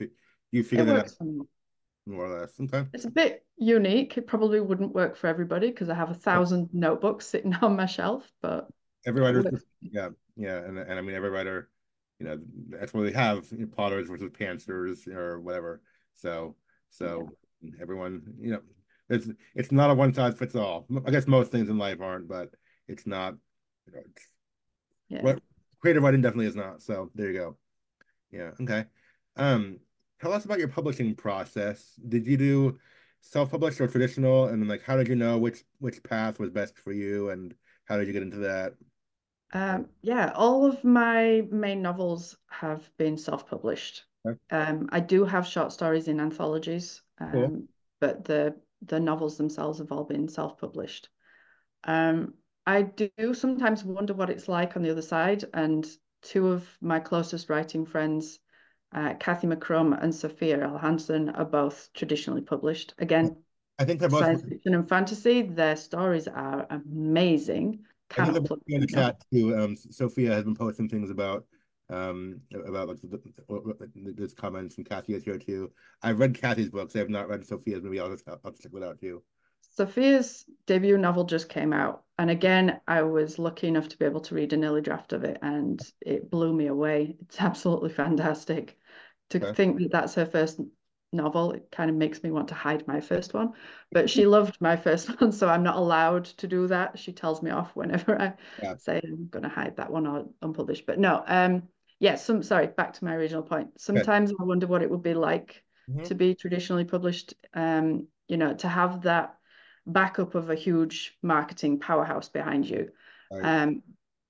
you 0.51 0.63
figure 0.63 0.85
It 0.85 0.87
that 0.87 0.93
out 0.93 1.03
works 1.03 1.15
for 1.15 1.23
me. 1.25 1.41
more 2.07 2.25
or 2.25 2.39
less. 2.39 2.59
Okay. 2.59 2.85
It's 2.93 3.05
a 3.05 3.11
bit 3.11 3.45
unique. 3.57 4.17
It 4.17 4.25
probably 4.27 4.59
wouldn't 4.59 4.93
work 4.95 5.15
for 5.15 5.27
everybody 5.27 5.67
because 5.69 5.89
I 5.89 5.95
have 5.95 6.09
a 6.09 6.15
thousand 6.15 6.69
notebooks 6.73 7.27
sitting 7.27 7.53
on 7.61 7.75
my 7.75 7.85
shelf, 7.85 8.31
but 8.41 8.69
Every 9.05 9.21
writer, 9.21 9.43
yeah, 9.81 10.09
yeah, 10.35 10.57
and 10.57 10.77
and 10.77 10.93
I 10.93 11.01
mean 11.01 11.15
every 11.15 11.29
writer, 11.29 11.69
you 12.19 12.25
know, 12.25 12.39
that's 12.69 12.93
what 12.93 13.03
they 13.03 13.11
have 13.11 13.47
you 13.51 13.59
know, 13.59 13.67
plotters 13.67 14.09
versus 14.09 14.29
pantsers 14.29 15.07
or 15.07 15.39
whatever. 15.39 15.81
So 16.13 16.55
so 16.89 17.29
everyone, 17.81 18.21
you 18.39 18.51
know, 18.51 18.61
it's 19.09 19.27
it's 19.55 19.71
not 19.71 19.89
a 19.89 19.95
one 19.95 20.13
size 20.13 20.37
fits 20.37 20.55
all. 20.55 20.85
I 21.05 21.11
guess 21.11 21.27
most 21.27 21.51
things 21.51 21.69
in 21.69 21.77
life 21.77 22.01
aren't, 22.01 22.27
but 22.27 22.49
it's 22.87 23.07
not. 23.07 23.35
You 23.87 23.93
know, 23.93 24.01
it's, 24.05 24.27
Yeah. 25.09 25.23
what 25.23 25.41
creative 25.79 26.03
writing 26.03 26.21
definitely 26.21 26.45
is 26.47 26.55
not. 26.55 26.81
So 26.81 27.11
there 27.15 27.31
you 27.31 27.39
go. 27.39 27.57
Yeah. 28.31 28.51
Okay. 28.61 28.85
Um, 29.35 29.79
tell 30.21 30.31
us 30.31 30.45
about 30.45 30.59
your 30.59 30.67
publishing 30.67 31.15
process. 31.15 31.99
Did 32.07 32.27
you 32.27 32.37
do 32.37 32.79
self-published 33.21 33.81
or 33.81 33.87
traditional? 33.87 34.47
And 34.47 34.67
like, 34.67 34.83
how 34.83 34.95
did 34.95 35.07
you 35.07 35.15
know 35.15 35.37
which 35.37 35.63
which 35.79 36.01
path 36.03 36.39
was 36.39 36.49
best 36.49 36.77
for 36.77 36.93
you, 36.93 37.29
and 37.31 37.53
how 37.85 37.97
did 37.97 38.07
you 38.07 38.13
get 38.13 38.23
into 38.23 38.37
that? 38.37 38.73
Um, 39.53 39.87
yeah, 40.01 40.31
all 40.35 40.65
of 40.65 40.83
my 40.83 41.43
main 41.51 41.81
novels 41.81 42.37
have 42.49 42.89
been 42.97 43.17
self-published. 43.17 44.05
Okay. 44.25 44.37
Um, 44.49 44.89
I 44.91 44.99
do 44.99 45.25
have 45.25 45.47
short 45.47 45.73
stories 45.73 46.07
in 46.07 46.19
anthologies, 46.19 47.01
um, 47.19 47.31
Cool. 47.31 47.63
but 47.99 48.23
the 48.25 48.55
the 48.83 48.99
novels 48.99 49.37
themselves 49.37 49.77
have 49.79 49.91
all 49.91 50.05
been 50.05 50.27
self-published. 50.27 51.09
Um, 51.83 52.33
I 52.65 52.83
do 52.83 53.09
sometimes 53.33 53.83
wonder 53.83 54.13
what 54.13 54.29
it's 54.29 54.47
like 54.47 54.75
on 54.75 54.83
the 54.83 54.91
other 54.91 55.01
side, 55.01 55.43
and 55.53 55.87
two 56.21 56.47
of 56.47 56.67
my 56.81 56.99
closest 56.99 57.49
writing 57.49 57.85
friends, 57.85 58.39
uh, 58.93 59.15
Kathy 59.19 59.47
McCrum 59.47 60.01
and 60.01 60.13
Sophia 60.13 60.63
L. 60.63 60.77
Hansen, 60.77 61.29
are 61.29 61.45
both 61.45 61.89
traditionally 61.93 62.41
published. 62.41 62.93
Again, 62.99 63.35
I 63.77 63.85
think 63.85 63.99
they're 63.99 64.09
both. 64.09 64.21
science 64.21 64.43
fiction 64.47 64.75
and 64.75 64.87
fantasy. 64.87 65.41
Their 65.41 65.75
stories 65.75 66.27
are 66.27 66.67
amazing. 66.69 67.85
I 68.17 68.21
think 68.21 68.33
Cannot 68.33 68.33
they're 68.33 68.41
plug 68.43 68.59
both 68.67 68.75
in 68.75 68.81
the 68.81 68.87
chat 68.87 69.17
too. 69.33 69.55
Um, 69.57 69.75
Sophia 69.75 70.33
has 70.33 70.43
been 70.43 70.55
posting 70.55 70.89
things 70.89 71.09
about 71.09 71.45
um 71.89 72.39
about 72.53 72.87
like 72.87 73.01
the, 73.01 73.07
the, 73.07 74.13
there's 74.15 74.33
comments 74.33 74.77
and 74.77 74.87
Kathy 74.87 75.13
is 75.13 75.23
here 75.23 75.37
too. 75.37 75.71
I've 76.01 76.19
read 76.19 76.39
Kathy's 76.39 76.69
books. 76.69 76.95
I 76.95 76.99
have 76.99 77.09
not 77.09 77.29
read 77.29 77.45
Sophia's. 77.45 77.83
Maybe 77.83 77.99
I'll 77.99 78.11
just 78.11 78.27
I'll 78.27 78.51
check 78.51 78.71
out 78.83 78.99
too. 78.99 79.23
Sophia's 79.75 80.45
debut 80.65 80.97
novel 80.97 81.23
just 81.23 81.49
came 81.49 81.73
out. 81.73 82.03
And 82.19 82.29
again, 82.29 82.79
I 82.87 83.01
was 83.03 83.39
lucky 83.39 83.67
enough 83.67 83.87
to 83.89 83.97
be 83.97 84.05
able 84.05 84.21
to 84.21 84.35
read 84.35 84.53
an 84.53 84.63
early 84.65 84.81
draft 84.81 85.13
of 85.13 85.23
it 85.23 85.39
and 85.41 85.81
it 86.01 86.29
blew 86.29 86.53
me 86.53 86.67
away. 86.67 87.15
It's 87.21 87.39
absolutely 87.41 87.89
fantastic. 87.89 88.77
To 89.29 89.39
Okay. 89.39 89.53
think 89.53 89.79
that 89.79 89.91
that's 89.91 90.15
her 90.15 90.25
first 90.25 90.59
novel, 91.13 91.51
it 91.51 91.69
kind 91.71 91.89
of 91.89 91.95
makes 91.95 92.23
me 92.23 92.31
want 92.31 92.47
to 92.49 92.55
hide 92.55 92.87
my 92.87 93.01
first 93.01 93.33
one. 93.33 93.53
But 93.93 94.09
she 94.09 94.25
loved 94.25 94.59
my 94.61 94.75
first 94.77 95.07
one, 95.21 95.31
so 95.31 95.49
I'm 95.49 95.63
not 95.63 95.75
allowed 95.77 96.25
to 96.25 96.47
do 96.47 96.67
that. 96.67 96.97
She 96.99 97.11
tells 97.13 97.41
me 97.41 97.51
off 97.51 97.75
whenever 97.75 98.19
I 98.21 98.33
Yeah. 98.61 98.75
say 98.77 99.01
I'm 99.03 99.27
going 99.29 99.43
to 99.43 99.49
hide 99.49 99.77
that 99.77 99.91
one 99.91 100.07
or 100.07 100.27
unpublished. 100.41 100.85
But 100.85 100.99
no, 100.99 101.23
um, 101.27 101.63
yeah, 101.99 102.15
some 102.15 102.43
sorry, 102.43 102.67
back 102.67 102.93
to 102.93 103.05
my 103.05 103.15
original 103.15 103.43
point. 103.43 103.79
Sometimes 103.79 104.31
I 104.31 104.43
wonder 104.43 104.67
what 104.67 104.81
it 104.81 104.89
would 104.89 105.03
be 105.03 105.13
like 105.13 105.63
Mhm. 105.87 106.05
to 106.05 106.15
be 106.15 106.35
traditionally 106.35 106.85
published, 106.85 107.33
um, 107.53 108.07
you 108.27 108.37
know, 108.37 108.53
to 108.55 108.67
have 108.67 109.01
that 109.03 109.37
backup 109.85 110.35
of 110.35 110.49
a 110.49 110.55
huge 110.55 111.17
marketing 111.21 111.79
powerhouse 111.79 112.29
behind 112.29 112.67
you. 112.69 112.91
Right. 113.29 113.43
Um, 113.43 113.83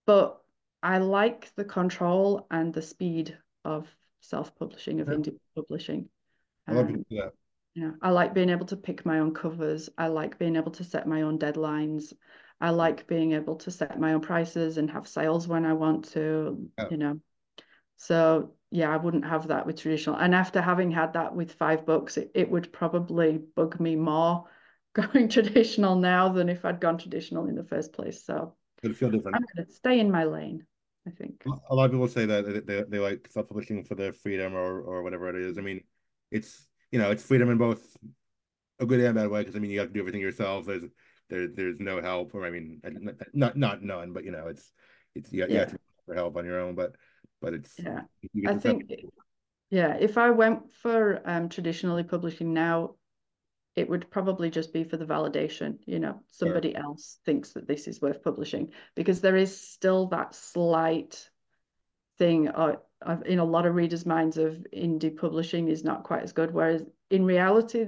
but 0.06 0.42
I 0.84 0.98
like 0.98 1.54
the 1.56 1.66
control 1.66 2.48
and 2.50 2.74
the 2.74 2.82
speed 2.82 3.38
of 3.64 3.88
self-publishing, 4.22 5.00
of 5.02 5.08
Yeah. 5.08 5.14
indie 5.16 5.38
publishing. 5.56 6.10
I 6.72 6.74
love 6.74 6.88
Um, 6.88 7.06
that. 7.10 7.34
know, 7.76 7.96
I 8.02 8.12
like 8.12 8.34
being 8.34 8.50
able 8.50 8.66
to 8.68 8.78
pick 8.78 9.06
my 9.06 9.20
own 9.20 9.34
covers. 9.34 9.90
I 9.98 10.08
like 10.08 10.40
being 10.40 10.56
able 10.56 10.72
to 10.74 10.84
set 10.84 11.08
my 11.08 11.24
own 11.24 11.40
deadlines. 11.40 12.14
I 12.62 12.72
like 12.72 13.08
being 13.08 13.34
able 13.34 13.58
to 13.58 13.72
set 13.72 14.00
my 14.00 14.14
own 14.14 14.22
prices 14.22 14.78
and 14.78 14.92
have 14.92 15.08
sales 15.08 15.48
when 15.48 15.66
I 15.66 15.74
want 15.74 16.06
to, 16.12 16.70
Yeah. 16.78 16.88
you 16.90 16.98
know. 16.98 17.20
So 17.98 18.56
yeah, 18.72 18.90
I 18.94 18.98
wouldn't 18.98 19.26
have 19.26 19.48
that 19.50 19.66
with 19.66 19.80
traditional. 19.82 20.18
And 20.18 20.36
after 20.36 20.62
having 20.62 20.92
had 20.92 21.14
that 21.14 21.36
with 21.36 21.54
five 21.54 21.86
books, 21.86 22.18
it, 22.18 22.32
it 22.36 22.50
would 22.50 22.72
probably 22.74 23.38
bug 23.38 23.80
me 23.80 23.96
more 23.96 24.46
going 24.94 25.30
traditional 25.30 25.96
now 25.96 26.30
than 26.30 26.50
if 26.50 26.66
I'd 26.66 26.82
gone 26.82 26.98
traditional 26.98 27.48
in 27.48 27.56
the 27.56 27.64
first 27.64 27.94
place. 27.94 28.24
So 28.26 28.56
It'll 28.84 28.96
feel 28.96 29.10
different. 29.12 29.38
I'm 29.38 29.46
gonna 29.56 29.70
stay 29.72 30.00
in 30.00 30.12
my 30.12 30.26
lane, 30.26 30.66
I 31.08 31.12
think. 31.12 31.46
A 31.70 31.76
lot 31.76 31.86
of 31.86 31.92
people 31.92 32.08
say 32.08 32.26
that 32.26 32.66
they, 32.68 32.84
they, 32.84 33.00
like 33.00 33.28
self-publishing 33.32 33.84
for 33.86 33.96
their 33.96 34.14
freedom 34.14 34.54
or 34.54 34.82
or 34.82 35.04
whatever 35.04 35.30
it 35.30 35.36
is. 35.36 35.58
I 35.58 35.62
mean, 35.62 35.84
it's 36.32 36.68
you 36.92 37.00
know 37.00 37.12
it's 37.12 37.24
freedom 37.24 37.50
in 37.50 37.58
both 37.58 37.98
a 38.80 38.86
good 38.86 39.00
and 39.00 39.16
bad 39.16 39.30
way 39.30 39.42
because 39.42 39.56
I 39.56 39.60
mean 39.60 39.72
you 39.72 39.80
have 39.80 39.90
to 39.90 39.94
do 39.94 40.00
everything 40.00 40.22
yourself. 40.22 40.66
There's 40.66 40.84
there 41.30 41.48
there's 41.48 41.80
no 41.80 42.02
help 42.02 42.34
or 42.34 42.46
I 42.46 42.50
mean 42.50 42.82
not 43.34 43.58
not 43.58 43.84
none, 43.84 44.14
but 44.14 44.24
you 44.24 44.32
know 44.32 44.48
it's 44.48 44.72
it's 45.16 45.32
you, 45.32 45.40
you 45.40 45.44
have 45.44 45.52
Yeah. 45.52 45.66
to 45.66 45.80
for 46.06 46.16
help 46.16 46.38
on 46.38 46.46
your 46.46 46.60
own. 46.60 46.76
But 46.76 46.96
but 47.42 47.54
it's 47.54 47.78
Yeah. 47.78 48.02
I 48.48 48.56
think, 48.56 48.92
yeah, 49.70 49.96
if 50.00 50.18
I 50.18 50.30
went 50.30 50.72
for 50.72 51.22
um, 51.26 51.50
traditionally 51.50 52.04
publishing 52.04 52.54
now, 52.54 52.96
it 53.76 53.90
would 53.90 54.12
probably 54.12 54.50
just 54.50 54.74
be 54.74 54.84
for 54.84 54.98
the 54.98 55.06
validation. 55.06 55.78
You 55.86 56.00
know, 56.00 56.22
somebody 56.28 56.76
else 56.76 57.20
thinks 57.26 57.54
that 57.54 57.68
this 57.68 57.88
is 57.88 58.02
worth 58.02 58.24
publishing 58.24 58.74
because 58.96 59.22
there 59.22 59.36
is 59.38 59.60
still 59.60 60.08
that 60.08 60.36
slight 60.36 61.30
thing 62.18 62.50
uh, 62.50 62.52
of, 62.52 62.82
in 63.26 63.40
a 63.40 63.44
lot 63.46 63.66
of 63.66 63.76
readers' 63.76 64.06
minds 64.06 64.38
of 64.38 64.66
indie 64.76 65.16
publishing 65.16 65.68
is 65.68 65.84
not 65.84 66.04
quite 66.04 66.24
as 66.24 66.34
good, 66.34 66.54
whereas 66.54 66.84
in 67.10 67.26
reality, 67.26 67.88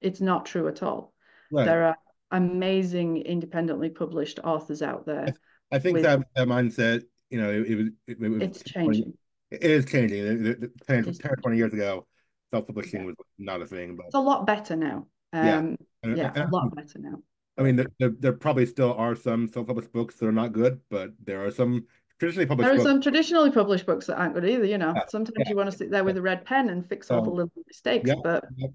it's 0.00 0.20
not 0.20 0.46
true 0.46 0.68
at 0.68 0.82
all. 0.82 1.12
right. 1.52 1.64
There 1.64 1.84
are 1.84 1.96
amazing 2.30 3.18
independently 3.18 3.90
published 3.90 4.38
authors 4.44 4.82
out 4.82 5.06
there. 5.06 5.34
I 5.72 5.78
think 5.78 5.94
with- 5.94 6.04
that 6.04 6.20
that 6.34 6.48
mindset, 6.48 7.02
you 7.30 7.40
know, 7.40 7.50
it, 7.50 7.66
it 7.70 7.74
was 7.76 7.86
it, 8.06 8.16
it 8.20 8.28
was 8.28 8.42
It's 8.42 8.62
changing. 8.62 9.14
It 9.50 9.62
is 9.70 9.84
changing. 9.86 10.24
The- 10.24 10.54
the- 10.54 10.68
the 10.68 10.72
10, 10.86 11.04
10 11.04 11.32
20 11.42 11.56
years 11.56 11.72
ago, 11.72 12.06
self-publishing 12.52 13.00
Yeah. 13.00 13.06
was 13.06 13.16
not 13.38 13.60
a 13.62 13.66
thing, 13.66 13.96
but 13.96 14.06
It's 14.06 14.14
a 14.14 14.20
lot 14.20 14.46
better 14.46 14.76
now. 14.76 15.06
Yeah. 15.32 15.58
Um, 15.58 15.76
yeah, 16.04 16.32
a 16.34 16.48
lot 16.48 16.74
better 16.74 16.98
now. 16.98 17.22
I 17.58 17.62
mean, 17.62 17.76
there, 17.76 17.86
there, 17.98 18.12
there 18.18 18.32
probably 18.32 18.66
still 18.66 18.94
are 18.94 19.14
some 19.16 19.48
self-published 19.48 19.92
books 19.92 20.16
that 20.16 20.26
are 20.26 20.32
not 20.32 20.52
good, 20.52 20.80
but 20.90 21.10
there 21.22 21.44
are 21.44 21.50
some 21.50 21.86
traditionally 22.18 22.46
published 22.46 22.70
There 22.70 22.74
are 22.74 22.78
books. 22.78 22.92
some 22.92 23.00
traditionally 23.00 23.50
published 23.50 23.86
books 23.86 24.06
that 24.06 24.18
aren't 24.18 24.34
good 24.34 24.44
either, 24.44 24.64
you 24.64 24.78
know. 24.78 24.94
Yeah, 24.94 25.02
Sometimes 25.06 25.36
yeah, 25.36 25.44
you 25.48 25.56
want 25.56 25.70
to 25.70 25.76
sit 25.76 25.90
there 25.90 26.04
with 26.04 26.16
a 26.16 26.22
red 26.22 26.44
pen 26.44 26.68
and 26.70 26.86
fix 26.88 27.10
all 27.10 27.22
the 27.22 27.30
little 27.30 27.50
mistakes, 27.66 28.14
yeah, 28.14 28.14
but 28.14 28.50
yeah. 28.56 28.68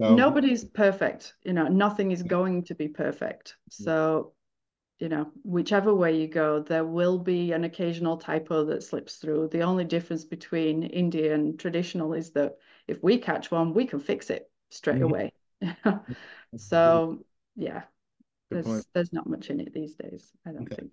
So, 0.00 0.06
nobody's 0.08 0.64
perfect. 0.64 1.34
You 1.44 1.52
know, 1.54 1.68
nothing 1.68 2.12
is 2.12 2.22
going 2.22 2.64
to 2.64 2.74
be 2.74 2.88
perfect. 2.88 3.56
So, 3.68 4.34
you 4.98 5.08
know, 5.08 5.32
whichever 5.44 5.94
way 5.94 6.20
you 6.20 6.28
go, 6.28 6.60
there 6.62 6.84
will 6.84 7.18
be 7.18 7.52
an 7.52 7.64
occasional 7.64 8.18
typo 8.18 8.64
that 8.66 8.82
slips 8.84 9.16
through. 9.16 9.48
The 9.48 9.62
only 9.62 9.84
difference 9.84 10.24
between 10.24 10.88
indie 10.90 11.32
and 11.32 11.58
traditional 11.58 12.14
is 12.14 12.32
that 12.32 12.58
if 12.88 13.02
we 13.02 13.18
catch 13.18 13.50
one, 13.50 13.74
we 13.74 13.86
can 13.86 14.00
fix 14.00 14.30
it 14.30 14.50
straight 14.70 15.02
Mhm. 15.02 15.02
away. 15.02 15.32
So, 16.56 17.24
yeah, 17.56 17.84
Good 18.50 18.62
there's 18.62 18.62
point. 18.62 18.86
there's 18.94 19.12
not 19.12 19.28
much 19.28 19.50
in 19.50 19.60
it 19.60 19.72
these 19.74 19.94
days, 19.96 20.32
I 20.46 20.52
don't 20.52 20.72
Okay. 20.72 20.76
think. 20.76 20.92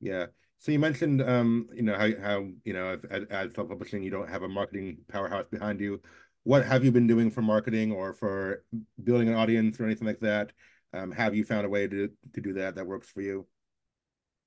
Yeah. 0.00 0.28
So 0.62 0.72
you 0.72 0.80
mentioned, 0.80 1.22
um, 1.22 1.68
you 1.74 1.82
know, 1.82 1.96
how 1.96 2.08
how 2.20 2.48
you 2.64 2.72
know, 2.72 2.88
as, 2.94 3.00
as- 3.10 3.26
as 3.30 3.54
self-publishing, 3.54 4.02
you 4.02 4.10
don't 4.10 4.28
have 4.30 4.42
a 4.44 4.48
marketing 4.48 4.98
powerhouse 5.08 5.46
behind 5.50 5.80
you. 5.80 6.02
What 6.44 6.64
have 6.66 6.84
you 6.84 6.92
been 6.92 7.08
doing 7.08 7.30
for 7.30 7.42
marketing 7.42 7.92
or 7.92 8.14
for 8.14 8.64
building 9.04 9.28
an 9.28 9.34
audience 9.34 9.80
or 9.80 9.84
anything 9.86 10.06
like 10.08 10.20
that? 10.20 10.52
Um, 10.94 11.12
have 11.12 11.36
you 11.36 11.44
found 11.44 11.66
a 11.66 11.70
way 11.70 11.88
to 11.88 12.10
to 12.34 12.42
do 12.42 12.54
that 12.54 12.76
that 12.76 12.86
works 12.86 13.10
for 13.10 13.22
you? 13.22 13.46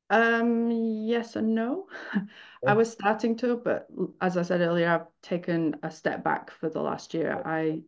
Um, 0.10 0.72
yes 0.72 1.36
and 1.36 1.56
no. 1.56 1.88
I 2.66 2.74
was 2.74 2.92
starting 2.92 3.36
to, 3.38 3.58
but 3.58 3.88
as 4.22 4.38
I 4.38 4.44
said 4.44 4.62
earlier, 4.62 4.90
I've 4.90 5.08
taken 5.22 5.76
a 5.84 5.92
step 5.92 6.24
back 6.24 6.52
for 6.52 6.70
the 6.70 6.82
last 6.82 7.14
year. 7.14 7.42
I 7.46 7.84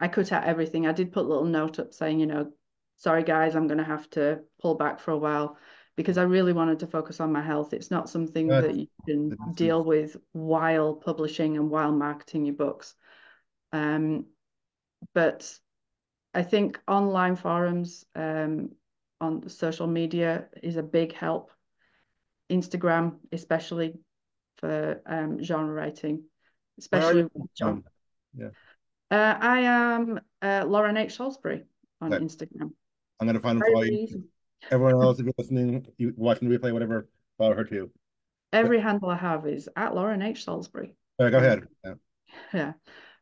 I 0.00 0.08
cut 0.08 0.32
out 0.32 0.44
everything. 0.44 0.86
I 0.86 0.92
did 0.92 1.12
put 1.12 1.24
a 1.24 1.28
little 1.28 1.44
note 1.44 1.78
up 1.78 1.94
saying, 1.94 2.20
you 2.20 2.26
know, 2.26 2.52
sorry 2.96 3.22
guys, 3.24 3.56
I'm 3.56 3.68
gonna 3.68 3.84
have 3.84 4.10
to 4.10 4.42
pull 4.60 4.74
back 4.74 5.00
for 5.00 5.12
a 5.12 5.18
while 5.18 5.58
because 5.96 6.18
I 6.18 6.22
really 6.22 6.52
wanted 6.52 6.80
to 6.80 6.86
focus 6.86 7.20
on 7.20 7.32
my 7.32 7.42
health. 7.42 7.72
It's 7.72 7.90
not 7.90 8.08
something 8.08 8.48
that 8.48 8.74
you 8.76 8.86
can 9.06 9.36
deal 9.54 9.84
with 9.84 10.16
while 10.32 10.94
publishing 10.94 11.56
and 11.56 11.70
while 11.70 11.92
marketing 11.92 12.46
your 12.46 12.54
books. 12.54 12.94
Um, 13.72 14.26
but 15.14 15.58
I 16.34 16.42
think 16.42 16.80
online 16.88 17.36
forums 17.36 18.06
um, 18.14 18.70
on 19.20 19.48
social 19.48 19.86
media 19.86 20.46
is 20.62 20.76
a 20.76 20.82
big 20.82 21.12
help. 21.14 21.50
Instagram, 22.50 23.16
especially 23.32 23.94
for 24.56 25.00
um, 25.06 25.42
genre 25.42 25.72
writing, 25.72 26.24
especially 26.78 27.20
you? 27.20 27.30
with 27.34 27.50
genre. 27.58 27.74
Um, 27.74 27.84
yeah. 28.36 28.48
Uh, 29.10 29.38
I 29.40 29.58
am 29.60 30.20
uh, 30.40 30.64
Lauren 30.66 30.96
H. 30.96 31.16
Salisbury 31.16 31.64
on 32.00 32.14
Okay. 32.14 32.24
Instagram. 32.24 32.72
I'm 33.20 33.26
gonna 33.26 33.40
find 33.40 33.60
them 33.60 33.72
for 33.72 33.84
you. 33.84 34.24
Everyone 34.70 35.02
else, 35.02 35.18
if 35.18 35.26
you're 35.26 35.34
listening, 35.38 35.86
you 35.98 36.14
watching 36.16 36.48
the 36.48 36.56
replay, 36.56 36.72
whatever, 36.72 37.08
follow 37.38 37.54
her 37.54 37.64
too. 37.64 37.90
Every 38.52 38.80
handle 38.80 39.10
I 39.10 39.16
have 39.16 39.46
is 39.46 39.68
at 39.76 39.94
Lauren 39.94 40.22
H. 40.22 40.44
Salisbury. 40.44 40.94
Go 41.18 41.26
ahead. 41.26 41.66
Yeah. 41.84 41.94
Yeah. 42.52 42.72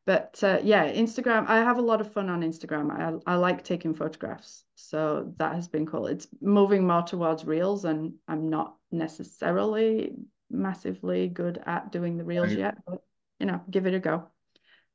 But 0.06 0.40
uh, 0.42 0.58
yeah, 0.62 0.90
Instagram, 0.90 1.46
I 1.46 1.58
have 1.58 1.78
a 1.78 1.82
lot 1.82 2.00
of 2.00 2.12
fun 2.12 2.30
on 2.30 2.40
Instagram. 2.42 2.90
I, 2.90 3.32
I 3.32 3.36
like 3.36 3.62
taking 3.62 3.94
photographs. 3.94 4.64
So 4.74 5.32
that 5.36 5.54
has 5.54 5.68
been 5.68 5.86
cool. 5.86 6.06
It's 6.06 6.26
moving 6.40 6.86
more 6.86 7.02
towards 7.02 7.44
reels, 7.44 7.84
and 7.84 8.14
I'm 8.26 8.48
not 8.48 8.76
necessarily 8.90 10.14
massively 10.50 11.28
good 11.28 11.62
at 11.64 11.92
doing 11.92 12.16
the 12.16 12.24
reels 12.24 12.48
Right. 12.48 12.58
yet, 12.58 12.78
but 12.86 13.02
you 13.38 13.46
know, 13.46 13.60
give 13.70 13.86
it 13.86 13.94
a 13.94 14.00
go. 14.00 14.26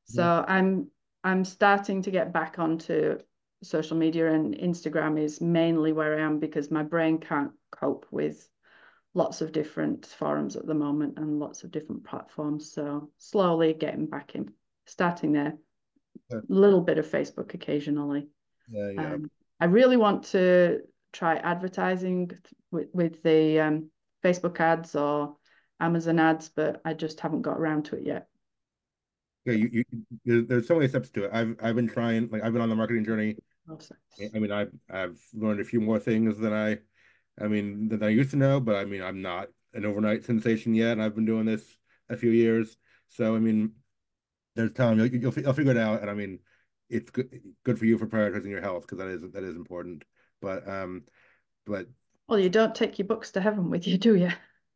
So 0.05 0.45
I'm 0.47 0.87
I'm 1.23 1.45
starting 1.45 2.01
to 2.03 2.11
get 2.11 2.33
back 2.33 2.59
onto 2.59 3.17
social 3.63 3.97
media, 3.97 4.31
and 4.31 4.55
Instagram 4.55 5.19
is 5.19 5.41
mainly 5.41 5.93
where 5.93 6.17
I 6.17 6.21
am 6.21 6.39
because 6.39 6.71
my 6.71 6.83
brain 6.83 7.19
can't 7.19 7.51
cope 7.71 8.05
with 8.11 8.47
lots 9.13 9.41
of 9.41 9.51
different 9.51 10.05
forums 10.05 10.55
at 10.55 10.65
the 10.65 10.73
moment 10.73 11.17
and 11.17 11.39
lots 11.39 11.63
of 11.63 11.71
different 11.71 12.03
platforms. 12.03 12.71
So 12.71 13.09
slowly 13.17 13.73
getting 13.73 14.07
back 14.07 14.35
in, 14.35 14.53
starting 14.85 15.31
there. 15.31 15.57
A 16.31 16.35
Yeah. 16.35 16.41
little 16.47 16.81
bit 16.81 16.97
of 16.97 17.07
Facebook 17.07 17.53
occasionally. 17.53 18.29
Yeah, 18.69 18.91
yeah. 18.91 19.13
Um, 19.13 19.31
I 19.59 19.65
really 19.65 19.97
want 19.97 20.25
to 20.25 20.81
try 21.13 21.35
advertising 21.37 22.27
th- 22.29 22.39
with, 22.71 22.87
with 22.93 23.23
the 23.23 23.59
um, 23.59 23.91
Facebook 24.23 24.59
ads 24.59 24.95
or 24.95 25.37
Amazon 25.79 26.19
ads, 26.19 26.49
but 26.49 26.81
I 26.83 26.93
just 26.93 27.19
haven't 27.19 27.41
got 27.41 27.57
around 27.57 27.85
to 27.85 27.95
it 27.97 28.05
yet. 28.05 28.27
Yeah, 29.45 29.53
you, 29.53 29.83
you 30.23 30.45
there's 30.45 30.67
so 30.67 30.75
many 30.75 30.87
steps 30.87 31.09
to 31.11 31.25
it. 31.25 31.31
I've 31.33 31.55
I've 31.61 31.75
been 31.75 31.87
trying 31.87 32.29
like 32.29 32.43
I've 32.43 32.53
been 32.53 32.61
on 32.61 32.69
the 32.69 32.75
marketing 32.75 33.05
journey. 33.05 33.35
I 34.33 34.39
mean, 34.39 34.51
I've 34.51 34.71
I've 34.89 35.19
learned 35.33 35.59
a 35.59 35.65
few 35.65 35.81
more 35.81 35.99
things 35.99 36.37
than 36.37 36.53
I, 36.53 36.79
I 37.39 37.47
mean, 37.47 37.89
than 37.89 38.03
I 38.03 38.09
used 38.09 38.31
to 38.31 38.37
know. 38.37 38.59
But 38.59 38.75
I 38.75 38.85
mean, 38.85 39.01
I'm 39.01 39.21
not 39.21 39.49
an 39.73 39.85
overnight 39.85 40.23
sensation 40.23 40.73
yet, 40.73 40.93
and 40.93 41.03
I've 41.03 41.15
been 41.15 41.25
doing 41.25 41.45
this 41.45 41.75
a 42.09 42.17
few 42.17 42.31
years. 42.31 42.77
So 43.07 43.35
I 43.35 43.39
mean, 43.39 43.73
there's 44.55 44.71
time 44.73 44.97
you'll, 44.97 45.07
you'll, 45.07 45.33
you'll 45.33 45.53
figure 45.53 45.71
it 45.71 45.77
out. 45.77 46.01
And 46.01 46.09
I 46.09 46.13
mean, 46.13 46.39
it's 46.89 47.09
good 47.09 47.41
good 47.63 47.77
for 47.77 47.85
you 47.85 47.97
for 47.97 48.07
prioritizing 48.07 48.49
your 48.49 48.61
health 48.61 48.83
because 48.83 48.97
that 48.99 49.07
is 49.07 49.21
that 49.33 49.43
is 49.43 49.55
important. 49.55 50.03
But 50.41 50.67
um, 50.67 51.03
but 51.65 51.87
well, 52.27 52.39
you 52.39 52.49
don't 52.49 52.73
take 52.73 52.97
your 52.97 53.07
books 53.07 53.31
to 53.31 53.41
heaven 53.41 53.69
with 53.69 53.87
you, 53.87 53.97
do 53.97 54.15
you? 54.15 54.31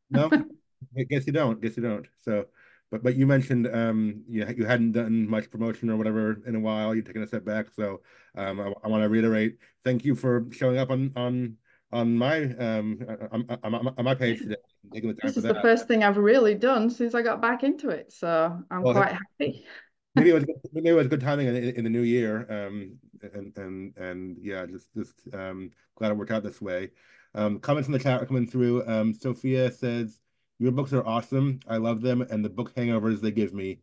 no, 0.09 0.30
I 0.97 1.03
guess 1.03 1.26
you 1.26 1.34
don't. 1.34 1.61
Guess 1.61 1.78
you 1.78 1.84
don't. 1.84 2.07
So, 2.22 2.45
but 2.92 3.04
but 3.04 3.16
you 3.16 3.28
mentioned 3.28 3.68
um 3.68 4.24
you 4.28 4.46
you 4.58 4.66
hadn't 4.66 4.94
done 4.94 5.30
much 5.30 5.50
promotion 5.50 5.90
or 5.90 5.98
whatever 5.98 6.42
in 6.46 6.56
a 6.56 6.60
while. 6.60 6.96
You've 6.96 7.06
taken 7.06 7.24
a 7.24 7.28
step 7.28 7.46
back. 7.46 7.68
So 7.76 8.02
um, 8.36 8.60
I, 8.60 8.74
I 8.84 8.88
want 8.88 9.04
to 9.04 9.10
reiterate, 9.10 9.58
thank 9.84 10.06
you 10.06 10.16
for 10.16 10.46
showing 10.52 10.78
up 10.78 10.90
on 10.90 11.12
on 11.16 11.58
on 11.92 12.16
my 12.16 12.44
um 12.56 13.00
on, 13.32 13.46
on, 13.64 13.94
on 13.98 14.06
my 14.06 14.16
page 14.16 14.40
today. 14.40 14.56
Taking 14.94 15.10
the 15.10 15.16
time 15.16 15.28
this 15.28 15.38
is 15.38 15.44
that. 15.44 15.54
the 15.54 15.62
first 15.62 15.88
thing 15.88 16.04
I've 16.04 16.18
really 16.18 16.56
done 16.56 16.90
since 16.90 17.14
I 17.14 17.22
got 17.22 17.42
back 17.42 17.64
into 17.64 17.90
it, 17.90 18.12
so 18.12 18.58
I'm 18.72 18.82
well, 18.82 18.94
quite 18.94 19.12
happy. 19.12 19.66
maybe 20.16 20.32
it 20.32 20.34
was 20.34 20.46
maybe 20.74 20.90
it 20.90 20.94
was 20.94 21.08
good 21.08 21.22
timing 21.22 21.48
in, 21.48 21.56
in 21.56 21.84
the 21.84 21.90
new 21.90 22.02
year. 22.02 22.46
Um, 22.50 22.98
and 23.34 23.58
and 23.58 23.98
and 23.98 24.38
yeah, 24.42 24.66
just 24.66 24.94
just 24.96 25.14
um 25.34 25.72
glad 25.96 26.12
it 26.12 26.18
worked 26.18 26.32
out 26.32 26.44
this 26.44 26.62
way. 26.62 26.90
Um, 27.36 27.60
comments 27.60 27.88
in 27.88 27.94
the 27.94 28.00
chat 28.00 28.22
are 28.22 28.26
coming 28.26 28.48
through. 28.48 28.88
Um, 28.88 29.14
Sophia 29.14 29.72
says 29.72 30.20
your 30.60 30.72
books 30.72 30.93
are 30.93 31.05
awesome. 31.05 31.60
I 31.68 31.78
love 31.78 32.01
them 32.01 32.22
and 32.22 32.43
the 32.43 32.49
book 32.49 32.76
hangovers 32.76 33.22
they 33.22 33.32
give 33.32 33.53
me. 33.53 33.80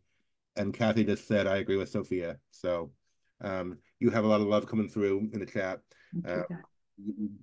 And 0.55 0.73
Kathy 0.73 1.03
just 1.03 1.27
said 1.27 1.47
I 1.47 1.57
agree 1.57 1.77
with 1.77 1.89
Sophia. 1.89 2.37
So 2.51 2.91
um, 3.41 3.77
you 3.99 4.09
have 4.09 4.23
a 4.23 4.27
lot 4.27 4.41
of 4.41 4.47
love 4.47 4.67
coming 4.67 4.87
through 4.87 5.29
in 5.33 5.39
the 5.39 5.45
chat. 5.45 5.79
Uh, 6.25 6.43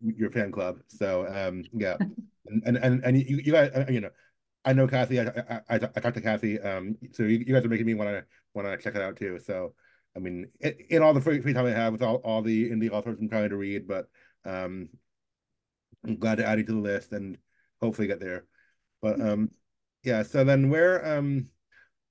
your 0.02 0.30
fan 0.30 0.50
club. 0.50 0.78
So 0.88 1.26
um, 1.26 1.64
yeah, 1.72 1.96
and 2.46 2.76
and 2.76 3.04
and, 3.04 3.16
you, 3.16 3.36
you 3.36 3.52
guys, 3.52 3.70
uh, 3.74 3.86
you 3.88 4.00
know, 4.00 4.10
I 4.64 4.72
know 4.72 4.88
Kathy. 4.88 5.20
I 5.20 5.24
I, 5.24 5.60
I, 5.70 5.74
I 5.76 6.00
talked 6.00 6.16
to 6.16 6.20
Kathy. 6.20 6.58
Um, 6.60 6.96
so 7.12 7.22
you, 7.22 7.38
you 7.38 7.54
guys 7.54 7.64
are 7.64 7.68
making 7.68 7.86
me 7.86 7.94
want 7.94 8.10
to 8.10 8.24
want 8.52 8.66
to 8.66 8.76
check 8.82 8.96
it 8.96 9.02
out 9.02 9.16
too. 9.16 9.38
So 9.38 9.74
I 10.16 10.20
mean, 10.20 10.48
in, 10.60 10.74
in 10.90 11.02
all 11.02 11.14
the 11.14 11.20
free, 11.20 11.40
free 11.40 11.52
time 11.52 11.66
I 11.66 11.70
have 11.70 11.92
with 11.92 12.02
all, 12.02 12.16
all 12.16 12.42
the 12.42 12.70
indie 12.70 12.90
authors 12.90 13.18
I'm 13.20 13.28
trying 13.28 13.48
to 13.50 13.56
read, 13.56 13.86
but 13.88 14.06
um, 14.44 14.88
I'm 16.06 16.16
glad 16.16 16.38
to 16.38 16.46
add 16.46 16.58
you 16.58 16.64
to 16.64 16.72
the 16.72 16.78
list 16.78 17.12
and 17.12 17.36
hopefully 17.80 18.06
get 18.06 18.20
there. 18.20 18.44
But 19.04 19.20
um, 19.20 19.50
yeah. 20.02 20.22
So 20.22 20.44
then, 20.44 20.70
where 20.70 21.18
um, 21.18 21.50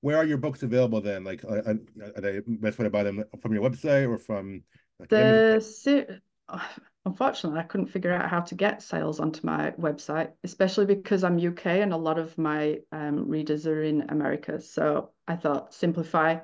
where 0.00 0.16
are 0.16 0.24
your 0.24 0.38
books 0.38 0.62
available 0.62 1.00
then? 1.00 1.24
Like, 1.24 1.42
are, 1.42 1.58
are 1.66 2.20
they 2.20 2.40
best 2.46 2.78
way 2.78 2.84
to 2.84 2.90
buy 2.90 3.02
them 3.02 3.24
from 3.40 3.52
your 3.52 3.68
website 3.68 4.08
or 4.08 4.16
from 4.16 4.62
like, 5.00 5.08
the? 5.08 6.20
Unfortunately, 7.06 7.58
I 7.58 7.64
couldn't 7.64 7.88
figure 7.88 8.12
out 8.12 8.30
how 8.30 8.40
to 8.40 8.54
get 8.54 8.80
sales 8.80 9.20
onto 9.20 9.46
my 9.46 9.72
website, 9.72 10.30
especially 10.42 10.86
because 10.86 11.22
I'm 11.22 11.36
UK 11.36 11.66
and 11.66 11.92
a 11.92 11.98
lot 11.98 12.18
of 12.18 12.38
my 12.38 12.78
um, 12.92 13.28
readers 13.28 13.66
are 13.66 13.82
in 13.82 14.08
America. 14.08 14.60
So 14.60 15.10
I 15.28 15.36
thought 15.36 15.74
simplify. 15.74 16.38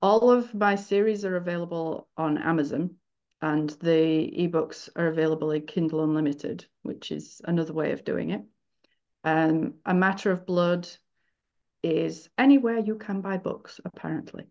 All 0.00 0.30
of 0.30 0.52
my 0.54 0.74
series 0.74 1.24
are 1.24 1.36
available 1.36 2.08
on 2.16 2.38
Amazon, 2.38 2.96
and 3.42 3.70
the 3.70 4.32
ebooks 4.38 4.88
are 4.96 5.06
available 5.06 5.52
in 5.52 5.66
Kindle 5.66 6.02
Unlimited, 6.02 6.64
which 6.82 7.12
is 7.12 7.40
another 7.44 7.74
way 7.74 7.92
of 7.92 8.04
doing 8.04 8.30
it. 8.30 8.42
Um, 9.24 9.74
a 9.84 9.94
Matter 9.94 10.32
of 10.32 10.46
Blood 10.46 10.88
is 11.82 12.28
anywhere 12.38 12.78
you 12.78 12.96
can 12.96 13.20
buy 13.20 13.38
books, 13.38 13.80
apparently. 13.84 14.44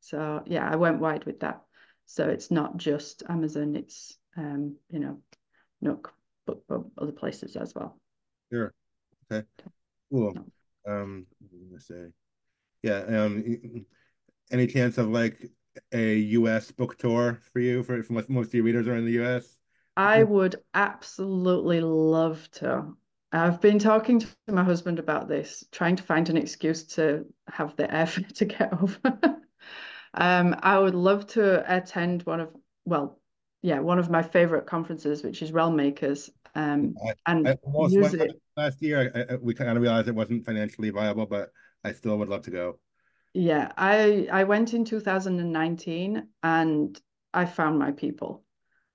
So 0.00 0.42
yeah, 0.46 0.68
I 0.68 0.76
went 0.76 1.00
wide 1.00 1.24
with 1.24 1.40
that. 1.40 1.62
So 2.06 2.28
it's 2.28 2.50
not 2.50 2.76
just 2.76 3.22
Amazon, 3.28 3.76
it's 3.76 4.16
um, 4.36 4.76
you 4.90 4.98
know, 4.98 5.20
Nook, 5.80 6.12
but, 6.46 6.66
but 6.68 6.82
other 6.98 7.12
places 7.12 7.56
as 7.56 7.74
well. 7.74 7.98
Sure. 8.52 8.72
Okay. 9.32 9.46
Cool. 10.10 10.34
Um, 10.86 11.26
let's 11.72 11.88
say, 11.88 12.08
yeah. 12.82 12.98
Um, 12.98 13.86
any 14.50 14.66
chance 14.66 14.98
of 14.98 15.08
like 15.08 15.50
a 15.92 16.16
U.S. 16.16 16.70
book 16.70 16.98
tour 16.98 17.40
for 17.52 17.60
you? 17.60 17.82
For, 17.82 18.02
for 18.02 18.12
most, 18.12 18.28
most 18.28 18.48
of 18.48 18.54
your 18.54 18.64
readers 18.64 18.86
are 18.86 18.96
in 18.96 19.06
the 19.06 19.12
U.S. 19.12 19.56
I 19.96 20.22
would 20.22 20.56
absolutely 20.74 21.80
love 21.80 22.48
to. 22.52 22.94
I've 23.34 23.60
been 23.60 23.80
talking 23.80 24.20
to 24.20 24.28
my 24.48 24.62
husband 24.62 24.98
about 24.98 25.28
this, 25.28 25.64
trying 25.72 25.96
to 25.96 26.02
find 26.02 26.28
an 26.28 26.36
excuse 26.36 26.84
to 26.94 27.26
have 27.48 27.74
the 27.76 27.88
airfare 27.88 28.32
to 28.36 28.44
get 28.44 28.72
over. 28.72 28.98
um, 30.14 30.54
I 30.60 30.78
would 30.78 30.94
love 30.94 31.26
to 31.28 31.64
attend 31.76 32.22
one 32.22 32.40
of, 32.40 32.50
well, 32.84 33.18
yeah, 33.62 33.80
one 33.80 33.98
of 33.98 34.08
my 34.08 34.22
favorite 34.22 34.66
conferences, 34.66 35.22
which 35.24 35.42
is 35.42 35.50
Realm 35.50 35.74
Makers. 35.74 36.30
Um, 36.54 36.94
I, 37.04 37.14
and 37.26 37.48
I 37.48 37.56
use 37.88 38.14
it. 38.14 38.40
last 38.56 38.80
year, 38.80 39.10
I, 39.30 39.34
we 39.36 39.54
kind 39.54 39.70
of 39.70 39.82
realized 39.82 40.06
it 40.06 40.14
wasn't 40.14 40.44
financially 40.44 40.90
viable, 40.90 41.26
but 41.26 41.50
I 41.82 41.92
still 41.92 42.16
would 42.18 42.28
love 42.28 42.42
to 42.42 42.50
go. 42.50 42.78
Yeah, 43.32 43.72
I 43.76 44.28
I 44.30 44.44
went 44.44 44.74
in 44.74 44.84
2019 44.84 46.28
and 46.44 47.00
I 47.32 47.46
found 47.46 47.80
my 47.80 47.90
people. 47.90 48.44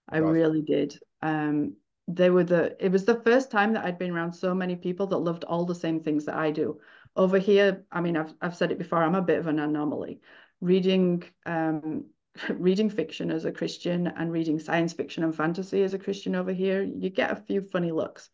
I 0.08 0.20
awesome. 0.20 0.32
really 0.32 0.62
did. 0.62 0.98
Um, 1.22 1.76
they 2.10 2.30
were 2.30 2.44
the 2.44 2.76
it 2.84 2.92
was 2.92 3.06
the 3.06 3.22
first 3.22 3.52
time 3.52 3.74
that 3.74 3.86
I'd 3.86 4.00
been 4.00 4.12
around 4.12 4.34
so 4.34 4.54
many 4.54 4.76
people 4.76 5.08
that 5.08 5.18
loved 5.18 5.44
all 5.44 5.66
the 5.66 5.76
same 5.76 6.00
things 6.00 6.26
that 6.26 6.36
I 6.36 6.52
do. 6.52 6.80
Over 7.16 7.38
here, 7.38 7.86
I 7.92 8.02
mean, 8.02 8.18
I've 8.18 8.34
I've 8.42 8.56
said 8.56 8.72
it 8.72 8.78
before, 8.78 9.04
I'm 9.04 9.16
a 9.16 9.22
bit 9.22 9.40
of 9.40 9.48
an 9.48 9.60
anomaly. 9.60 10.20
Reading 10.60 11.24
um 11.46 12.06
reading 12.50 12.90
fiction 12.90 13.32
as 13.32 13.46
a 13.46 13.52
Christian 13.52 14.08
and 14.08 14.32
reading 14.32 14.60
science 14.60 14.94
fiction 14.94 15.24
and 15.24 15.36
fantasy 15.36 15.84
as 15.84 15.94
a 15.94 16.00
Christian 16.00 16.36
over 16.36 16.52
here, 16.52 16.82
you 16.82 17.10
get 17.10 17.32
a 17.32 17.36
few 17.36 17.62
funny 17.62 17.92
looks. 17.92 18.30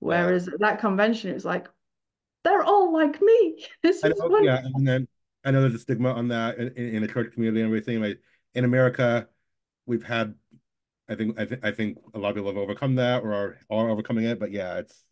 Whereas 0.00 0.46
yeah. 0.46 0.54
at 0.54 0.60
that 0.60 0.80
convention, 0.80 1.34
it's 1.34 1.44
like, 1.44 1.68
they're 2.44 2.62
all 2.62 2.92
like 2.92 3.20
me. 3.20 3.66
This 3.82 4.04
is 4.04 4.16
know, 4.18 4.38
yeah, 4.40 4.62
and 4.74 4.86
then 4.86 5.08
I 5.44 5.50
know 5.50 5.62
there's 5.62 5.74
a 5.74 5.78
stigma 5.78 6.12
on 6.12 6.28
that 6.28 6.58
in, 6.58 6.72
in, 6.76 7.02
the 7.02 7.08
church 7.08 7.32
community 7.32 7.60
and 7.60 7.68
everything. 7.68 8.00
Like 8.00 8.20
in 8.54 8.64
America, 8.64 9.28
we've 9.86 10.04
had, 10.04 10.34
I 11.08 11.14
think, 11.14 11.38
I, 11.38 11.44
th- 11.44 11.60
I 11.62 11.72
think 11.72 11.98
a 12.14 12.18
lot 12.18 12.30
of 12.30 12.34
people 12.36 12.50
have 12.50 12.58
overcome 12.58 12.96
that 12.96 13.22
or 13.22 13.32
are, 13.32 13.58
are 13.70 13.88
overcoming 13.90 14.24
it. 14.24 14.38
But 14.38 14.50
yeah, 14.50 14.78
it's 14.78 15.04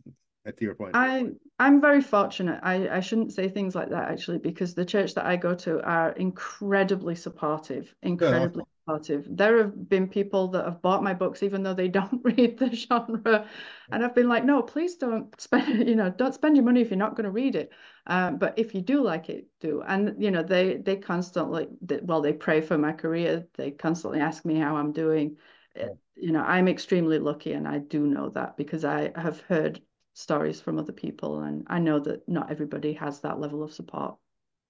to 0.52 0.64
your 0.64 0.74
point. 0.74 0.94
I 0.94 1.26
I'm 1.58 1.80
very 1.80 2.00
fortunate. 2.00 2.60
I 2.62 2.88
I 2.88 3.00
shouldn't 3.00 3.32
say 3.32 3.48
things 3.48 3.74
like 3.74 3.90
that 3.90 4.10
actually 4.10 4.38
because 4.38 4.74
the 4.74 4.84
church 4.84 5.14
that 5.14 5.26
I 5.26 5.36
go 5.36 5.54
to 5.54 5.82
are 5.82 6.12
incredibly 6.12 7.14
supportive, 7.14 7.94
incredibly 8.02 8.64
yeah. 8.66 8.94
supportive. 8.94 9.36
There 9.36 9.58
have 9.58 9.88
been 9.88 10.08
people 10.08 10.48
that 10.48 10.64
have 10.64 10.82
bought 10.82 11.02
my 11.02 11.14
books 11.14 11.42
even 11.42 11.62
though 11.62 11.74
they 11.74 11.88
don't 11.98 12.20
read 12.22 12.58
the 12.58 12.74
genre, 12.74 13.48
and 13.90 14.04
I've 14.04 14.14
been 14.14 14.28
like, 14.28 14.44
no, 14.44 14.62
please 14.62 14.96
don't 14.96 15.38
spend 15.40 15.88
you 15.88 15.96
know 15.96 16.10
don't 16.10 16.34
spend 16.34 16.56
your 16.56 16.64
money 16.64 16.80
if 16.80 16.90
you're 16.90 16.98
not 16.98 17.16
going 17.16 17.24
to 17.24 17.30
read 17.30 17.56
it. 17.56 17.72
Um, 18.06 18.38
but 18.38 18.54
if 18.56 18.74
you 18.74 18.82
do 18.82 19.02
like 19.02 19.28
it, 19.28 19.46
do. 19.60 19.82
And 19.82 20.22
you 20.22 20.30
know 20.30 20.42
they 20.42 20.76
they 20.76 20.96
constantly 20.96 21.68
well 22.02 22.20
they 22.20 22.32
pray 22.32 22.60
for 22.60 22.78
my 22.78 22.92
career. 22.92 23.46
They 23.54 23.72
constantly 23.72 24.20
ask 24.20 24.44
me 24.44 24.56
how 24.56 24.76
I'm 24.76 24.92
doing. 24.92 25.38
Yeah. 25.76 25.88
You 26.16 26.32
know 26.32 26.42
I'm 26.42 26.68
extremely 26.68 27.18
lucky, 27.18 27.52
and 27.52 27.68
I 27.68 27.78
do 27.78 28.06
know 28.06 28.30
that 28.30 28.56
because 28.56 28.84
I 28.84 29.12
have 29.14 29.40
heard 29.42 29.80
stories 30.16 30.60
from 30.60 30.78
other 30.78 30.92
people. 30.92 31.42
And 31.42 31.64
I 31.68 31.78
know 31.78 32.00
that 32.00 32.26
not 32.28 32.50
everybody 32.50 32.94
has 32.94 33.20
that 33.20 33.38
level 33.38 33.62
of 33.62 33.72
support 33.72 34.16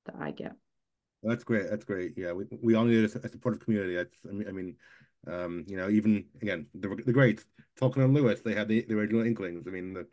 that 0.06 0.16
I 0.18 0.32
get. 0.32 0.52
That's 1.22 1.44
great. 1.44 1.70
That's 1.70 1.84
great. 1.84 2.14
Yeah, 2.16 2.32
we, 2.32 2.44
we 2.62 2.74
all 2.74 2.84
need 2.84 3.02
a, 3.02 3.18
a 3.18 3.28
supportive 3.28 3.60
community. 3.64 3.94
That's 3.94 4.16
I 4.28 4.32
mean, 4.32 4.48
I 4.48 4.52
mean, 4.52 4.76
um, 5.26 5.64
you 5.66 5.76
know, 5.76 5.88
even 5.88 6.26
again 6.42 6.66
the 6.74 6.88
the 7.04 7.12
greats, 7.12 7.44
Tolkien 7.80 8.04
and 8.04 8.14
Lewis, 8.14 8.40
they 8.40 8.54
had 8.54 8.68
the, 8.68 8.84
the 8.88 8.94
original 8.94 9.24
Inklings. 9.24 9.66
I 9.66 9.70
mean, 9.70 9.94
the 9.94 10.06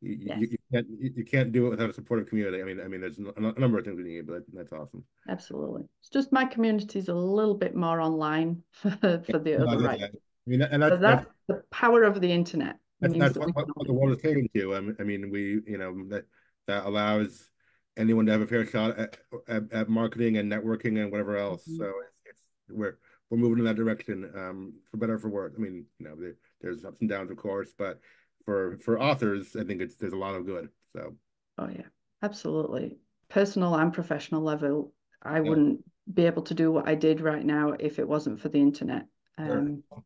you, 0.00 0.18
yes. 0.20 0.38
you, 0.40 0.48
you, 0.50 0.58
can't 0.72 0.86
you 1.16 1.24
can't 1.24 1.52
do 1.52 1.66
it 1.66 1.70
without 1.70 1.90
a 1.90 1.92
supportive 1.94 2.28
community. 2.28 2.62
I 2.62 2.64
mean, 2.64 2.80
I 2.80 2.88
mean, 2.88 3.00
there's 3.00 3.18
a, 3.18 3.40
number 3.40 3.78
of 3.78 3.84
things 3.84 3.96
we 3.96 4.04
need, 4.04 4.26
but 4.26 4.42
that's 4.52 4.72
awesome. 4.72 5.04
Absolutely, 5.28 5.84
it's 6.00 6.10
just 6.10 6.32
my 6.32 6.44
community's 6.44 7.08
a 7.08 7.14
little 7.14 7.54
bit 7.54 7.74
more 7.74 8.00
online 8.00 8.62
for, 8.72 8.90
for 8.90 9.38
the 9.38 9.66
other 9.66 9.78
right. 9.78 10.10
I 10.48 10.50
mean, 10.50 10.62
and 10.62 10.82
that's, 10.82 10.94
so 10.94 11.00
that's, 11.00 11.26
the 11.46 11.62
power 11.70 12.04
of 12.04 12.22
the 12.22 12.32
internet. 12.32 12.76
That's, 13.00 13.14
that's 13.18 13.36
what, 13.36 13.54
what, 13.54 13.86
the 13.86 13.92
world 13.92 14.16
is 14.16 14.22
catering 14.22 14.48
to. 14.54 14.94
I 14.98 15.02
mean, 15.04 15.30
we, 15.30 15.60
you 15.66 15.76
know, 15.76 15.94
that 16.08 16.24
that 16.66 16.86
allows 16.86 17.50
anyone 17.98 18.24
to 18.26 18.32
have 18.32 18.40
a 18.40 18.46
fair 18.46 18.66
shot 18.66 18.98
at, 18.98 19.18
at, 19.46 19.70
at 19.72 19.88
marketing 19.90 20.38
and 20.38 20.50
networking 20.50 21.00
and 21.02 21.12
whatever 21.12 21.36
else. 21.36 21.62
Mm-hmm. 21.64 21.76
So 21.76 21.84
it's, 21.84 22.30
it's, 22.30 22.42
we're 22.70 22.98
we're 23.28 23.38
moving 23.38 23.58
in 23.58 23.66
that 23.66 23.76
direction, 23.76 24.30
um, 24.34 24.72
for 24.90 24.96
better 24.96 25.14
or 25.14 25.18
for 25.18 25.28
worse. 25.28 25.52
I 25.54 25.60
mean, 25.60 25.84
you 25.98 26.08
know, 26.08 26.16
there, 26.16 26.34
there's 26.62 26.86
ups 26.86 27.00
and 27.02 27.10
downs, 27.10 27.30
of 27.30 27.36
course, 27.36 27.74
but 27.76 28.00
for 28.46 28.78
for 28.78 28.98
authors, 28.98 29.54
I 29.54 29.64
think 29.64 29.82
it's 29.82 29.96
there's 29.96 30.14
a 30.14 30.16
lot 30.16 30.34
of 30.34 30.46
good. 30.46 30.70
So. 30.96 31.14
Oh 31.58 31.68
yeah, 31.68 31.86
absolutely. 32.22 32.96
Personal 33.28 33.74
and 33.74 33.92
professional 33.92 34.40
level, 34.40 34.94
I 35.22 35.36
yeah. 35.36 35.40
wouldn't 35.40 35.84
be 36.12 36.24
able 36.24 36.42
to 36.42 36.54
do 36.54 36.72
what 36.72 36.88
I 36.88 36.94
did 36.94 37.20
right 37.20 37.44
now 37.44 37.74
if 37.78 37.98
it 37.98 38.08
wasn't 38.08 38.40
for 38.40 38.48
the 38.48 38.60
internet. 38.60 39.06
Um, 39.36 39.82
sure. 39.92 40.04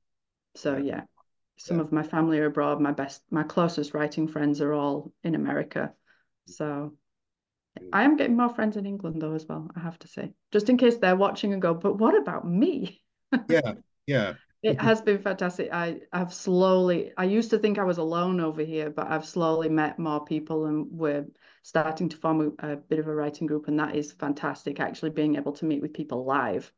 So 0.55 0.77
yeah, 0.77 1.03
some 1.57 1.79
Yeah. 1.79 1.83
of 1.85 1.93
my 1.93 2.03
family 2.03 2.39
are 2.41 2.47
abroad. 2.47 2.81
My 2.81 2.93
best, 2.93 3.23
my 3.31 3.43
closest 3.43 3.95
writing 3.95 4.29
friends 4.29 4.61
are 4.61 4.73
all 4.73 5.13
in 5.23 5.35
America. 5.35 5.93
Mm. 6.49 6.53
So 6.55 6.99
mm. 7.81 7.89
I 7.93 8.05
am 8.05 8.17
getting 8.17 8.37
more 8.37 8.49
friends 8.49 8.77
in 8.77 8.87
England 8.87 9.21
though 9.23 9.35
as 9.35 9.47
well, 9.47 9.71
I 9.77 9.81
have 9.81 9.99
to 10.01 10.09
say. 10.09 10.35
Just 10.51 10.69
in 10.69 10.77
case 10.77 10.99
they're 10.99 11.17
watching 11.17 11.53
and 11.53 11.63
go, 11.63 11.75
but 11.75 11.99
what 11.99 12.17
about 12.17 12.47
me? 12.49 13.03
Yeah, 13.49 13.75
yeah. 14.07 14.35
It 14.63 14.81
has 14.81 15.01
been 15.01 15.19
fantastic. 15.19 15.71
I, 15.73 16.03
I've 16.13 16.33
slowly, 16.33 17.13
I 17.17 17.25
used 17.25 17.51
to 17.51 17.59
think 17.59 17.79
I 17.79 17.85
was 17.85 17.99
alone 17.99 18.39
over 18.39 18.63
here, 18.63 18.91
but 18.91 19.09
I've 19.11 19.27
slowly 19.27 19.69
met 19.69 19.99
more 19.99 20.25
people 20.25 20.67
and 20.67 20.87
we're 20.93 21.27
starting 21.63 22.09
to 22.11 22.17
form 22.17 22.55
a, 22.61 22.75
a 22.75 22.77
bit 22.77 23.01
of 23.01 23.09
a 23.09 23.15
writing 23.15 23.49
group, 23.49 23.67
and 23.67 23.81
that 23.81 23.97
is 23.97 24.13
fantastic, 24.13 24.79
actually 24.79 25.11
being 25.11 25.35
able 25.35 25.53
to 25.55 25.65
meet 25.65 25.83
with 25.83 25.93
people 25.93 26.25
live. 26.25 26.73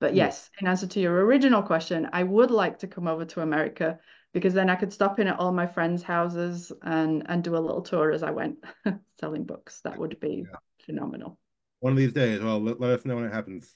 But 0.00 0.14
yes, 0.14 0.50
in 0.60 0.66
answer 0.66 0.86
to 0.86 1.00
your 1.00 1.24
original 1.24 1.62
question, 1.62 2.08
I 2.12 2.22
would 2.22 2.50
like 2.50 2.78
to 2.80 2.86
come 2.88 3.06
over 3.06 3.24
to 3.26 3.42
America 3.42 3.98
because 4.32 4.54
then 4.54 4.70
I 4.70 4.76
could 4.76 4.92
stop 4.92 5.18
in 5.18 5.26
at 5.28 5.38
all 5.38 5.52
my 5.52 5.66
friends' 5.66 6.02
houses 6.02 6.72
and 6.82 7.24
and 7.28 7.44
do 7.44 7.56
a 7.56 7.58
little 7.58 7.82
tour 7.82 8.10
as 8.10 8.22
I 8.22 8.30
went 8.30 8.64
selling 9.20 9.44
books. 9.44 9.80
That 9.82 9.98
would 9.98 10.18
be 10.18 10.46
Yeah. 10.50 10.56
phenomenal. 10.86 11.38
One 11.80 11.92
of 11.92 11.98
these 11.98 12.12
days. 12.12 12.40
Well, 12.40 12.60
let, 12.60 12.80
let 12.80 12.98
us 12.98 13.04
know 13.04 13.16
when 13.16 13.24
it 13.24 13.32
happens. 13.32 13.74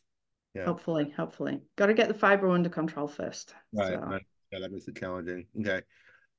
Yeah. 0.54 0.64
Hopefully, 0.66 1.10
hopefully. 1.10 1.60
Got 1.76 1.86
to 1.86 1.94
get 1.94 2.08
the 2.08 2.14
fibro 2.14 2.54
under 2.54 2.68
control 2.68 3.08
first. 3.08 3.54
Right. 3.72 3.92
So 3.92 4.00
right. 4.00 4.22
Yeah, 4.50 4.60
that 4.60 4.72
makes 4.72 4.88
it 4.88 4.96
challenging. 4.96 5.46
Okay. 5.60 5.82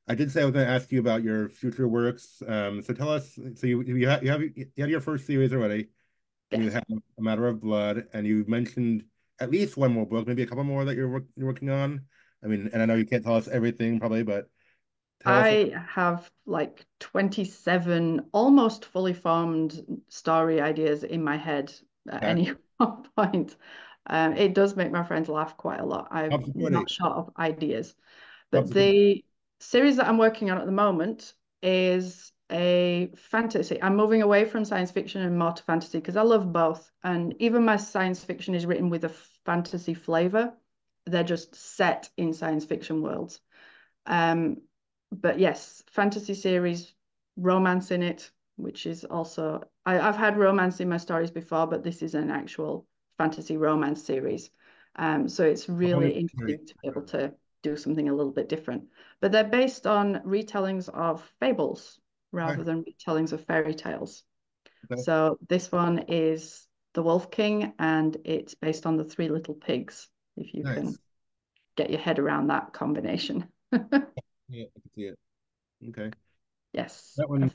I 0.08 0.16
did 0.16 0.32
say 0.32 0.42
I 0.42 0.46
was 0.46 0.54
going 0.54 0.66
to 0.66 0.72
ask 0.72 0.92
you 0.92 1.00
about 1.00 1.24
your 1.24 1.50
future 1.50 1.88
works. 1.88 2.42
Um, 2.48 2.82
so 2.82 2.94
tell 2.94 3.10
us. 3.10 3.38
So 3.56 3.68
you 3.68 3.82
you 3.82 4.08
have 4.08 4.24
you 4.24 4.30
have 4.30 4.42
you 4.42 4.68
had 4.78 4.90
your 4.90 5.02
first 5.02 5.26
series 5.26 5.52
already, 5.52 5.90
and 6.52 6.64
you 6.64 6.72
have 6.72 6.84
A 7.18 7.22
Matter 7.22 7.48
of 7.48 7.60
Blood, 7.60 8.08
and 8.14 8.26
you've 8.28 8.48
mentioned 8.48 9.04
at 9.40 9.52
least 9.52 9.78
one 9.78 9.94
more 9.94 10.06
book, 10.06 10.28
maybe 10.28 10.44
a 10.44 10.48
couple 10.48 10.64
more 10.64 10.86
that 10.86 10.96
you're 10.96 11.10
work, 11.10 11.26
you're 11.36 11.48
working 11.48 11.70
on. 11.70 12.06
I 12.44 12.48
mean, 12.48 12.70
and 12.74 12.82
I 12.82 12.86
know 12.86 12.96
you 12.96 13.06
can't 13.06 13.24
tell 13.24 13.36
us 13.36 13.48
everything 13.48 14.00
probably, 14.00 14.24
but. 14.24 14.50
I 15.26 15.74
have 15.90 16.30
like 16.46 16.86
27 17.00 18.30
almost 18.32 18.86
fully 18.86 19.14
formed 19.14 20.04
story 20.08 20.62
ideas 20.62 21.04
in 21.04 21.24
my 21.24 21.38
head 21.38 21.74
at 22.10 22.24
Okay. 22.24 22.28
any 22.28 22.52
point. 23.16 23.56
Um, 24.08 24.34
it 24.34 24.54
does 24.54 24.76
make 24.76 24.92
my 24.92 25.04
friends 25.04 25.28
laugh 25.30 25.58
quite 25.58 25.80
a 25.80 25.86
lot. 25.86 26.08
I'm 26.12 26.30
Top 26.30 26.44
not 26.58 26.90
40. 26.90 26.90
short 26.90 27.14
of 27.14 27.32
ideas. 27.38 27.96
But 28.52 28.72
the 28.74 29.24
series 29.60 29.98
that 29.98 30.08
I'm 30.08 30.18
working 30.20 30.52
on 30.52 30.60
at 30.60 30.66
the 30.68 30.72
moment 30.74 31.34
is 31.64 32.34
a 32.52 33.12
fantasy. 33.16 33.82
I'm 33.82 33.96
moving 33.96 34.22
away 34.22 34.46
from 34.46 34.66
science 34.66 34.92
fiction 34.92 35.22
and 35.22 35.38
more 35.38 35.54
to 35.54 35.64
fantasy 35.64 35.98
because 35.98 36.18
I 36.18 36.22
love 36.22 36.52
both. 36.52 36.92
And 37.04 37.36
even 37.40 37.66
my 37.66 37.78
science 37.78 38.24
fiction 38.24 38.54
is 38.56 38.66
written 38.66 38.90
with 38.90 39.04
a 39.04 39.10
fantasy 39.46 39.94
flavor. 39.94 40.54
They're 41.06 41.24
just 41.24 41.56
set 41.56 42.10
in 42.18 42.34
science 42.34 42.66
fiction 42.66 43.02
worlds. 43.02 43.42
Um, 44.06 44.62
but 45.12 45.40
yes, 45.40 45.84
fantasy 45.88 46.34
series, 46.34 46.94
romance 47.38 47.92
in 47.92 48.04
it, 48.04 48.32
which 48.58 48.86
is 48.86 49.06
also 49.06 49.64
I, 49.86 50.00
I've 50.00 50.18
had 50.18 50.38
romance 50.38 50.80
in 50.80 50.90
my 50.90 50.98
stories 50.98 51.32
before, 51.32 51.68
but 51.68 51.84
this 51.84 52.02
is 52.02 52.16
an 52.16 52.32
actual 52.32 52.88
fantasy 53.18 53.58
romance 53.58 54.04
series. 54.04 54.50
Um, 54.96 55.28
so 55.28 55.44
it's 55.44 55.68
really 55.68 56.12
interesting 56.12 56.66
to 56.68 56.76
be 56.82 56.88
able 56.88 57.04
to 57.04 57.34
do 57.64 57.76
something 57.76 58.08
a 58.08 58.14
little 58.14 58.32
bit 58.32 58.50
different. 58.50 58.86
But 59.20 59.32
they're 59.32 59.44
based 59.44 59.88
on 59.88 60.22
retellings 60.26 60.90
of 60.90 61.24
fables 61.40 62.00
rather 62.36 62.62
Okay. 62.62 62.64
than 62.64 62.84
retellings 62.84 63.34
of 63.34 63.46
fairy 63.46 63.74
tales. 63.74 64.24
Okay. 64.92 65.02
So 65.04 65.38
this 65.50 65.72
one 65.72 66.06
is 66.08 66.68
The 66.94 67.04
Wolf 67.04 67.32
King, 67.32 67.74
and 67.80 68.18
it's 68.26 68.56
based 68.56 68.86
on 68.86 68.98
the 68.98 69.06
Three 69.06 69.30
Little 69.30 69.56
Pigs, 69.56 70.10
if 70.38 70.54
you 70.54 70.64
Nice. 70.64 70.76
can 70.76 71.00
get 71.78 71.90
your 71.90 72.00
head 72.00 72.20
around 72.20 72.48
that 72.48 72.74
combination. 72.74 73.48
Yeah, 74.50 74.66
I 74.66 74.80
can 74.80 74.92
see 74.96 75.02
it. 75.04 75.20
Okay. 75.90 76.12
Yes, 76.74 77.18
That 77.18 77.30
one. 77.30 77.52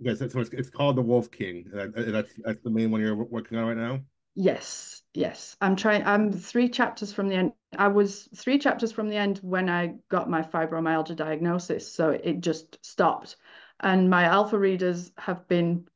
Okay, 0.00 0.14
so, 0.16 0.28
so 0.28 0.40
it's, 0.40 0.50
it's 0.50 0.70
called 0.70 0.96
The 0.96 1.02
Wolf 1.02 1.30
King. 1.30 1.70
Uh, 1.76 1.88
that's 1.94 2.32
that's 2.44 2.62
the 2.62 2.70
main 2.70 2.90
one 2.90 3.00
you're 3.00 3.14
working 3.14 3.58
on 3.58 3.66
right 3.66 3.76
now. 3.76 4.00
Yes, 4.34 5.02
yes. 5.14 5.56
I'm 5.60 5.76
trying. 5.76 6.04
I'm 6.06 6.32
three 6.32 6.68
chapters 6.68 7.12
from 7.12 7.28
the 7.28 7.34
end. 7.34 7.52
I 7.76 7.88
was 7.88 8.28
three 8.34 8.58
chapters 8.58 8.90
from 8.92 9.08
the 9.08 9.16
end 9.16 9.38
when 9.42 9.68
I 9.68 9.94
got 10.08 10.28
my 10.30 10.42
fibromyalgia 10.42 11.16
diagnosis, 11.16 11.90
so 11.92 12.10
it 12.10 12.40
just 12.40 12.78
stopped. 12.84 13.36
And 13.82 14.10
my 14.10 14.24
alpha 14.24 14.58
readers 14.58 15.12
have 15.18 15.46
been 15.48 15.88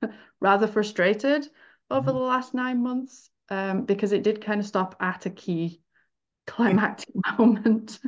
rather 0.40 0.66
frustrated 0.66 1.48
over 1.90 2.10
Mhm. 2.10 2.12
the 2.12 2.18
last 2.18 2.54
nine 2.54 2.82
months 2.82 3.30
um, 3.50 3.84
because 3.84 4.12
it 4.12 4.22
did 4.22 4.42
kind 4.44 4.60
of 4.60 4.66
stop 4.66 4.96
at 5.00 5.26
a 5.26 5.30
key 5.30 5.80
climactic 6.46 7.14
moment. 7.38 8.00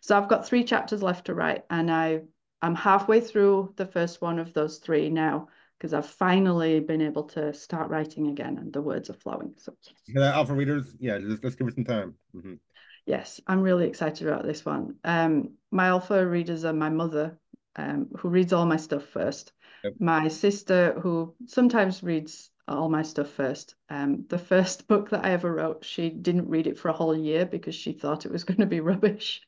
So 0.00 0.16
I've 0.16 0.28
got 0.28 0.46
three 0.46 0.64
chapters 0.64 1.02
left 1.02 1.26
to 1.26 1.34
write, 1.34 1.64
and 1.70 1.90
I 1.90 2.22
I'm 2.62 2.74
halfway 2.74 3.20
through 3.20 3.74
the 3.76 3.86
first 3.86 4.22
one 4.22 4.38
of 4.38 4.54
those 4.54 4.78
three 4.78 5.10
now 5.10 5.48
because 5.78 5.92
I've 5.94 6.06
finally 6.08 6.80
been 6.80 7.02
able 7.02 7.24
to 7.24 7.52
start 7.54 7.90
writing 7.90 8.28
again, 8.28 8.58
and 8.58 8.72
the 8.72 8.82
words 8.82 9.10
are 9.10 9.14
flowing. 9.14 9.54
So 9.58 9.74
Yeah, 10.06 10.34
alpha 10.34 10.54
readers, 10.54 10.94
yeah, 10.98 11.18
just 11.18 11.42
let's 11.44 11.56
give 11.56 11.68
it 11.68 11.74
some 11.74 11.84
time. 11.84 12.14
Mhm. 12.34 12.58
yes, 13.06 13.40
I'm 13.46 13.62
really 13.62 13.86
excited 13.86 14.26
about 14.26 14.44
this 14.44 14.64
one. 14.64 14.96
Um, 15.04 15.54
my 15.70 15.86
alpha 15.88 16.26
readers 16.26 16.64
are 16.64 16.72
my 16.72 16.88
mother, 16.90 17.38
um, 17.76 18.08
who 18.18 18.28
reads 18.28 18.52
all 18.52 18.66
my 18.66 18.76
stuff 18.76 19.04
first. 19.04 19.52
Yep. 19.82 19.94
My 19.98 20.28
sister, 20.28 20.98
who 21.00 21.34
sometimes 21.46 22.02
reads 22.02 22.50
all 22.66 22.88
my 22.88 23.02
stuff 23.02 23.30
first. 23.30 23.74
Um, 23.90 24.24
the 24.28 24.38
first 24.38 24.88
book 24.88 25.10
that 25.10 25.24
I 25.24 25.30
ever 25.30 25.52
wrote, 25.52 25.84
she 25.84 26.10
didn't 26.10 26.48
read 26.48 26.66
it 26.66 26.78
for 26.78 26.88
a 26.88 26.94
whole 26.94 27.16
year 27.16 27.44
because 27.44 27.74
she 27.74 27.92
thought 27.92 28.26
it 28.26 28.32
was 28.32 28.44
going 28.44 28.60
to 28.60 28.66
be 28.66 28.80
rubbish. 28.80 29.42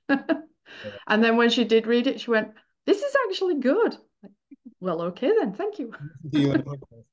And 1.07 1.23
then 1.23 1.37
when 1.37 1.51
she 1.51 1.65
did 1.65 1.87
read 1.87 2.07
it, 2.07 2.21
she 2.21 2.31
went, 2.31 2.53
This 2.87 3.03
is 3.03 3.17
actually 3.29 3.61
good. 3.61 3.97
Like, 4.23 4.33
well, 4.81 5.03
okay 5.03 5.33
then, 5.39 5.53
thank 5.53 5.79
you. 5.79 5.93
See 6.33 6.43
you 6.43 6.53
in 6.53 6.59
the 6.59 6.65
podcast. 6.65 7.05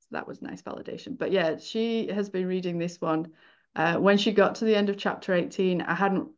So 0.00 0.08
that 0.12 0.28
was 0.28 0.42
nice 0.42 0.62
validation. 0.62 1.18
But 1.18 1.32
yeah, 1.32 1.56
she 1.58 2.08
has 2.08 2.28
been 2.28 2.46
reading 2.46 2.78
this 2.78 3.00
one. 3.00 3.32
Uh, 3.74 3.96
when 3.96 4.16
she 4.16 4.32
got 4.32 4.56
to 4.56 4.64
the 4.64 4.76
end 4.76 4.88
of 4.88 4.96
chapter 4.96 5.34
18, 5.34 5.82
I 5.82 5.94
hadn't 5.94 6.28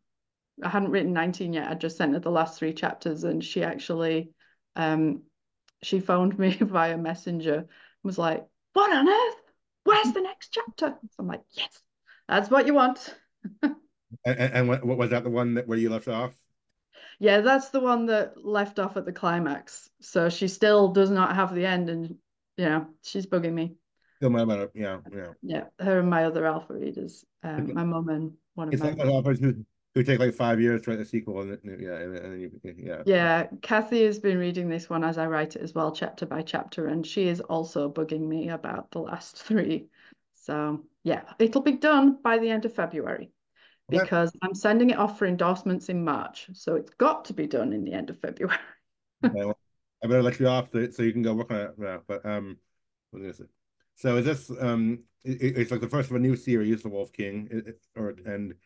I 0.62 0.68
hadn't 0.68 0.90
written 0.90 1.12
19 1.12 1.52
yet. 1.52 1.70
I'd 1.70 1.80
just 1.80 1.96
sent 1.96 2.14
her 2.14 2.20
the 2.20 2.30
last 2.30 2.58
three 2.58 2.72
chapters, 2.72 3.24
and 3.24 3.44
she 3.44 3.62
actually 3.62 4.30
um 4.76 5.22
she 5.82 6.00
phoned 6.00 6.38
me 6.38 6.50
via 6.60 6.96
messenger 6.96 7.54
and 7.54 7.66
was 8.02 8.18
like, 8.18 8.46
What 8.72 8.94
on 8.94 9.08
earth? 9.08 9.42
Where's 9.84 10.12
the 10.12 10.20
next 10.20 10.52
chapter? 10.52 10.96
So 11.00 11.16
I'm 11.18 11.28
like, 11.28 11.42
Yes, 11.52 11.80
that's 12.28 12.50
what 12.50 12.66
you 12.66 12.74
want. 12.74 13.14
And, 14.24 14.38
and, 14.38 14.68
what, 14.68 14.84
what 14.84 14.96
was 14.96 15.10
that 15.10 15.24
the 15.24 15.30
one 15.30 15.54
that 15.54 15.68
where 15.68 15.78
you 15.78 15.90
left 15.90 16.08
off? 16.08 16.34
Yeah, 17.18 17.40
that's 17.40 17.68
the 17.70 17.80
one 17.80 18.06
that 18.06 18.42
left 18.42 18.78
off 18.78 18.96
at 18.96 19.04
the 19.04 19.12
climax. 19.12 19.90
So 20.00 20.28
she 20.28 20.48
still 20.48 20.88
does 20.88 21.10
not 21.10 21.34
have 21.34 21.54
the 21.54 21.66
end, 21.66 21.90
and 21.90 22.16
yeah, 22.56 22.84
she's 23.02 23.26
bugging 23.26 23.52
me. 23.52 23.74
Still 24.16 24.30
my 24.30 24.42
it. 24.62 24.70
Yeah, 24.74 24.98
yeah. 25.14 25.32
Yeah, 25.42 25.64
her 25.78 26.00
and 26.00 26.10
my 26.10 26.24
other 26.24 26.46
alpha 26.46 26.74
readers, 26.74 27.24
um, 27.42 27.74
my 27.74 27.84
mum 27.84 28.08
and 28.08 28.32
one 28.54 28.68
of 28.68 28.74
It's 28.74 28.82
my 28.82 28.90
like 28.90 29.24
who 29.94 30.00
who 30.00 30.04
take 30.04 30.18
like 30.18 30.34
five 30.34 30.60
years 30.60 30.82
to 30.82 30.90
write 30.90 31.00
a 31.00 31.04
sequel, 31.04 31.40
and 31.40 31.58
yeah, 31.64 31.96
and, 31.96 32.14
then- 32.14 32.24
and 32.24 32.32
then 32.32 32.40
you, 32.40 32.60
yeah. 32.78 33.02
yeah, 33.06 33.46
Kathy 33.62 34.04
has 34.04 34.18
been 34.18 34.38
reading 34.38 34.68
this 34.68 34.88
one 34.88 35.04
as 35.04 35.18
I 35.18 35.26
write 35.26 35.56
it 35.56 35.62
as 35.62 35.74
well, 35.74 35.92
chapter 35.92 36.26
by 36.26 36.42
chapter, 36.42 36.86
and 36.86 37.06
she 37.06 37.28
is 37.28 37.40
also 37.40 37.90
bugging 37.90 38.26
me 38.26 38.50
about 38.50 38.90
the 38.90 39.00
last 39.00 39.42
three. 39.42 39.88
So 40.34 40.84
yeah, 41.04 41.22
it'll 41.38 41.62
be 41.62 41.72
done 41.72 42.18
by 42.22 42.38
the 42.38 42.50
end 42.50 42.64
of 42.64 42.74
February 42.74 43.30
Okay. 43.92 44.00
because 44.00 44.32
I'm 44.42 44.54
sending 44.54 44.90
it 44.90 44.98
off 44.98 45.18
for 45.18 45.26
endorsements 45.26 45.88
in 45.88 46.04
March. 46.04 46.48
So 46.52 46.76
it's 46.76 46.92
got 46.94 47.24
to 47.26 47.32
be 47.32 47.46
done 47.46 47.72
in 47.72 47.84
the 47.84 47.92
end 47.92 48.10
of 48.10 48.20
February. 48.20 48.58
Okay, 49.24 49.44
well, 49.44 49.58
I 50.02 50.06
better 50.06 50.22
let 50.22 50.38
you 50.38 50.46
off 50.46 50.68
so, 50.72 50.88
so 50.90 51.02
you 51.02 51.12
can 51.12 51.22
go 51.22 51.34
work 51.34 51.50
on 51.50 51.56
it. 51.56 51.74
Yeah, 51.80 51.98
but 52.06 52.24
um, 52.24 52.56
what 53.10 53.22
was 53.22 53.34
I 53.34 53.38
say? 53.42 53.48
So 53.96 54.16
is 54.18 54.24
this 54.26 54.50
um, 54.60 55.00
it, 55.24 55.56
it's 55.58 55.70
like 55.72 55.80
the 55.80 55.88
first 55.88 56.08
of 56.10 56.16
a 56.16 56.20
new 56.20 56.36
series, 56.36 56.82
The 56.82 56.88
Wolf 56.88 57.12
King, 57.12 57.48
it, 57.50 57.66
it- 57.66 57.80
or 57.96 58.14
and 58.26 58.52
it 58.52 58.56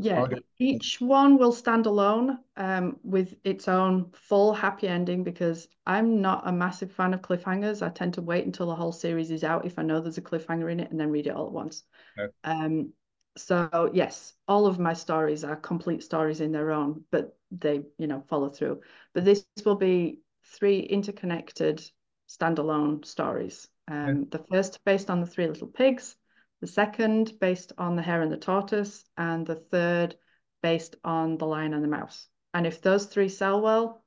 Yeah, 0.00 0.16
target? 0.16 0.44
each 0.58 1.00
one 1.00 1.38
will 1.38 1.52
stand 1.52 1.86
alone 1.86 2.38
um, 2.56 2.98
with 3.02 3.34
its 3.44 3.68
own 3.68 4.10
full 4.12 4.52
happy 4.52 4.88
ending 4.88 5.24
because 5.24 5.68
I'm 5.86 6.20
not 6.20 6.46
a 6.46 6.52
massive 6.52 6.92
fan 6.92 7.14
of 7.14 7.22
cliffhangers. 7.22 7.84
I 7.84 7.90
tend 7.90 8.14
to 8.14 8.22
wait 8.22 8.46
until 8.46 8.66
the 8.66 8.74
whole 8.74 8.92
series 8.92 9.30
is 9.30 9.44
out 9.44 9.66
if 9.66 9.78
I 9.78 9.82
know 9.82 10.00
there's 10.00 10.18
a 10.18 10.22
cliffhanger 10.22 10.70
in 10.70 10.80
it 10.80 10.90
and 10.90 10.98
then 10.98 11.10
read 11.10 11.26
it 11.26 11.34
all 11.34 11.46
at 11.46 11.52
once. 11.52 11.84
Okay. 12.18 12.32
Um, 12.44 12.92
so 13.36 13.90
yes, 13.92 14.34
all 14.46 14.66
of 14.66 14.78
my 14.78 14.92
stories 14.92 15.44
are 15.44 15.56
complete 15.56 16.02
stories 16.02 16.40
in 16.40 16.52
their 16.52 16.70
own, 16.70 17.04
but 17.10 17.36
they, 17.50 17.82
you 17.98 18.06
know, 18.06 18.22
follow 18.28 18.48
through. 18.48 18.80
But 19.12 19.24
this 19.24 19.44
will 19.64 19.76
be 19.76 20.20
three 20.44 20.80
interconnected 20.80 21.82
standalone 22.28 23.04
stories. 23.04 23.68
Um, 23.88 24.26
the 24.30 24.38
first 24.50 24.84
based 24.84 25.10
on 25.10 25.20
the 25.20 25.26
Three 25.26 25.46
Little 25.46 25.66
Pigs, 25.66 26.16
the 26.64 26.68
second 26.68 27.38
based 27.40 27.74
on 27.76 27.94
the 27.94 28.00
Hare 28.00 28.22
and 28.22 28.32
the 28.32 28.38
Tortoise, 28.38 29.04
and 29.18 29.46
the 29.46 29.54
third 29.54 30.16
based 30.62 30.96
on 31.04 31.36
the 31.36 31.44
Lion 31.44 31.74
and 31.74 31.84
the 31.84 31.88
Mouse. 31.88 32.26
And 32.54 32.66
if 32.66 32.80
those 32.80 33.04
three 33.04 33.28
sell 33.28 33.60
well, 33.60 34.02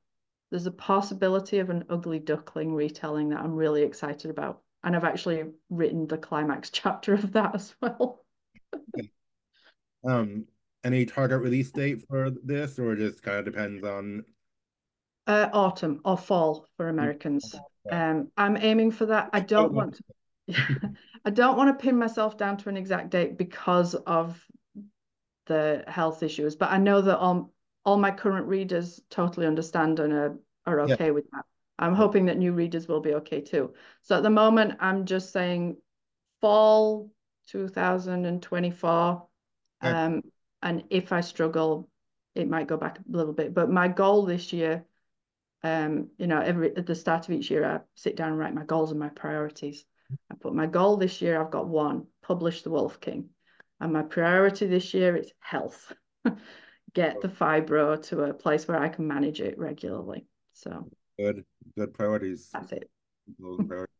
there's 0.50 0.66
a 0.66 0.72
possibility 0.72 1.60
of 1.60 1.70
an 1.70 1.84
ugly 1.88 2.18
duckling 2.18 2.74
retelling 2.74 3.28
that 3.28 3.38
I'm 3.38 3.54
really 3.54 3.82
excited 3.82 4.28
about. 4.28 4.62
And 4.82 4.96
I've 4.96 5.04
actually 5.04 5.44
written 5.70 6.08
the 6.08 6.18
climax 6.18 6.70
chapter 6.72 7.14
of 7.14 7.30
that 7.30 7.54
as 7.54 7.76
well. 7.80 8.24
Um, 10.04 10.46
any 10.82 11.06
target 11.06 11.40
release 11.40 11.70
date 11.70 12.00
for 12.08 12.30
this, 12.42 12.76
or 12.76 12.96
just 12.96 13.22
kind 13.22 13.38
of 13.38 13.44
depends 13.44 13.84
on? 13.84 14.24
Uh, 15.28 15.48
autumn 15.52 16.00
or 16.04 16.18
fall 16.18 16.66
for. 16.76 16.88
Americans. 16.88 17.54
Um, 17.88 18.32
I'm 18.36 18.56
aiming 18.56 18.90
for 18.90 19.06
that. 19.06 19.30
I 19.32 19.38
don't 19.38 19.72
want 19.72 20.00
to. 20.48 20.92
I 21.24 21.30
don't 21.30 21.56
want 21.56 21.76
to 21.76 21.82
pin 21.82 21.96
myself 21.96 22.36
down 22.36 22.56
to 22.58 22.68
an 22.68 22.76
exact 22.76 23.10
date 23.10 23.36
because 23.36 23.94
of 23.94 24.44
the 25.46 25.84
health 25.86 26.22
issues, 26.22 26.56
but 26.56 26.70
I 26.70 26.78
know 26.78 27.00
that 27.00 27.18
all 27.18 27.52
all 27.84 27.96
my 27.96 28.10
current 28.10 28.46
readers 28.46 29.00
totally 29.08 29.46
understand 29.46 29.98
and 29.98 30.12
are, 30.12 30.38
are 30.66 30.80
okay 30.80 31.06
yeah. 31.06 31.10
with 31.10 31.30
that. 31.30 31.44
I'm 31.78 31.94
hoping 31.94 32.26
that 32.26 32.36
new 32.36 32.52
readers 32.52 32.86
will 32.88 33.00
be 33.00 33.14
okay 33.14 33.40
too. 33.40 33.72
So 34.02 34.16
at 34.16 34.22
the 34.22 34.30
moment, 34.30 34.74
I'm 34.80 35.06
just 35.06 35.32
saying 35.32 35.76
fall 36.40 37.10
2024. 37.48 39.26
Um, 39.80 40.22
and 40.62 40.84
if 40.90 41.12
I 41.12 41.20
struggle, 41.20 41.88
it 42.34 42.48
might 42.48 42.66
go 42.66 42.76
back 42.76 42.98
a 42.98 43.16
little 43.16 43.32
bit. 43.32 43.54
But 43.54 43.70
my 43.70 43.88
goal 43.88 44.26
this 44.26 44.52
year, 44.52 44.84
um, 45.62 46.08
you 46.18 46.26
know, 46.26 46.40
every 46.40 46.76
at 46.76 46.86
the 46.86 46.94
start 46.94 47.28
of 47.28 47.34
each 47.34 47.50
year, 47.50 47.64
I 47.64 47.80
sit 47.94 48.16
down 48.16 48.30
and 48.30 48.38
write 48.38 48.54
my 48.54 48.64
goals 48.64 48.90
and 48.90 49.00
my 49.00 49.08
priorities. 49.08 49.84
I 50.30 50.34
put 50.40 50.54
my 50.54 50.66
goal 50.66 50.96
this 50.96 51.20
year, 51.20 51.40
I've 51.40 51.50
got 51.50 51.68
one, 51.68 52.06
publish 52.22 52.62
The 52.62 52.70
Wolf 52.70 53.00
King. 53.00 53.30
And 53.80 53.92
my 53.92 54.02
priority 54.02 54.66
this 54.66 54.92
year 54.94 55.16
is 55.16 55.32
health. 55.40 55.92
Get 56.94 57.20
the 57.20 57.28
fibro 57.28 58.02
to 58.08 58.22
a 58.22 58.34
place 58.34 58.66
where 58.66 58.80
I 58.80 58.88
can 58.88 59.06
manage 59.06 59.40
it 59.40 59.58
regularly. 59.58 60.26
So 60.54 60.90
good, 61.18 61.44
good 61.76 61.94
priorities. 61.94 62.48
That's 62.52 62.72
it. 62.72 62.90
priorities. 63.38 63.86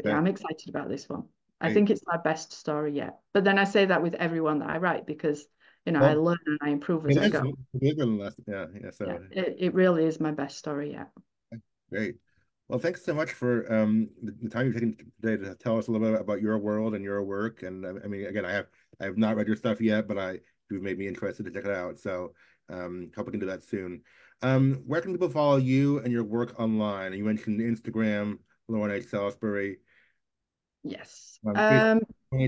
Okay. 0.00 0.10
I'm 0.12 0.26
excited 0.26 0.68
about 0.68 0.88
this 0.88 1.08
one. 1.08 1.24
I 1.60 1.72
think 1.72 1.90
it's 1.90 2.02
my 2.06 2.18
best 2.18 2.52
story 2.52 2.92
yet. 2.92 3.18
But 3.32 3.44
then 3.44 3.58
I 3.58 3.64
say 3.64 3.86
that 3.86 4.02
with 4.02 4.14
everyone 4.14 4.60
that 4.60 4.70
I 4.70 4.78
write 4.78 5.06
because 5.06 5.46
you 5.86 5.92
know 5.92 6.00
well, 6.00 6.10
I 6.10 6.14
learn 6.14 6.38
and 6.46 6.58
I 6.62 6.68
improve 6.68 7.08
as 7.08 7.16
I 7.16 7.28
go. 7.28 7.52
Yeah, 7.72 8.66
yeah. 8.80 8.90
So 8.90 9.06
yeah, 9.06 9.42
it, 9.42 9.56
it 9.58 9.74
really 9.74 10.04
is 10.04 10.20
my 10.20 10.30
best 10.30 10.58
story 10.58 10.92
yet. 10.92 11.08
Great. 11.90 12.16
Well, 12.68 12.78
thanks 12.78 13.02
so 13.02 13.14
much 13.14 13.32
for 13.32 13.72
um, 13.72 14.10
the 14.22 14.50
time 14.50 14.66
you've 14.66 14.74
taken 14.74 14.96
today 15.22 15.42
to 15.42 15.54
tell 15.54 15.78
us 15.78 15.88
a 15.88 15.90
little 15.90 16.12
bit 16.12 16.20
about 16.20 16.42
your 16.42 16.58
world 16.58 16.94
and 16.94 17.02
your 17.02 17.22
work. 17.22 17.62
And 17.62 17.86
I 17.86 18.06
mean, 18.06 18.26
again, 18.26 18.44
I 18.44 18.52
have 18.52 18.66
I 19.00 19.04
have 19.04 19.16
not 19.16 19.36
read 19.36 19.46
your 19.46 19.56
stuff 19.56 19.80
yet, 19.80 20.06
but 20.06 20.18
I 20.18 20.40
you've 20.70 20.82
made 20.82 20.98
me 20.98 21.08
interested 21.08 21.44
to 21.44 21.50
check 21.50 21.64
it 21.64 21.70
out. 21.70 21.98
So 21.98 22.34
um, 22.68 23.10
hope 23.16 23.26
we 23.26 23.30
can 23.30 23.40
do 23.40 23.46
that 23.46 23.64
soon. 23.64 24.02
Um, 24.42 24.82
where 24.86 25.00
can 25.00 25.12
people 25.12 25.30
follow 25.30 25.56
you 25.56 26.00
and 26.00 26.12
your 26.12 26.24
work 26.24 26.60
online? 26.60 27.14
You 27.14 27.24
mentioned 27.24 27.60
Instagram, 27.60 28.38
Lauren 28.68 28.92
H. 28.94 29.06
Salisbury. 29.06 29.78
Yes. 30.84 31.38
Um, 31.46 32.00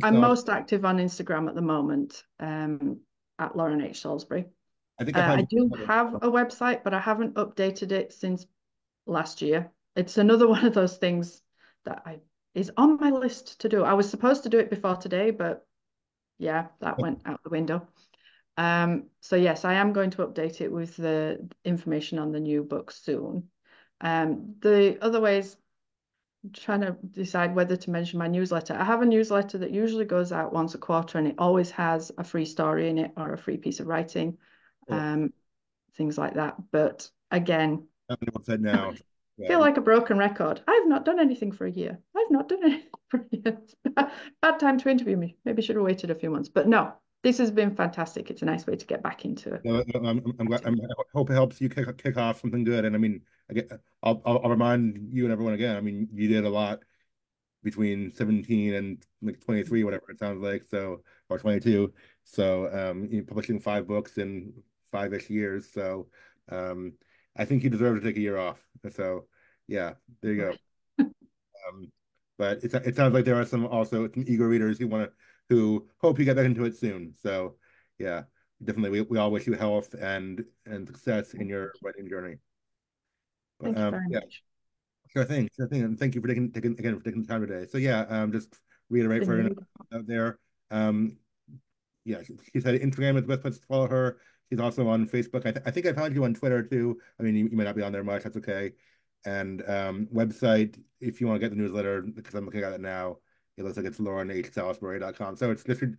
I'm 0.03 0.21
most 0.21 0.51
active 0.51 0.85
on 0.85 0.99
Instagram 0.99 1.49
at 1.49 1.55
the 1.55 1.63
moment 1.63 2.23
um, 2.39 3.01
at 3.39 3.57
Lauren 3.57 3.81
H. 3.81 4.03
Salisbury. 4.03 4.45
I 5.01 5.05
think 5.05 5.17
I, 5.17 5.27
uh, 5.27 5.37
I 5.39 5.43
do 5.49 5.71
have 5.87 6.15
a 6.17 6.31
website, 6.31 6.85
but 6.85 6.93
I 6.93 7.01
haven't 7.01 7.37
updated 7.37 7.91
it 7.93 8.13
since 8.13 8.47
last 9.07 9.41
year. 9.41 9.71
It's 9.97 10.19
another 10.19 10.49
one 10.57 10.65
of 10.65 10.75
those 10.75 10.97
things 10.97 11.43
that 11.85 12.03
I 12.07 12.21
is 12.55 12.73
on 12.77 12.99
my 12.99 13.11
list 13.11 13.61
to 13.61 13.69
do. 13.69 13.85
I 13.85 13.95
was 13.95 14.11
supposed 14.11 14.43
to 14.43 14.49
do 14.49 14.59
it 14.59 14.71
before 14.71 14.97
today, 14.97 15.31
but 15.31 15.67
yeah, 16.39 16.67
that 16.81 16.99
went 16.99 17.23
out 17.25 17.43
the 17.45 17.51
window. 17.51 17.87
Um, 18.57 19.05
so 19.21 19.37
yes, 19.37 19.65
I 19.65 19.75
am 19.75 19.93
going 19.93 20.11
to 20.11 20.27
update 20.27 20.61
it 20.61 20.73
with 20.73 20.97
the 20.97 21.49
information 21.65 22.19
on 22.19 22.33
the 22.33 22.41
new 22.41 22.65
book 22.65 22.91
soon. 22.91 23.49
Um, 24.01 24.57
the 24.61 24.99
other 25.01 25.21
ways 25.21 25.57
trying 26.55 26.81
to 26.81 26.97
decide 27.11 27.55
whether 27.55 27.77
to 27.77 27.91
mention 27.91 28.19
my 28.19 28.27
newsletter. 28.27 28.75
I 28.75 28.85
have 28.85 29.03
a 29.03 29.07
newsletter 29.07 29.59
that 29.59 29.71
usually 29.71 30.07
goes 30.07 30.33
out 30.33 30.53
once 30.53 30.75
a 30.75 30.79
quarter 30.79 31.19
and 31.19 31.29
it 31.29 31.35
always 31.39 31.71
has 31.73 32.11
a 32.17 32.25
free 32.25 32.47
story 32.47 32.89
in 32.89 32.99
it 32.99 33.13
or 33.17 33.33
a 33.33 33.39
free 33.39 33.59
piece 33.59 33.81
of 33.81 33.87
writing, 33.87 34.39
um, 34.89 35.33
things 35.97 36.17
like 36.17 36.35
that. 36.35 36.57
But 36.73 37.11
again, 37.31 37.87
now. 38.61 38.95
Yeah. 39.41 39.49
feel 39.49 39.61
like 39.61 39.79
a 39.79 39.81
broken 39.81 40.19
record. 40.19 40.61
I've 40.69 40.87
not 40.87 41.07
done 41.07 41.19
anything 41.19 41.51
for 41.51 41.67
a 41.67 41.71
year. 41.71 41.99
I've 42.15 42.31
not 42.31 42.49
done 42.49 42.63
anything 42.65 42.89
for 43.09 43.21
a 43.21 43.37
year. 43.37 43.59
Bad 44.43 44.61
time 44.61 44.79
to 44.79 44.89
interview 44.91 45.17
me. 45.17 45.37
Maybe 45.45 45.63
should 45.63 45.77
have 45.77 45.85
waited 45.85 46.11
a 46.11 46.15
few 46.15 46.31
months. 46.31 46.51
But 46.51 46.69
no, 46.69 46.93
this 47.23 47.39
has 47.39 47.51
been 47.51 47.75
fantastic. 47.75 48.31
It's 48.31 48.43
a 48.43 48.45
nice 48.45 48.67
way 48.67 48.77
to 48.77 48.87
get 48.87 49.03
back 49.03 49.25
into 49.25 49.55
it. 49.55 49.63
No, 49.65 49.83
I'm, 49.95 50.23
I'm, 50.39 50.47
glad, 50.47 50.67
I'm, 50.67 50.79
i 50.79 50.95
hope 51.15 51.31
it 51.31 51.35
helps 51.35 51.59
you 51.61 51.71
kick, 51.71 52.03
kick 52.03 52.19
off 52.19 52.41
something 52.41 52.65
good. 52.65 52.85
And 52.85 52.95
I 52.95 52.99
mean, 52.99 53.23
I'll, 54.03 54.21
I'll, 54.27 54.41
I'll 54.45 54.51
remind 54.51 55.09
you 55.11 55.25
and 55.25 55.33
everyone 55.33 55.55
again. 55.55 55.77
I 55.77 55.81
mean, 55.81 56.09
you 56.13 56.29
did 56.29 56.45
a 56.45 56.51
lot 56.51 56.81
between 57.63 58.11
17 58.11 58.75
and 58.75 59.03
like 59.23 59.41
23, 59.41 59.85
whatever 59.85 60.11
it 60.11 60.19
sounds 60.19 60.43
like. 60.43 60.65
So, 60.71 61.03
or 61.31 61.39
22. 61.39 61.93
So, 62.25 62.69
um, 62.73 63.09
you're 63.11 63.25
publishing 63.25 63.59
five 63.59 63.87
books 63.87 64.19
in 64.19 64.53
five-ish 64.91 65.31
years. 65.31 65.67
So, 65.73 66.09
um, 66.51 66.93
I 67.37 67.45
think 67.45 67.63
you 67.63 67.71
deserve 67.71 68.01
to 68.01 68.07
take 68.07 68.17
a 68.17 68.21
year 68.21 68.39
off. 68.39 68.61
So, 68.89 69.27
yeah, 69.69 69.95
there 70.23 70.33
you 70.33 70.41
go. 70.41 71.05
um, 71.69 71.93
but 72.39 72.65
it, 72.65 72.73
it 72.75 72.97
sounds 72.97 73.15
like 73.15 73.25
there 73.25 73.41
are 73.41 73.45
some 73.45 73.67
also 73.67 74.09
some 74.09 74.25
eager 74.27 74.49
readers 74.49 74.79
who 74.79 74.89
want 74.89 75.05
to 75.05 75.13
who 75.49 75.89
hope 76.01 76.19
you 76.19 76.25
get 76.25 76.37
back 76.37 76.47
into 76.47 76.65
it 76.65 76.77
soon. 76.77 77.15
So 77.23 77.57
yeah, 77.99 78.23
definitely 78.65 78.91
we, 78.91 79.01
we 79.03 79.19
all 79.19 79.31
wish 79.31 79.47
you 79.47 79.53
health 79.55 79.95
and 79.95 80.45
and 80.65 80.87
success 80.87 81.35
in 81.35 81.49
your 81.49 81.73
writing 81.83 82.09
journey. 82.09 82.37
But, 83.59 83.77
um, 83.77 84.01
yeah. 84.09 84.21
much. 84.21 84.43
Sure 85.13 85.25
thing, 85.25 85.51
sure 85.57 85.67
thing, 85.67 85.83
and 85.83 85.99
thank 85.99 86.15
you 86.15 86.21
for 86.21 86.29
taking, 86.29 86.53
taking 86.53 86.73
again 86.79 86.97
for 86.97 87.05
taking 87.05 87.23
the 87.23 87.29
time 87.29 87.47
today. 87.47 87.67
So 87.69 87.79
yeah, 87.79 88.03
um, 88.09 88.33
just 88.33 88.59
reiterate 88.89 89.25
for 89.25 89.41
out 89.93 90.07
there. 90.07 90.39
Um, 90.71 91.19
yeah, 92.05 92.23
she, 92.23 92.35
she, 92.53 92.61
said 92.61 92.81
Instagram 92.81 93.17
is 93.17 93.23
the 93.23 93.29
best 93.29 93.43
place 93.43 93.59
to 93.59 93.67
follow 93.67 93.89
her. 93.89 94.19
She's 94.51 94.61
also 94.61 94.89
on 94.89 95.07
Facebook. 95.07 95.47
I, 95.47 95.53
th 95.53 95.63
I 95.65 95.71
think 95.71 95.87
I 95.87 95.93
found 95.93 96.15
you 96.15 96.25
on 96.25 96.35
Twitter 96.35 96.63
too. 96.63 96.99
I 97.19 97.23
mean, 97.23 97.37
you, 97.37 97.49
you 97.49 97.57
may 97.57 97.65
not 97.65 97.77
be 97.77 97.83
on 97.83 97.93
there 97.93 98.05
much. 98.05 98.25
That's 98.25 98.37
okay. 98.37 98.73
And 99.25 99.63
um, 99.69 100.09
website, 100.13 100.81
if 101.01 101.21
you 101.21 101.29
want 101.29 101.41
to 101.41 101.47
get 101.47 101.55
the 101.55 101.63
newsletter, 101.63 102.03
because 102.03 102.35
I'm 102.35 102.45
looking 102.45 102.63
at 102.63 102.73
it 102.73 102.81
now, 102.81 103.19
it 103.57 103.65
looks 103.65 103.77
like 103.77 103.87
it's 103.87 103.99
laurenhsalisbury.com. 103.99 105.37
So 105.37 105.51
it's 105.51 105.63
just 105.63 105.83
your, 105.83 105.93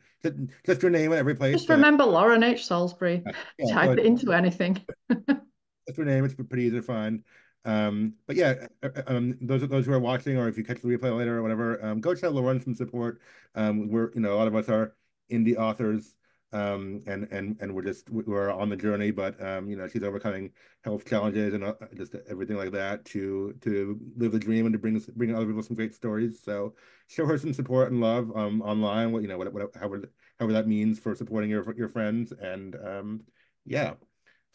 just 0.66 0.82
your 0.82 0.92
name 0.92 1.14
at 1.14 1.20
every 1.20 1.36
place. 1.36 1.58
Just 1.58 1.70
remember 1.70 2.04
Lauren 2.04 2.44
H. 2.44 2.66
Salisbury. 2.66 3.24
Yeah, 3.60 3.74
Type 3.74 4.00
it 4.00 4.06
into 4.06 4.34
anything. 4.34 4.84
That's 5.08 5.98
your 5.98 6.06
name. 6.06 6.26
It's 6.26 6.34
pretty 6.34 6.64
easy 6.64 6.78
to 6.78 6.82
find. 6.82 7.24
Um, 7.64 8.16
but 8.26 8.36
yeah, 8.36 8.68
uh, 8.82 8.90
uh, 8.96 9.04
um, 9.08 9.38
those 9.42 9.68
those 9.68 9.86
who 9.86 9.94
are 9.94 10.00
watching, 10.00 10.38
or 10.38 10.48
if 10.48 10.58
you 10.58 10.64
catch 10.64 10.82
the 10.82 10.88
replay 10.88 11.16
later 11.16 11.38
or 11.38 11.44
whatever, 11.44 11.84
um, 11.86 12.02
go 12.02 12.16
check 12.16 12.32
Lauren 12.32 12.60
some 12.60 12.74
support. 12.74 13.22
Um, 13.54 13.90
we're 13.90 14.12
you 14.16 14.22
know 14.22 14.34
a 14.34 14.38
lot 14.38 14.48
of 14.48 14.56
us 14.56 14.68
are 14.68 14.96
indie 15.32 15.56
authors 15.56 16.16
um, 16.54 17.02
and 17.08 17.28
and 17.32 17.58
and 17.62 17.74
we're 17.74 17.84
just 17.84 18.10
we're 18.10 18.52
on 18.52 18.70
the 18.70 18.76
journey. 18.76 19.12
But 19.12 19.42
um, 19.44 19.70
you 19.70 19.76
know, 19.78 19.88
she's 19.88 20.04
overcoming 20.04 20.52
health 20.84 21.06
challenges 21.06 21.54
and 21.54 21.64
uh, 21.64 21.74
just 21.96 22.16
everything 22.30 22.58
like 22.58 22.72
that 22.72 23.06
to 23.06 23.54
to 23.62 24.00
live 24.18 24.32
the 24.34 24.40
dream 24.40 24.66
and 24.66 24.74
to 24.74 24.80
bring 24.80 25.02
bring 25.16 25.36
other 25.36 25.46
people 25.46 25.64
some 25.64 25.76
great 25.76 25.94
stories. 25.94 26.42
So 26.44 26.76
show 27.08 27.26
her 27.26 27.38
some 27.38 27.54
support 27.54 27.92
and 27.92 28.02
love 28.02 28.32
um, 28.36 28.62
online. 28.62 29.12
What 29.12 29.22
you 29.22 29.28
know, 29.28 29.38
what, 29.38 29.52
what 29.54 29.70
however 29.76 30.12
however 30.40 30.54
that 30.54 30.68
means 30.68 31.00
for 31.00 31.16
supporting 31.16 31.50
your 31.50 31.74
your 31.76 31.90
friends 31.90 32.34
and 32.34 32.76
um, 32.76 33.22
yeah. 33.66 33.94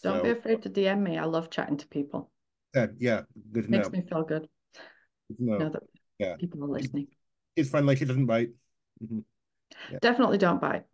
Don't 0.03 0.19
so, 0.19 0.23
be 0.23 0.31
afraid 0.31 0.63
to 0.63 0.71
DM 0.71 1.01
me. 1.01 1.17
I 1.17 1.25
love 1.25 1.49
chatting 1.49 1.79
to 1.79 1.87
people. 1.87 2.31
Yeah, 2.75 2.89
yeah, 2.99 3.23
good 3.53 3.65
to 3.65 3.71
Makes 3.71 3.89
know. 3.89 3.99
me 3.99 4.05
feel 4.07 4.23
good. 4.23 4.47
good 5.29 5.41
know. 5.41 5.71
that 5.71 5.83
yeah. 6.19 6.37
people 6.37 6.63
are 6.65 6.69
listening. 6.69 7.07
It's 7.57 7.71
friendly. 7.71 7.97
She 7.97 8.05
doesn't 8.05 8.27
bite. 8.27 8.51
Mm-hmm. 9.03 9.21
Yeah. 9.91 9.99
Definitely 10.03 10.37
don't 10.37 10.61
bite. 10.61 10.85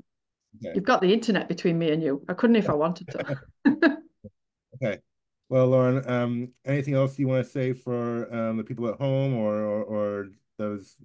Okay. 0.57 0.75
You've 0.75 0.85
got 0.85 1.01
the 1.01 1.13
internet 1.13 1.49
between 1.49 1.79
me 1.79 1.91
and 1.91 2.03
you. 2.03 2.25
I 2.29 2.35
couldn't 2.35 2.57
if 2.57 2.69
I 2.69 2.75
wanted 2.75 3.09
to. 3.09 3.41
okay. 4.77 4.99
Well, 5.49 5.69
Lauren, 5.69 6.09
um, 6.09 6.53
anything 6.65 6.95
else 6.95 7.19
you 7.19 7.29
want 7.29 7.45
to 7.45 7.51
say 7.51 7.73
for 7.73 8.33
um, 8.35 8.57
the 8.57 8.65
people 8.65 8.89
at 8.89 8.99
home 8.99 9.35
or, 9.35 9.55
or, 9.55 9.83
or 9.83 10.29
those? 10.59 10.97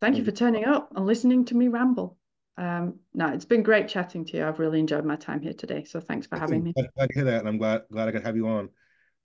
Thank 0.00 0.16
you 0.16 0.24
for 0.24 0.32
turning 0.32 0.64
up 0.64 0.92
and 0.96 1.06
listening 1.06 1.44
to 1.46 1.56
me 1.56 1.68
ramble. 1.68 2.16
Um, 2.58 3.00
no, 3.12 3.28
it's 3.28 3.44
been 3.44 3.62
great 3.62 3.88
chatting 3.88 4.24
to 4.26 4.36
you. 4.38 4.46
I've 4.46 4.58
really 4.58 4.80
enjoyed 4.80 5.04
my 5.04 5.16
time 5.16 5.42
here 5.42 5.52
today. 5.52 5.84
So 5.84 6.00
thanks 6.00 6.26
for 6.26 6.38
having 6.38 6.62
me. 6.62 6.72
Glad 6.72 7.08
to 7.08 7.14
hear 7.14 7.24
that, 7.24 7.40
and 7.40 7.48
I'm 7.48 7.58
glad 7.58 7.82
glad 7.92 8.08
I 8.08 8.12
could 8.12 8.24
have 8.24 8.36
you 8.36 8.48
on. 8.48 8.70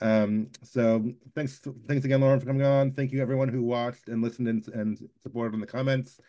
Um, 0.01 0.49
so 0.64 1.12
thanks 1.34 1.62
thanks 1.88 2.03
again, 2.03 2.22
Lauren, 2.22 2.39
for 2.39 2.45
coming 2.45 2.66
on. 2.66 2.91
Thank 2.91 3.12
you 3.12 3.22
everyone 3.22 3.47
who 3.47 3.64
watched 3.64 4.09
and 4.09 4.22
listened 4.22 4.47
and, 4.49 4.68
and 4.70 4.99
supported 5.24 5.53
in 5.53 5.62
the 5.62 5.68
comments 5.68 6.20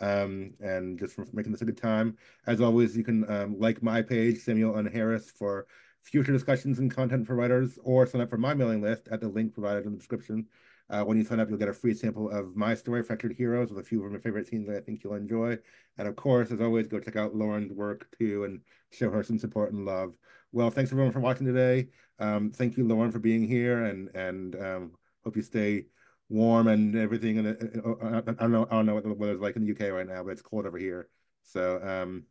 um, 0.00 0.52
and 0.60 0.98
just 0.98 1.14
for 1.14 1.26
making 1.32 1.52
this 1.52 1.62
a 1.62 1.66
good 1.66 1.76
time. 1.76 2.16
As 2.46 2.60
always, 2.60 2.96
you 2.96 3.04
can 3.04 3.30
um, 3.30 3.58
like 3.58 3.82
my 3.82 4.02
page, 4.02 4.38
Samuel 4.38 4.78
N. 4.78 4.86
Harris, 4.86 5.30
for 5.30 5.66
future 6.02 6.32
discussions 6.32 6.78
and 6.78 6.90
content 6.90 7.26
for 7.26 7.34
writers, 7.34 7.78
or 7.82 8.06
sign 8.06 8.20
up 8.20 8.30
for 8.30 8.38
my 8.38 8.54
mailing 8.54 8.82
list 8.82 9.08
at 9.10 9.20
the 9.20 9.28
link 9.28 9.52
provided 9.52 9.84
in 9.84 9.92
the 9.92 9.98
description. 9.98 10.46
Uh, 10.88 11.04
when 11.04 11.16
you 11.16 11.24
sign 11.24 11.38
up, 11.38 11.48
you'll 11.48 11.58
get 11.58 11.68
a 11.68 11.72
free 11.72 11.94
sample 11.94 12.28
of 12.30 12.56
my 12.56 12.74
story, 12.74 13.02
Fractured 13.02 13.34
Heroes, 13.36 13.70
with 13.70 13.78
a 13.78 13.86
few 13.86 14.04
of 14.04 14.10
my 14.10 14.18
favorite 14.18 14.48
scenes 14.48 14.66
that 14.66 14.76
I 14.76 14.80
think 14.80 15.04
you'll 15.04 15.14
enjoy. 15.14 15.56
And 15.98 16.08
of 16.08 16.16
course, 16.16 16.50
as 16.50 16.60
always, 16.60 16.88
go 16.88 16.98
check 16.98 17.14
out 17.14 17.36
Lauren's 17.36 17.72
work 17.72 18.08
too 18.18 18.42
and 18.44 18.60
show 18.90 19.08
her 19.10 19.22
some 19.22 19.38
support 19.38 19.72
and 19.72 19.84
love. 19.84 20.16
Well, 20.50 20.70
thanks 20.70 20.90
everyone 20.90 21.12
for 21.12 21.20
watching 21.20 21.46
today. 21.46 21.88
Um, 22.18 22.50
thank 22.50 22.76
you, 22.76 22.84
Lauren, 22.88 23.12
for 23.12 23.20
being 23.20 23.44
here, 23.44 23.84
and 23.84 24.08
and 24.16 24.56
um, 24.56 24.92
hope 25.22 25.36
you 25.36 25.42
stay 25.42 25.86
warm 26.30 26.68
and 26.68 26.96
everything. 26.96 27.38
And 27.38 27.48
I 27.48 28.20
don't 28.20 28.52
know, 28.52 28.66
I 28.70 28.76
don't 28.76 28.86
know 28.86 28.94
what 28.94 29.04
the 29.04 29.12
weather's 29.12 29.40
like 29.40 29.56
in 29.56 29.64
the 29.66 29.72
UK 29.72 29.92
right 29.92 30.06
now, 30.06 30.22
but 30.22 30.30
it's 30.30 30.42
cold 30.42 30.66
over 30.66 30.78
here. 30.78 31.08
So, 31.42 31.82
um, 31.82 32.24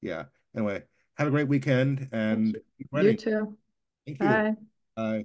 yeah. 0.00 0.24
Anyway, 0.56 0.82
Have 1.16 1.28
a 1.28 1.30
great 1.30 1.48
weekend 1.48 2.08
and 2.12 2.56
you 2.78 3.16
too. 3.16 3.56
Thank 4.06 4.20
you. 4.20 4.26
Bye. 4.26 4.54
Bye. 4.96 5.24